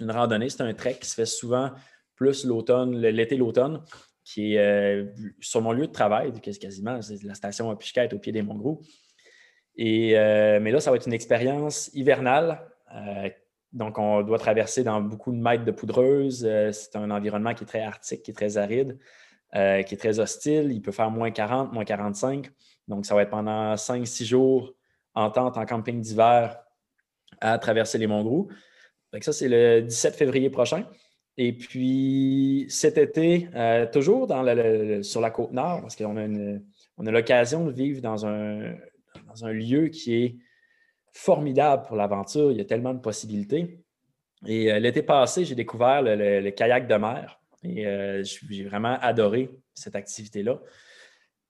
une 0.00 0.10
randonnée, 0.10 0.48
c'est 0.48 0.62
un 0.62 0.74
trek 0.74 0.98
qui 1.00 1.08
se 1.08 1.14
fait 1.14 1.26
souvent 1.26 1.70
plus 2.16 2.44
l'automne, 2.44 2.96
l'été, 2.96 3.36
l'automne, 3.36 3.82
qui 4.24 4.54
est 4.54 4.58
euh, 4.58 5.06
sur 5.40 5.60
mon 5.62 5.72
lieu 5.72 5.86
de 5.86 5.92
travail, 5.92 6.32
quasiment, 6.40 6.98
la 7.22 7.34
station 7.34 7.70
à 7.70 7.76
Pichette 7.76 8.12
au 8.12 8.18
pied 8.18 8.32
des 8.32 8.42
Monts 8.42 8.80
Et, 9.76 10.18
euh, 10.18 10.58
mais 10.60 10.72
là, 10.72 10.80
ça 10.80 10.90
va 10.90 10.96
être 10.96 11.06
une 11.06 11.12
expérience 11.12 11.90
hivernale. 11.94 12.60
Euh, 12.94 13.28
donc, 13.72 13.98
on 13.98 14.22
doit 14.22 14.38
traverser 14.38 14.82
dans 14.82 15.00
beaucoup 15.00 15.30
de 15.30 15.36
mètres 15.36 15.64
de 15.64 15.70
poudreuse. 15.70 16.48
c'est 16.72 16.96
un 16.96 17.10
environnement 17.10 17.54
qui 17.54 17.64
est 17.64 17.66
très 17.66 17.82
arctique, 17.82 18.22
qui 18.22 18.30
est 18.30 18.34
très 18.34 18.56
aride, 18.56 18.98
qui 19.52 19.58
est 19.58 19.98
très 19.98 20.18
hostile. 20.18 20.72
Il 20.72 20.80
peut 20.80 20.92
faire 20.92 21.10
moins 21.10 21.30
40, 21.30 21.72
moins 21.72 21.84
45. 21.84 22.50
Donc, 22.88 23.04
ça 23.04 23.14
va 23.14 23.22
être 23.22 23.30
pendant 23.30 23.74
5-6 23.74 24.24
jours 24.24 24.74
en 25.14 25.30
tente, 25.30 25.58
en 25.58 25.66
camping 25.66 26.00
d'hiver 26.00 26.58
à 27.40 27.58
traverser 27.58 27.98
les 27.98 28.06
Monts 28.06 28.48
ça, 29.24 29.32
c'est 29.32 29.48
le 29.48 29.82
17 29.82 30.14
février 30.14 30.50
prochain. 30.50 30.86
Et 31.38 31.52
puis 31.52 32.66
cet 32.68 32.96
été, 32.98 33.48
euh, 33.54 33.86
toujours 33.86 34.26
sur 35.02 35.20
la 35.20 35.30
côte 35.30 35.52
nord, 35.52 35.82
parce 35.82 35.96
qu'on 35.96 36.16
a, 36.16 36.58
on 36.96 37.06
a 37.06 37.10
l'occasion 37.10 37.66
de 37.66 37.72
vivre 37.72 38.00
dans 38.00 38.24
un, 38.26 38.74
un 39.42 39.52
lieu 39.52 39.88
qui 39.88 40.14
est 40.14 40.36
formidable 41.12 41.84
pour 41.86 41.96
l'aventure. 41.96 42.50
Il 42.52 42.58
y 42.58 42.60
a 42.60 42.64
tellement 42.64 42.94
de 42.94 43.00
possibilités. 43.00 43.82
Et 44.46 44.72
euh, 44.72 44.78
l'été 44.78 45.02
passé, 45.02 45.44
j'ai 45.44 45.54
découvert 45.54 46.02
le, 46.02 46.50
kayak 46.50 46.86
de 46.86 46.94
mer. 46.94 47.40
Et 47.62 47.86
euh, 47.86 48.22
j'ai 48.22 48.64
vraiment 48.64 48.98
adoré 49.00 49.50
cette 49.74 49.96
activité-là. 49.96 50.60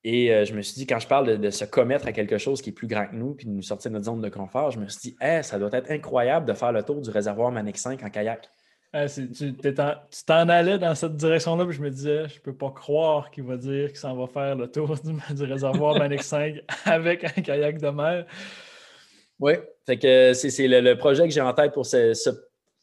Et 0.09 0.33
euh, 0.33 0.45
je 0.45 0.55
me 0.55 0.63
suis 0.63 0.75
dit, 0.75 0.87
quand 0.87 1.01
je 1.01 1.09
parle 1.09 1.37
de, 1.37 1.51
se 1.51 1.65
commettre 1.65 2.07
à 2.07 2.13
quelque 2.13 2.39
chose 2.39 2.63
qui 2.63 2.71
est 2.71 2.73
plus 2.73 2.87
grand 2.87 3.09
que 3.09 3.17
nous, 3.17 3.35
puis 3.35 3.45
de 3.45 3.51
nous 3.51 3.61
sortir 3.61 3.91
de 3.91 3.95
notre 3.95 4.07
zone 4.07 4.21
de 4.21 4.29
confort, 4.29 4.71
je 4.71 4.79
me 4.79 4.87
suis 4.87 5.11
dit, 5.11 5.17
ça 5.43 5.59
doit 5.59 5.71
être 5.73 5.91
incroyable 5.91 6.47
de 6.47 6.53
faire 6.53 6.71
le 6.71 6.85
tour 6.85 7.01
du 7.01 7.11
réservoir 7.11 7.51
Manic 7.51 7.77
5 7.77 8.05
en 8.05 8.09
kayak. 8.09 8.49
tu 8.93 9.75
t'en 10.25 10.49
allais 10.49 10.79
dans 10.79 10.95
cette 10.95 11.17
direction-là, 11.17 11.65
puis 11.65 11.75
je 11.75 11.83
me 11.83 11.91
disais, 11.91 12.29
je 12.29 12.41
peux 12.41 12.55
pas 12.55 12.71
croire 12.71 13.33
qu'il 13.33 13.43
va 13.43 13.57
dire 13.57 13.89
qu'il 13.89 13.97
s'en 13.97 14.15
va 14.15 14.29
faire 14.29 14.55
le 14.55 14.71
tour 14.71 14.95
du, 14.95 15.43
réservoir 15.43 15.97
Manic 15.99 16.23
5 16.23 16.55
avec 16.85 17.25
un 17.25 17.43
kayak 17.43 17.81
de 17.81 17.89
mer. 17.89 18.27
Oui, 19.41 19.55
fait 19.87 19.99
que 19.99 20.35
c'est 20.35 20.69
le, 20.69 20.95
projet 20.95 21.25
que 21.25 21.35
j'ai 21.35 21.41
en 21.41 21.53
tête 21.53 21.73
pour 21.73 21.85
ce, 21.85 22.15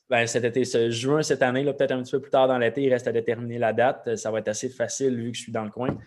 ben, 0.09 0.27
cet 0.27 0.43
été, 0.43 0.65
ce 0.65 0.89
juin 0.89 1.23
cette 1.23 1.41
année, 1.41 1.63
peut-être 1.63 1.93
un 1.93 2.03
petit 2.03 2.11
peu 2.11 2.19
plus 2.19 2.31
tard 2.31 2.49
dans 2.49 2.57
l'été, 2.57 2.81
il 2.81 2.89
reste 2.91 3.07
à 3.07 3.13
déterminer 3.13 3.59
la 3.59 3.71
date. 3.71 4.17
Ça 4.17 4.29
va 4.29 4.39
être 4.39 4.49
assez 4.49 4.67
facile 4.67 5.15
vu 5.15 5.31
que 5.31 5.37
je 5.37 5.43
suis 5.43 5.53
dans 5.53 5.63
le 5.63 5.71
coin. 5.71 5.97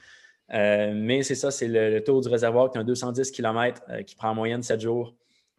Euh, 0.55 0.93
mais 0.95 1.23
c'est 1.23 1.35
ça, 1.35 1.51
c'est 1.51 1.69
le, 1.69 2.03
tour 2.03 2.21
du 2.21 2.29
réservoir 2.29 2.71
qui 2.71 2.79
est 2.79 2.81
un 2.81 2.85
210 2.85 3.31
km 3.33 3.83
euh, 3.89 4.03
qui 4.03 4.15
prend 4.15 4.31
en 4.31 4.35
moyenne 4.35 4.63
7 4.63 4.81
jours. 4.81 5.15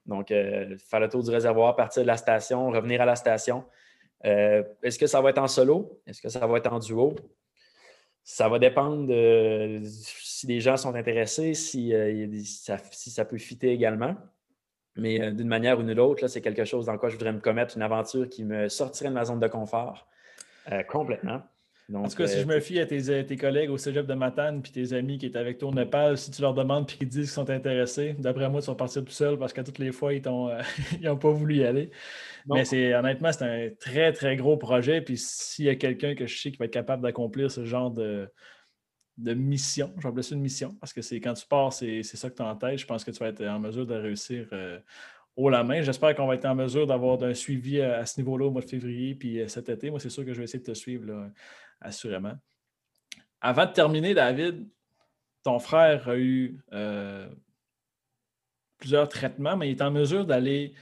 Donc, 0.06 0.32
euh, 0.32 0.78
faire 0.78 1.02
le 1.02 1.10
tour 1.10 1.24
du 1.24 1.30
réservoir, 1.30 1.76
partir 1.76 2.04
de 2.04 2.08
la 2.08 2.18
station, 2.18 2.70
revenir 2.70 3.02
à 3.02 3.06
la 3.06 3.16
station. 3.16 3.66
Est-ce 4.24 4.98
que 4.98 5.06
ça 5.06 5.22
va 5.22 5.30
être 5.30 5.38
en 5.38 5.48
solo? 5.48 6.02
Est-ce 6.08 6.22
que 6.22 6.30
ça 6.30 6.46
va 6.46 6.58
être 6.58 6.72
en 6.72 6.80
duo? 6.80 7.16
Ça 8.24 8.50
va 8.50 8.58
dépendre 8.60 9.08
de 9.08 9.82
si 9.86 10.48
les 10.48 10.60
gens 10.60 10.76
sont 10.76 10.96
intéressés, 10.96 11.54
si, 11.54 11.94
ça 12.66 13.26
peut 13.26 13.38
fitter 13.38 13.72
également. 13.72 14.16
Mais 14.96 15.32
d'une 15.32 15.48
manière 15.48 15.78
ou 15.80 15.84
d'une 15.84 16.00
autre, 16.00 16.28
c'est 16.28 16.42
quelque 16.42 16.66
chose 16.66 16.88
dans 16.88 16.98
quoi 16.98 17.10
je 17.10 17.16
voudrais 17.16 17.32
me 17.32 17.40
commettre, 17.40 17.78
une 17.78 17.84
aventure 17.84 18.28
qui 18.28 18.44
me 18.44 18.70
sortirait 18.70 19.10
de 19.10 19.14
ma 19.14 19.26
zone 19.26 19.40
de 19.40 19.48
confort 19.48 20.08
complètement 20.90 21.42
en 21.94 22.08
tout 22.08 22.18
cas, 22.18 22.28
si 22.28 22.42
je 22.42 22.46
me 22.46 22.60
fie 22.60 22.80
à 22.80 22.86
tes, 22.86 23.38
collègues 23.38 23.70
au 23.70 23.78
cégep 23.78 24.06
de 24.06 24.14
Matane 24.14 24.62
puis 24.62 24.72
tes 24.72 24.94
amis 24.94 25.18
qui 25.18 25.26
étaient 25.26 25.40
avec 25.40 25.58
toi 25.58 25.70
au 25.70 25.74
Népal, 25.74 26.18
si 26.18 26.32
tu 26.32 26.42
leur 26.42 26.54
demandes 26.54 26.86
puis 26.86 26.98
qu'ils 26.98 27.08
disent 27.08 27.26
qu'ils 27.26 27.34
sont 27.34 27.50
intéressés, 27.50 28.14
d'après 28.20 28.50
moi, 28.50 28.60
ils 28.60 28.64
sont 28.64 28.76
partis 28.76 29.02
tout 29.04 29.12
seuls 29.12 29.38
parce 29.38 29.54
qu'à 29.54 29.64
toutes 29.64 29.80
les 29.80 29.94
fois, 29.94 30.14
ils 30.14 30.22
n'ont 30.24 30.50
euh, 30.50 31.16
pas 31.16 31.32
voulu 31.32 31.58
y 31.58 31.64
aller. 31.64 31.92
Mais 32.46 32.66
c'est 32.66 32.94
honnêtement, 32.94 33.32
c'est 33.32 33.46
un 33.46 33.70
très, 33.80 34.12
très 34.12 34.36
gros 34.36 34.58
projet. 34.58 35.02
Puis 35.02 35.18
s'il 35.18 35.66
y 35.66 35.70
a 35.70 35.76
quelqu'un 35.76 36.14
que 36.14 36.28
je 36.28 36.38
sais 36.38 36.52
qui 36.52 36.58
va 36.58 36.66
être 36.66 36.72
capable 36.72 37.04
d'accomplir 37.04 37.50
ce 37.50 37.64
genre 37.64 37.92
de, 37.92 38.30
de 39.18 39.34
mission, 39.34 39.94
je 39.98 40.04
vais 40.04 40.10
appeler 40.10 40.24
ça 40.24 40.36
une 40.36 40.42
mission, 40.42 40.76
parce 40.82 40.92
que 40.92 41.02
c'est 41.02 41.22
quand 41.22 41.34
tu 41.34 41.46
pars, 41.48 41.72
c'est 41.72 42.04
ça 42.04 42.30
que 42.30 42.36
tu 42.36 42.42
as 42.42 42.48
en 42.48 42.56
tête. 42.56 42.80
Je 42.80 42.86
pense 42.86 43.06
que 43.06 43.12
tu 43.12 43.20
vas 43.20 43.28
être 43.28 43.46
en 43.46 43.60
mesure 43.60 43.86
de 43.86 43.96
réussir. 43.96 44.48
Euh, 44.52 44.80
haut 45.38 45.50
la 45.50 45.64
main. 45.64 45.82
J'espère 45.84 46.16
qu'on 46.16 46.26
va 46.26 46.36
être 46.36 46.46
en 46.46 46.56
mesure 46.56 46.88
d'avoir 46.88 47.22
un 47.24 47.34
suivi 47.34 47.80
à, 47.80 48.06
ce 48.06 48.20
niveau-là 48.20 48.48
au 48.48 48.52
mois 48.52 48.62
de 48.62 48.70
février. 48.70 49.16
Puis 49.16 49.40
euh, 49.40 49.48
cet 49.48 49.70
été, 49.70 49.90
moi, 49.90 50.00
c'est 50.00 50.10
sûr 50.10 50.26
que 50.26 50.34
je 50.34 50.40
vais 50.40 50.46
essayer 50.46 50.60
de 50.60 50.66
te 50.66 50.74
suivre 50.74 51.06
là, 51.06 51.30
assurément. 51.82 52.34
Avant 53.42 53.66
de 53.66 53.72
terminer, 53.72 54.14
David, 54.14 54.68
ton 55.44 55.60
frère 55.60 56.10
a 56.10 56.18
eu 56.18 56.60
euh, 56.74 57.30
plusieurs 58.78 59.08
traitements, 59.08 59.56
mais 59.56 59.70
il 59.70 59.78
est 59.78 59.82
en 59.82 59.92
mesure 59.92 60.26
d'aller 60.26 60.74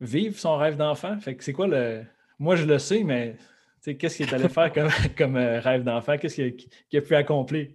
vivre 0.00 0.38
son 0.38 0.56
rêve 0.56 0.76
d'enfant. 0.76 1.18
Fait 1.20 1.36
que 1.36 1.44
c'est 1.44 1.52
quoi 1.52 1.66
le. 1.66 2.04
Moi, 2.38 2.56
je 2.56 2.64
le 2.64 2.78
sais, 2.78 3.02
mais 3.02 3.36
qu'est-ce 3.84 4.16
qu'il 4.16 4.28
est 4.28 4.32
allé 4.32 4.48
faire 4.48 4.72
comme, 5.18 5.36
euh, 5.36 5.60
rêve 5.60 5.84
d'enfant? 5.84 6.16
Qu'est-ce 6.18 6.36
qu'il 6.36 6.98
a, 6.98 7.02
pu 7.02 7.14
accomplir? 7.14 7.68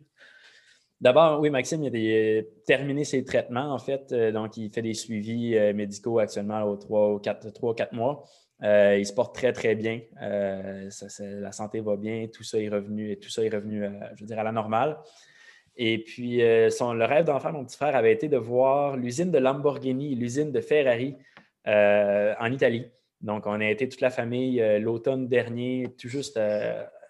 D'abord, 0.99 1.39
oui, 1.39 1.49
Maxime, 1.49 1.83
il 1.83 1.95
a 1.95 2.43
terminé 2.65 3.03
ses 3.03 3.23
traitements, 3.23 3.73
en 3.73 3.79
fait. 3.79 4.11
Euh, 4.11 4.31
donc, 4.31 4.55
il 4.57 4.71
fait 4.71 4.83
des 4.83 4.93
suivis 4.93 5.55
médicaux 5.73 6.19
actuellement 6.19 6.63
aux 6.63 6.77
3 6.77 7.13
ou 7.13 7.19
4 7.19 7.93
mois. 7.93 8.23
Euh, 8.63 8.97
il 8.99 9.05
se 9.05 9.13
porte 9.13 9.33
très, 9.33 9.53
très 9.53 9.75
bien. 9.75 10.01
Euh, 10.21 10.89
la 11.19 11.51
santé 11.51 11.81
va 11.81 11.95
bien, 11.95 12.27
tout 12.27 12.43
ça 12.43 12.59
est 12.59 12.69
revenu, 12.69 13.17
tout 13.19 13.29
ça 13.29 13.43
est 13.43 13.49
revenu, 13.49 13.83
euh, 13.83 13.89
je 14.15 14.21
veux 14.21 14.27
dire, 14.27 14.39
à 14.39 14.43
la 14.43 14.51
normale. 14.51 14.97
Et 15.75 16.03
puis, 16.03 16.37
le 16.39 17.05
rêve 17.05 17.25
d'enfant 17.25 17.49
de 17.49 17.57
mon 17.57 17.65
petit 17.65 17.77
frère 17.77 17.95
avait 17.95 18.11
été 18.11 18.27
de 18.27 18.37
voir 18.37 18.97
l'usine 18.97 19.31
de 19.31 19.37
Lamborghini, 19.37 20.15
l'usine 20.15 20.51
de 20.51 20.59
Ferrari 20.59 21.15
en 21.65 22.51
Italie. 22.51 22.85
Donc, 23.21 23.47
on 23.47 23.59
a 23.59 23.69
été 23.69 23.87
toute 23.87 24.01
la 24.01 24.09
famille 24.09 24.61
l'automne 24.79 25.27
dernier, 25.29 25.87
tout 25.97 26.09
juste 26.09 26.37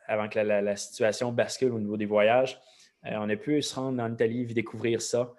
avant 0.08 0.30
que 0.30 0.40
la, 0.40 0.76
situation 0.76 1.32
bascule 1.32 1.74
au 1.74 1.80
niveau 1.80 1.98
des 1.98 2.06
voyages. 2.06 2.62
on 3.04 3.30
a 3.30 3.36
pu 3.36 3.62
se 3.64 3.76
rendre 3.76 4.02
en 4.02 4.14
Italie 4.14 4.46
et 4.50 4.54
découvrir 4.54 5.02
ça 5.02 5.34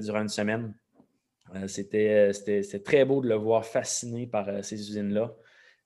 durant 0.00 0.22
une 0.22 0.28
semaine. 0.28 0.74
C'était 1.68 2.32
très 2.84 3.04
beau 3.04 3.22
de 3.22 3.28
le 3.28 3.36
voir 3.36 3.64
fasciné 3.64 4.26
par 4.26 4.64
ces 4.64 4.74
usines-là 4.74 5.32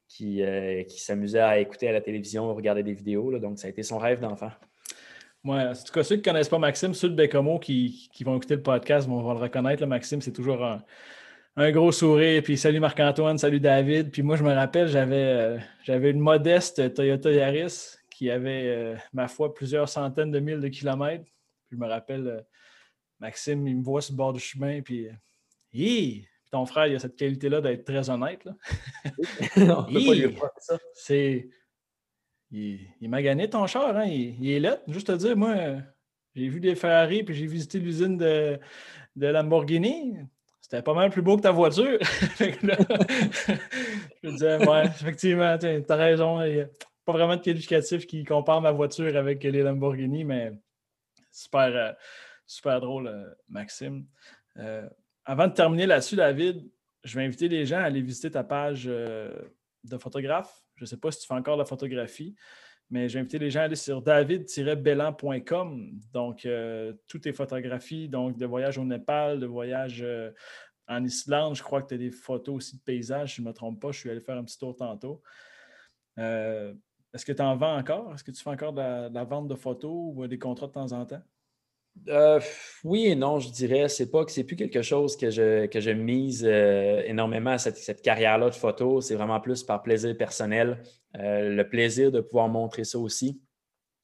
qui, 0.09 0.43
euh, 0.43 0.83
qui 0.85 1.01
s'amusait 1.01 1.41
à 1.41 1.59
écouter 1.59 1.89
à 1.89 1.93
la 1.93 2.01
télévision, 2.01 2.55
regarder 2.55 2.83
des 2.83 2.95
vidéos. 2.95 3.39
donc, 3.39 3.59
ça 3.59 3.67
a 3.67 3.71
été 3.71 3.83
son 3.83 3.99
rêve 3.99 4.21
d'enfant. 4.21 4.51
Ouais, 5.45 5.63
en 5.63 5.73
tout 5.73 5.93
cas, 5.93 6.03
ceux 6.03 6.17
qui 6.17 6.23
ne 6.23 6.25
connaissent 6.25 6.49
pas 6.49 6.59
Maxime, 6.59 6.95
ceux 6.95 7.11
de 7.11 7.15
Bécomo 7.15 7.59
qui, 7.59 8.11
qui, 8.13 8.25
vont 8.25 8.37
écouter 8.37 8.57
le 8.57 8.63
podcast 8.63 9.07
vont, 9.09 9.21
le 9.33 9.39
reconnaître. 9.39 9.87
Maxime, 9.87 10.21
c'est 10.21 10.33
toujours 10.33 10.65
un, 11.57 11.71
gros 11.71 11.93
sourire. 11.93 12.43
Puis 12.43 12.57
salut 12.57 12.81
Marc-Antoine, 12.81 13.39
salut 13.39 13.61
David. 13.61 14.11
Puis 14.11 14.23
moi, 14.23 14.37
je 14.37 14.43
me 14.43 14.53
rappelle, 14.53 14.89
j'avais, 14.89 15.61
euh, 15.89 16.11
une 16.11 16.19
modeste 16.19 16.93
Toyota 16.95 17.31
Yaris 17.31 17.97
qui 18.11 18.31
avait, 18.31 18.67
euh, 18.67 18.97
ma 19.13 19.29
foi, 19.29 19.55
plusieurs 19.55 19.89
centaines 19.89 20.31
de 20.31 20.41
milles 20.41 20.61
de 20.61 20.69
kilomètres. 20.69 21.25
Puis 21.69 21.77
je 21.77 21.77
me 21.77 21.87
rappelle, 21.87 22.45
Maxime, 23.21 23.67
il 23.69 23.79
me 23.79 23.85
voit 23.85 24.03
sur 24.03 24.13
le 24.15 24.17
bord 24.17 24.33
du 24.33 24.41
chemin. 24.41 24.81
Puis, 24.83 25.09
hi, 25.73 26.28
ton 26.51 26.67
frère, 26.67 26.87
il 26.87 26.97
a 26.97 26.99
cette 26.99 27.17
qualité-là 27.17 27.61
d'être 27.61 27.85
très 27.85 28.09
honnête. 28.11 28.45
Là. 28.45 28.53
On 29.57 29.85
peut 29.85 29.93
pas 29.93 30.15
lui 30.15 30.37
ça. 30.59 30.79
C'est. 30.95 31.49
Il, 32.51 32.89
m'a 33.03 33.21
gagné 33.21 33.51
ton 33.51 33.67
char, 33.67 33.95
hein? 33.95 34.07
il, 34.07 34.51
est 34.51 34.61
là. 34.61 34.79
Juste 34.89 35.09
te 35.09 35.13
dire, 35.13 35.37
moi, 35.37 35.55
j'ai 36.35 36.49
vu 36.49 36.61
des 36.61 36.75
Ferrari 36.75 37.23
puis 37.23 37.35
j'ai 37.35 37.47
visité 37.47 37.79
l'usine 37.79 38.17
de, 38.17 38.59
de 39.17 39.27
Lamborghini. 39.27 40.17
C'était 40.63 40.83
pas 40.83 40.95
mal 40.95 41.11
plus 41.11 41.23
beau 41.23 41.37
que 41.37 41.43
ta 41.43 41.51
voiture. 41.51 41.99
je 42.39 42.45
me 44.23 44.31
disais, 44.31 44.67
ouais, 44.67 44.85
effectivement, 44.87 45.59
tu 45.59 45.67
as 45.67 45.97
raison. 45.97 46.43
Il 46.43 46.55
n'y 46.55 46.61
a 46.61 46.67
pas 47.05 47.13
vraiment 47.13 47.37
de 47.37 47.43
qualificatif 47.43 48.07
qui 48.07 48.25
compare 48.25 48.61
ma 48.61 48.71
voiture 48.71 49.17
avec 49.17 49.43
les 49.43 49.63
Lamborghini, 49.63 50.25
mais 50.25 50.53
super, 51.31 51.75
euh, 51.75 51.93
super 52.47 52.81
drôle, 52.81 53.09
euh, 53.09 53.35
Maxime. 53.49 54.07
Euh, 54.59 54.89
avant 55.29 55.47
de 55.47 55.53
terminer 55.53 55.85
là-dessus, 55.85 56.17
David, 56.17 56.67
je 57.05 57.19
vais 57.19 57.27
inviter 57.27 57.49
les 57.49 57.67
gens 57.67 57.77
à 57.77 57.83
aller 57.83 58.01
visiter 58.01 58.31
ta 58.31 58.43
page 58.43 58.85
euh, 58.87 59.31
de 59.85 59.99
photographe. 59.99 60.65
Je 60.77 60.85
ne 60.85 60.87
sais 60.87 60.97
pas 60.97 61.11
si 61.11 61.21
tu 61.21 61.27
fais 61.27 61.35
encore 61.35 61.57
de 61.57 61.61
la 61.61 61.67
photographie, 61.67 62.35
mais 62.89 63.11
je 63.11 63.15
vais 63.15 63.21
inviter 63.21 63.39
les 63.39 63.51
gens 63.51 63.61
à 63.61 63.65
aller 63.65 63.77
sur 63.77 64.01
david-bellan.com. 64.01 66.01
Donc, 66.15 66.47
euh, 66.47 66.95
toutes 67.07 67.25
tes 67.25 67.35
photographies, 67.35 68.09
donc 68.09 68.39
de 68.39 68.47
voyage 68.47 68.79
au 68.79 68.87
Népal, 68.87 69.39
de 69.39 69.45
voyage 69.45 70.01
euh, 70.01 70.31
en 70.89 71.05
Islande. 71.05 71.57
Je 71.57 71.63
crois 71.63 71.83
que 71.83 71.89
tu 71.89 71.95
as 71.95 71.99
des 71.99 72.11
photos 72.11 72.57
aussi 72.57 72.79
de 72.79 72.83
paysages, 72.83 73.35
si 73.35 73.37
je 73.37 73.43
ne 73.43 73.49
me 73.49 73.53
trompe 73.53 73.83
pas. 73.83 73.93
Je 73.93 73.99
suis 73.99 74.11
allé 74.11 74.21
faire 74.21 74.39
un 74.39 74.45
petit 74.45 74.59
tour 74.59 74.75
tantôt. 74.75 75.23
Est-ce 76.17 77.27
que 77.27 77.33
tu 77.33 77.43
en 77.43 77.55
vends 77.55 77.77
encore? 77.77 78.15
Est-ce 78.15 78.25
que 78.25 78.31
tu 78.31 78.43
fais 78.43 78.51
encore 78.51 78.73
de 78.73 79.13
la 79.13 79.25
vente 79.25 79.47
de 79.47 79.55
photos 79.55 79.93
ou 79.93 80.27
des 80.27 80.39
contrats 80.39 80.69
de 80.69 80.73
temps 80.73 80.93
en 80.93 81.05
temps? 81.05 81.23
Euh, 82.09 82.41
oui 82.85 83.07
et 83.07 83.15
non, 83.15 83.39
je 83.39 83.51
dirais. 83.51 83.89
C'est 83.89 84.11
pas 84.11 84.25
que 84.25 84.31
c'est 84.31 84.45
plus 84.45 84.57
quelque 84.57 84.83
chose 84.83 85.17
que 85.17 85.31
je, 85.31 85.67
que 85.67 85.93
mise 85.93 86.45
euh, 86.47 87.03
énormément 87.05 87.51
à 87.51 87.59
cette, 87.59 88.03
carrière-là 88.03 88.51
de 88.51 88.55
photo. 88.55 89.01
C'est 89.01 89.15
vraiment 89.15 89.41
plus 89.41 89.63
par 89.63 89.83
plaisir 89.83 90.17
personnel. 90.17 90.83
Euh, 91.19 91.51
le 91.51 91.69
plaisir 91.69 92.13
de 92.13 92.21
pouvoir 92.21 92.49
montrer 92.49 92.85
ça 92.85 92.99
aussi, 92.99 93.41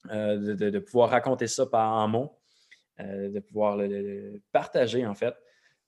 de, 0.05 0.79
pouvoir 0.79 1.09
raconter 1.09 1.47
ça 1.47 1.65
par 1.65 1.93
en 1.93 2.07
mots, 2.07 2.39
de 2.99 3.39
pouvoir 3.39 3.77
le, 3.77 4.41
partager 4.51 5.05
en 5.05 5.15
fait. 5.15 5.33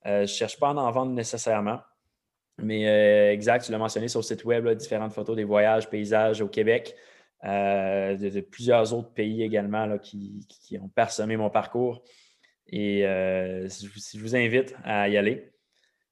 je 0.06 0.22
ne 0.22 0.26
cherche 0.26 0.60
pas 0.60 0.70
à 0.70 0.74
en 0.74 0.92
vendre 0.92 1.12
nécessairement. 1.14 1.80
Mais 2.60 3.32
exact, 3.32 3.66
tu 3.66 3.72
l'as 3.72 3.78
mentionné 3.78 4.08
sur 4.08 4.20
le 4.20 4.26
site 4.26 4.44
web, 4.44 4.68
différentes 4.70 5.14
photos 5.14 5.36
des 5.36 5.44
voyages, 5.44 5.90
paysages 5.90 6.42
au 6.42 6.48
Québec. 6.48 6.96
Euh, 7.46 8.18
de, 8.18 8.42
plusieurs 8.42 8.94
autres 8.94 9.14
pays 9.14 9.44
également 9.44 9.98
qui, 10.00 10.42
ont 10.82 10.90
parsemé 10.90 11.38
mon 11.38 11.50
parcours. 11.50 12.04
Et 12.68 13.06
euh, 13.06 13.68
je, 13.70 14.20
vous 14.20 14.36
invite 14.36 14.76
à 14.84 15.08
y 15.08 15.18
aller. 15.18 15.52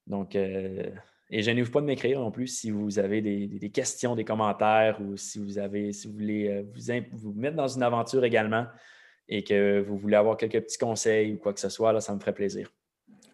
Donc, 0.07 0.35
euh, 0.35 0.89
et 1.31 1.41
je 1.41 1.51
n'ouvre 1.51 1.71
pas 1.71 1.81
de 1.81 1.87
m'écrire 1.87 2.19
non 2.19 2.31
plus 2.31 2.47
si 2.47 2.69
vous 2.69 2.99
avez 2.99 3.21
des, 3.21 3.69
questions, 3.71 4.15
des 4.15 4.23
commentaires 4.23 5.01
ou 5.01 5.17
si 5.17 5.39
vous 5.39 5.57
avez, 5.57 5.91
si 5.91 6.07
vous 6.07 6.13
voulez 6.13 6.63
vous, 6.71 7.17
vous, 7.17 7.33
mettre 7.33 7.55
dans 7.55 7.67
une 7.67 7.83
aventure 7.83 8.23
également 8.23 8.67
et 9.27 9.43
que 9.43 9.79
vous 9.79 9.97
voulez 9.97 10.15
avoir 10.15 10.37
quelques 10.37 10.61
petits 10.61 10.77
conseils 10.77 11.33
ou 11.33 11.37
quoi 11.37 11.53
que 11.53 11.59
ce 11.59 11.69
soit, 11.69 11.91
là, 11.91 11.99
ça 11.99 12.13
me 12.13 12.19
ferait 12.19 12.33
plaisir. 12.33 12.71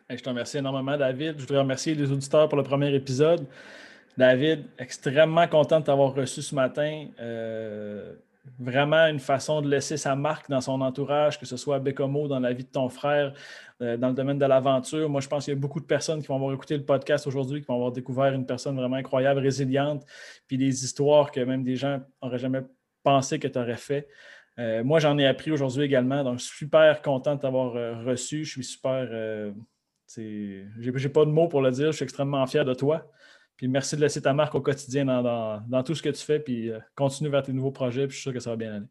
Je 0.10 0.22
te 0.22 0.30
remercie 0.30 0.58
énormément, 0.58 0.98
David. 0.98 1.36
Je 1.38 1.42
voudrais 1.42 1.60
remercier 1.60 1.94
les 1.94 2.12
auditeurs 2.12 2.48
pour 2.48 2.58
le 2.58 2.64
premier 2.64 2.94
épisode. 2.94 3.46
David, 4.18 4.66
extrêmement 4.78 5.48
content 5.48 5.80
de 5.80 5.86
t'avoir 5.86 6.14
reçu 6.14 6.42
ce 6.42 6.54
matin. 6.54 7.08
Euh, 7.20 8.14
vraiment 8.60 9.06
une 9.08 9.20
façon 9.20 9.62
de 9.62 9.70
laisser 9.70 9.98
sa 9.98 10.16
marque 10.16 10.50
dans 10.50 10.62
son 10.62 10.82
entourage, 10.82 11.40
que 11.40 11.46
ce 11.46 11.58
soit 11.58 11.78
à 11.78 11.80
Bécomo, 11.80 12.28
dans 12.28 12.40
la 12.40 12.54
vie 12.54 12.64
de 12.64 12.70
ton 12.70 12.90
frère, 12.90 13.34
euh, 13.82 13.98
dans 13.98 14.10
le 14.10 14.14
domaine 14.14 14.38
de 14.38 14.46
l'aventure. 14.46 15.10
Moi, 15.10 15.22
je 15.22 15.28
pense 15.28 15.46
qu'il 15.46 15.54
y 15.54 15.58
a 15.58 15.60
beaucoup 15.60 15.80
de 15.80 15.86
personnes 15.86 16.22
qui 16.22 16.28
vont 16.28 16.36
avoir 16.36 16.54
écouté 16.54 16.76
le 16.76 16.84
podcast 16.84 17.28
aujourd'hui, 17.28 17.62
qui 17.62 17.68
vont 17.68 17.76
avoir 17.76 17.92
découvert 17.92 18.34
une 18.34 18.46
personne 18.46 18.76
vraiment 18.76 18.98
incroyable, 18.98 19.40
résiliente, 19.40 20.06
puis 20.48 20.58
des 20.58 20.84
histoires 20.84 21.32
que 21.32 21.40
même 21.40 21.64
des 21.64 21.76
gens 21.76 22.02
n'auraient 22.22 22.40
jamais 22.40 22.62
pensé 23.04 23.40
que 23.40 23.48
tu 23.48 23.58
aurais 23.60 23.78
fait. 23.78 24.08
Euh, 24.60 24.84
moi, 24.84 25.00
j'en 25.00 25.18
ai 25.18 25.26
appris 25.26 25.52
aujourd'hui 25.52 25.84
également, 25.84 26.24
donc 26.24 26.42
super 26.42 27.02
content 27.02 27.36
de 27.36 27.42
t'avoir 27.42 27.74
reçu. 28.04 28.44
Je 28.44 28.52
suis 28.52 28.64
super. 28.64 29.08
J'ai 30.08 31.10
pas 31.10 31.26
de 31.26 31.32
mots 31.32 31.48
pour 31.48 31.62
le 31.62 31.72
dire, 31.72 31.88
je 31.88 31.98
suis 31.98 32.04
extrêmement 32.04 32.46
fier 32.46 32.66
de 32.66 32.74
toi. 32.74 33.10
Puis 33.62 33.68
merci 33.68 33.96
de 33.96 34.02
laisser 34.02 34.24
ta 34.24 34.34
marque 34.34 34.56
au 34.56 34.62
quotidien 34.62 35.06
dans, 35.06 35.84
tout 35.84 35.94
ce 35.94 36.02
que 36.02 36.10
tu 36.10 36.26
fais. 36.26 36.40
Puis 36.40 36.72
euh, 36.72 36.80
continue 36.96 37.30
vers 37.30 37.44
tes 37.44 37.54
nouveaux 37.54 37.70
projets. 37.70 38.08
Puis 38.08 38.16
je 38.16 38.22
suis 38.22 38.24
sûr 38.24 38.34
que 38.34 38.40
ça 38.40 38.50
va 38.50 38.56
bien 38.56 38.74
aller. 38.74 38.88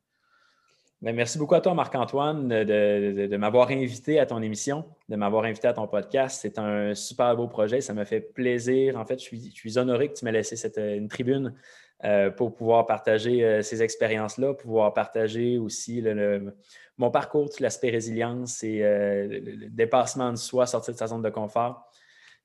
Ben, 1.03 1.13
merci 1.13 1.39
beaucoup 1.39 1.57
à 1.57 1.61
toi, 1.61 1.75
Marc-Antoine, 1.75 2.47
de, 2.47 3.37
m'avoir 3.37 3.71
invité 3.71 4.21
à 4.21 4.27
ton 4.27 4.41
émission, 4.41 4.85
de 5.09 5.17
m'avoir 5.17 5.43
invité 5.43 5.67
à 5.67 5.73
ton 5.73 5.89
podcast. 5.89 6.39
C'est 6.41 6.57
un 6.57 6.95
super 6.95 7.35
beau 7.35 7.49
projet. 7.49 7.81
Ça 7.81 7.95
me 7.95 8.05
fait 8.05 8.21
plaisir. 8.21 8.97
En 8.97 9.05
fait, 9.05 9.19
je 9.19 9.51
suis, 9.51 9.77
honoré 9.77 10.07
que 10.07 10.13
tu 10.13 10.25
m'aies 10.25 10.31
laissé 10.31 10.55
cette, 10.55 10.79
une 10.79 11.09
tribune 11.09 11.53
euh, 12.05 12.31
pour 12.31 12.55
pouvoir 12.55 12.87
partager 12.87 13.45
euh, 13.45 13.63
ces 13.63 13.83
expériences-là, 13.83 14.55
pouvoir 14.55 14.95
partager 14.95 15.59
aussi 15.59 16.01
mon 16.97 17.11
parcours, 17.11 17.49
l'aspect 17.59 17.91
résilience 17.91 18.63
et 18.63 18.79
le, 18.79 19.69
dépassement 19.69 20.31
de 20.31 20.37
soi, 20.37 20.67
sortir 20.67 20.95
de 20.95 20.99
sa 21.01 21.09
zone 21.09 21.23
de 21.23 21.31
confort. 21.31 21.90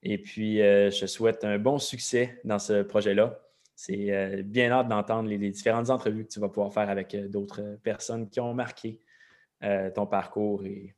Et 0.02 0.18
puis, 0.18 0.58
je 0.58 1.06
souhaite 1.06 1.44
un 1.44 1.58
bon 1.58 1.78
succès 1.78 2.40
dans 2.44 2.58
ce 2.58 2.82
projet-là. 2.82 3.40
C'est 3.76 4.10
euh, 4.10 4.42
bien 4.42 4.72
hâte 4.72 4.88
d'entendre 4.88 5.28
les, 5.28 5.36
différentes 5.50 5.90
entrevues 5.90 6.24
que 6.24 6.32
tu 6.32 6.40
vas 6.40 6.48
pouvoir 6.48 6.72
faire 6.72 6.88
avec 6.88 7.14
euh, 7.14 7.28
d'autres 7.28 7.78
personnes 7.82 8.28
qui 8.30 8.40
ont 8.40 8.54
marqué 8.54 9.00
euh, 9.62 9.90
ton 9.90 10.06
parcours 10.06 10.64
et, 10.64 10.94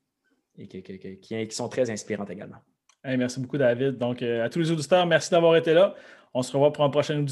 qui, 0.69 1.49
sont 1.51 1.69
très 1.69 1.91
inspirantes 1.91 2.31
également. 2.31 2.59
merci 3.05 3.41
beaucoup, 3.41 3.59
David. 3.59 3.99
Donc, 3.99 4.23
à 4.23 4.49
tous 4.49 4.61
les 4.61 4.71
auditeurs, 4.71 5.07
merci 5.07 5.31
d'avoir 5.31 5.57
été 5.57 5.75
là. 5.75 5.95
On 6.35 6.43
se 6.43 6.53
revoit 6.53 6.73
pour 6.73 6.85
un 6.85 6.91
prochain, 6.91 7.25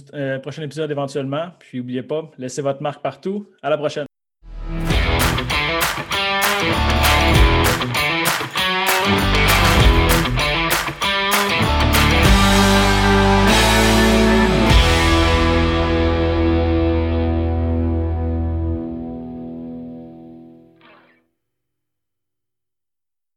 prochain 0.43 0.63
épisode 0.63 0.91
éventuellement. 0.91 1.51
Puis, 1.59 1.79
n'oubliez 1.79 2.03
pas, 2.03 2.31
laissez 2.39 2.63
votre 2.63 2.83
marque 2.83 3.03
partout. 3.03 3.51
À 3.63 3.71
la 3.71 3.79
prochaine. 3.79 4.07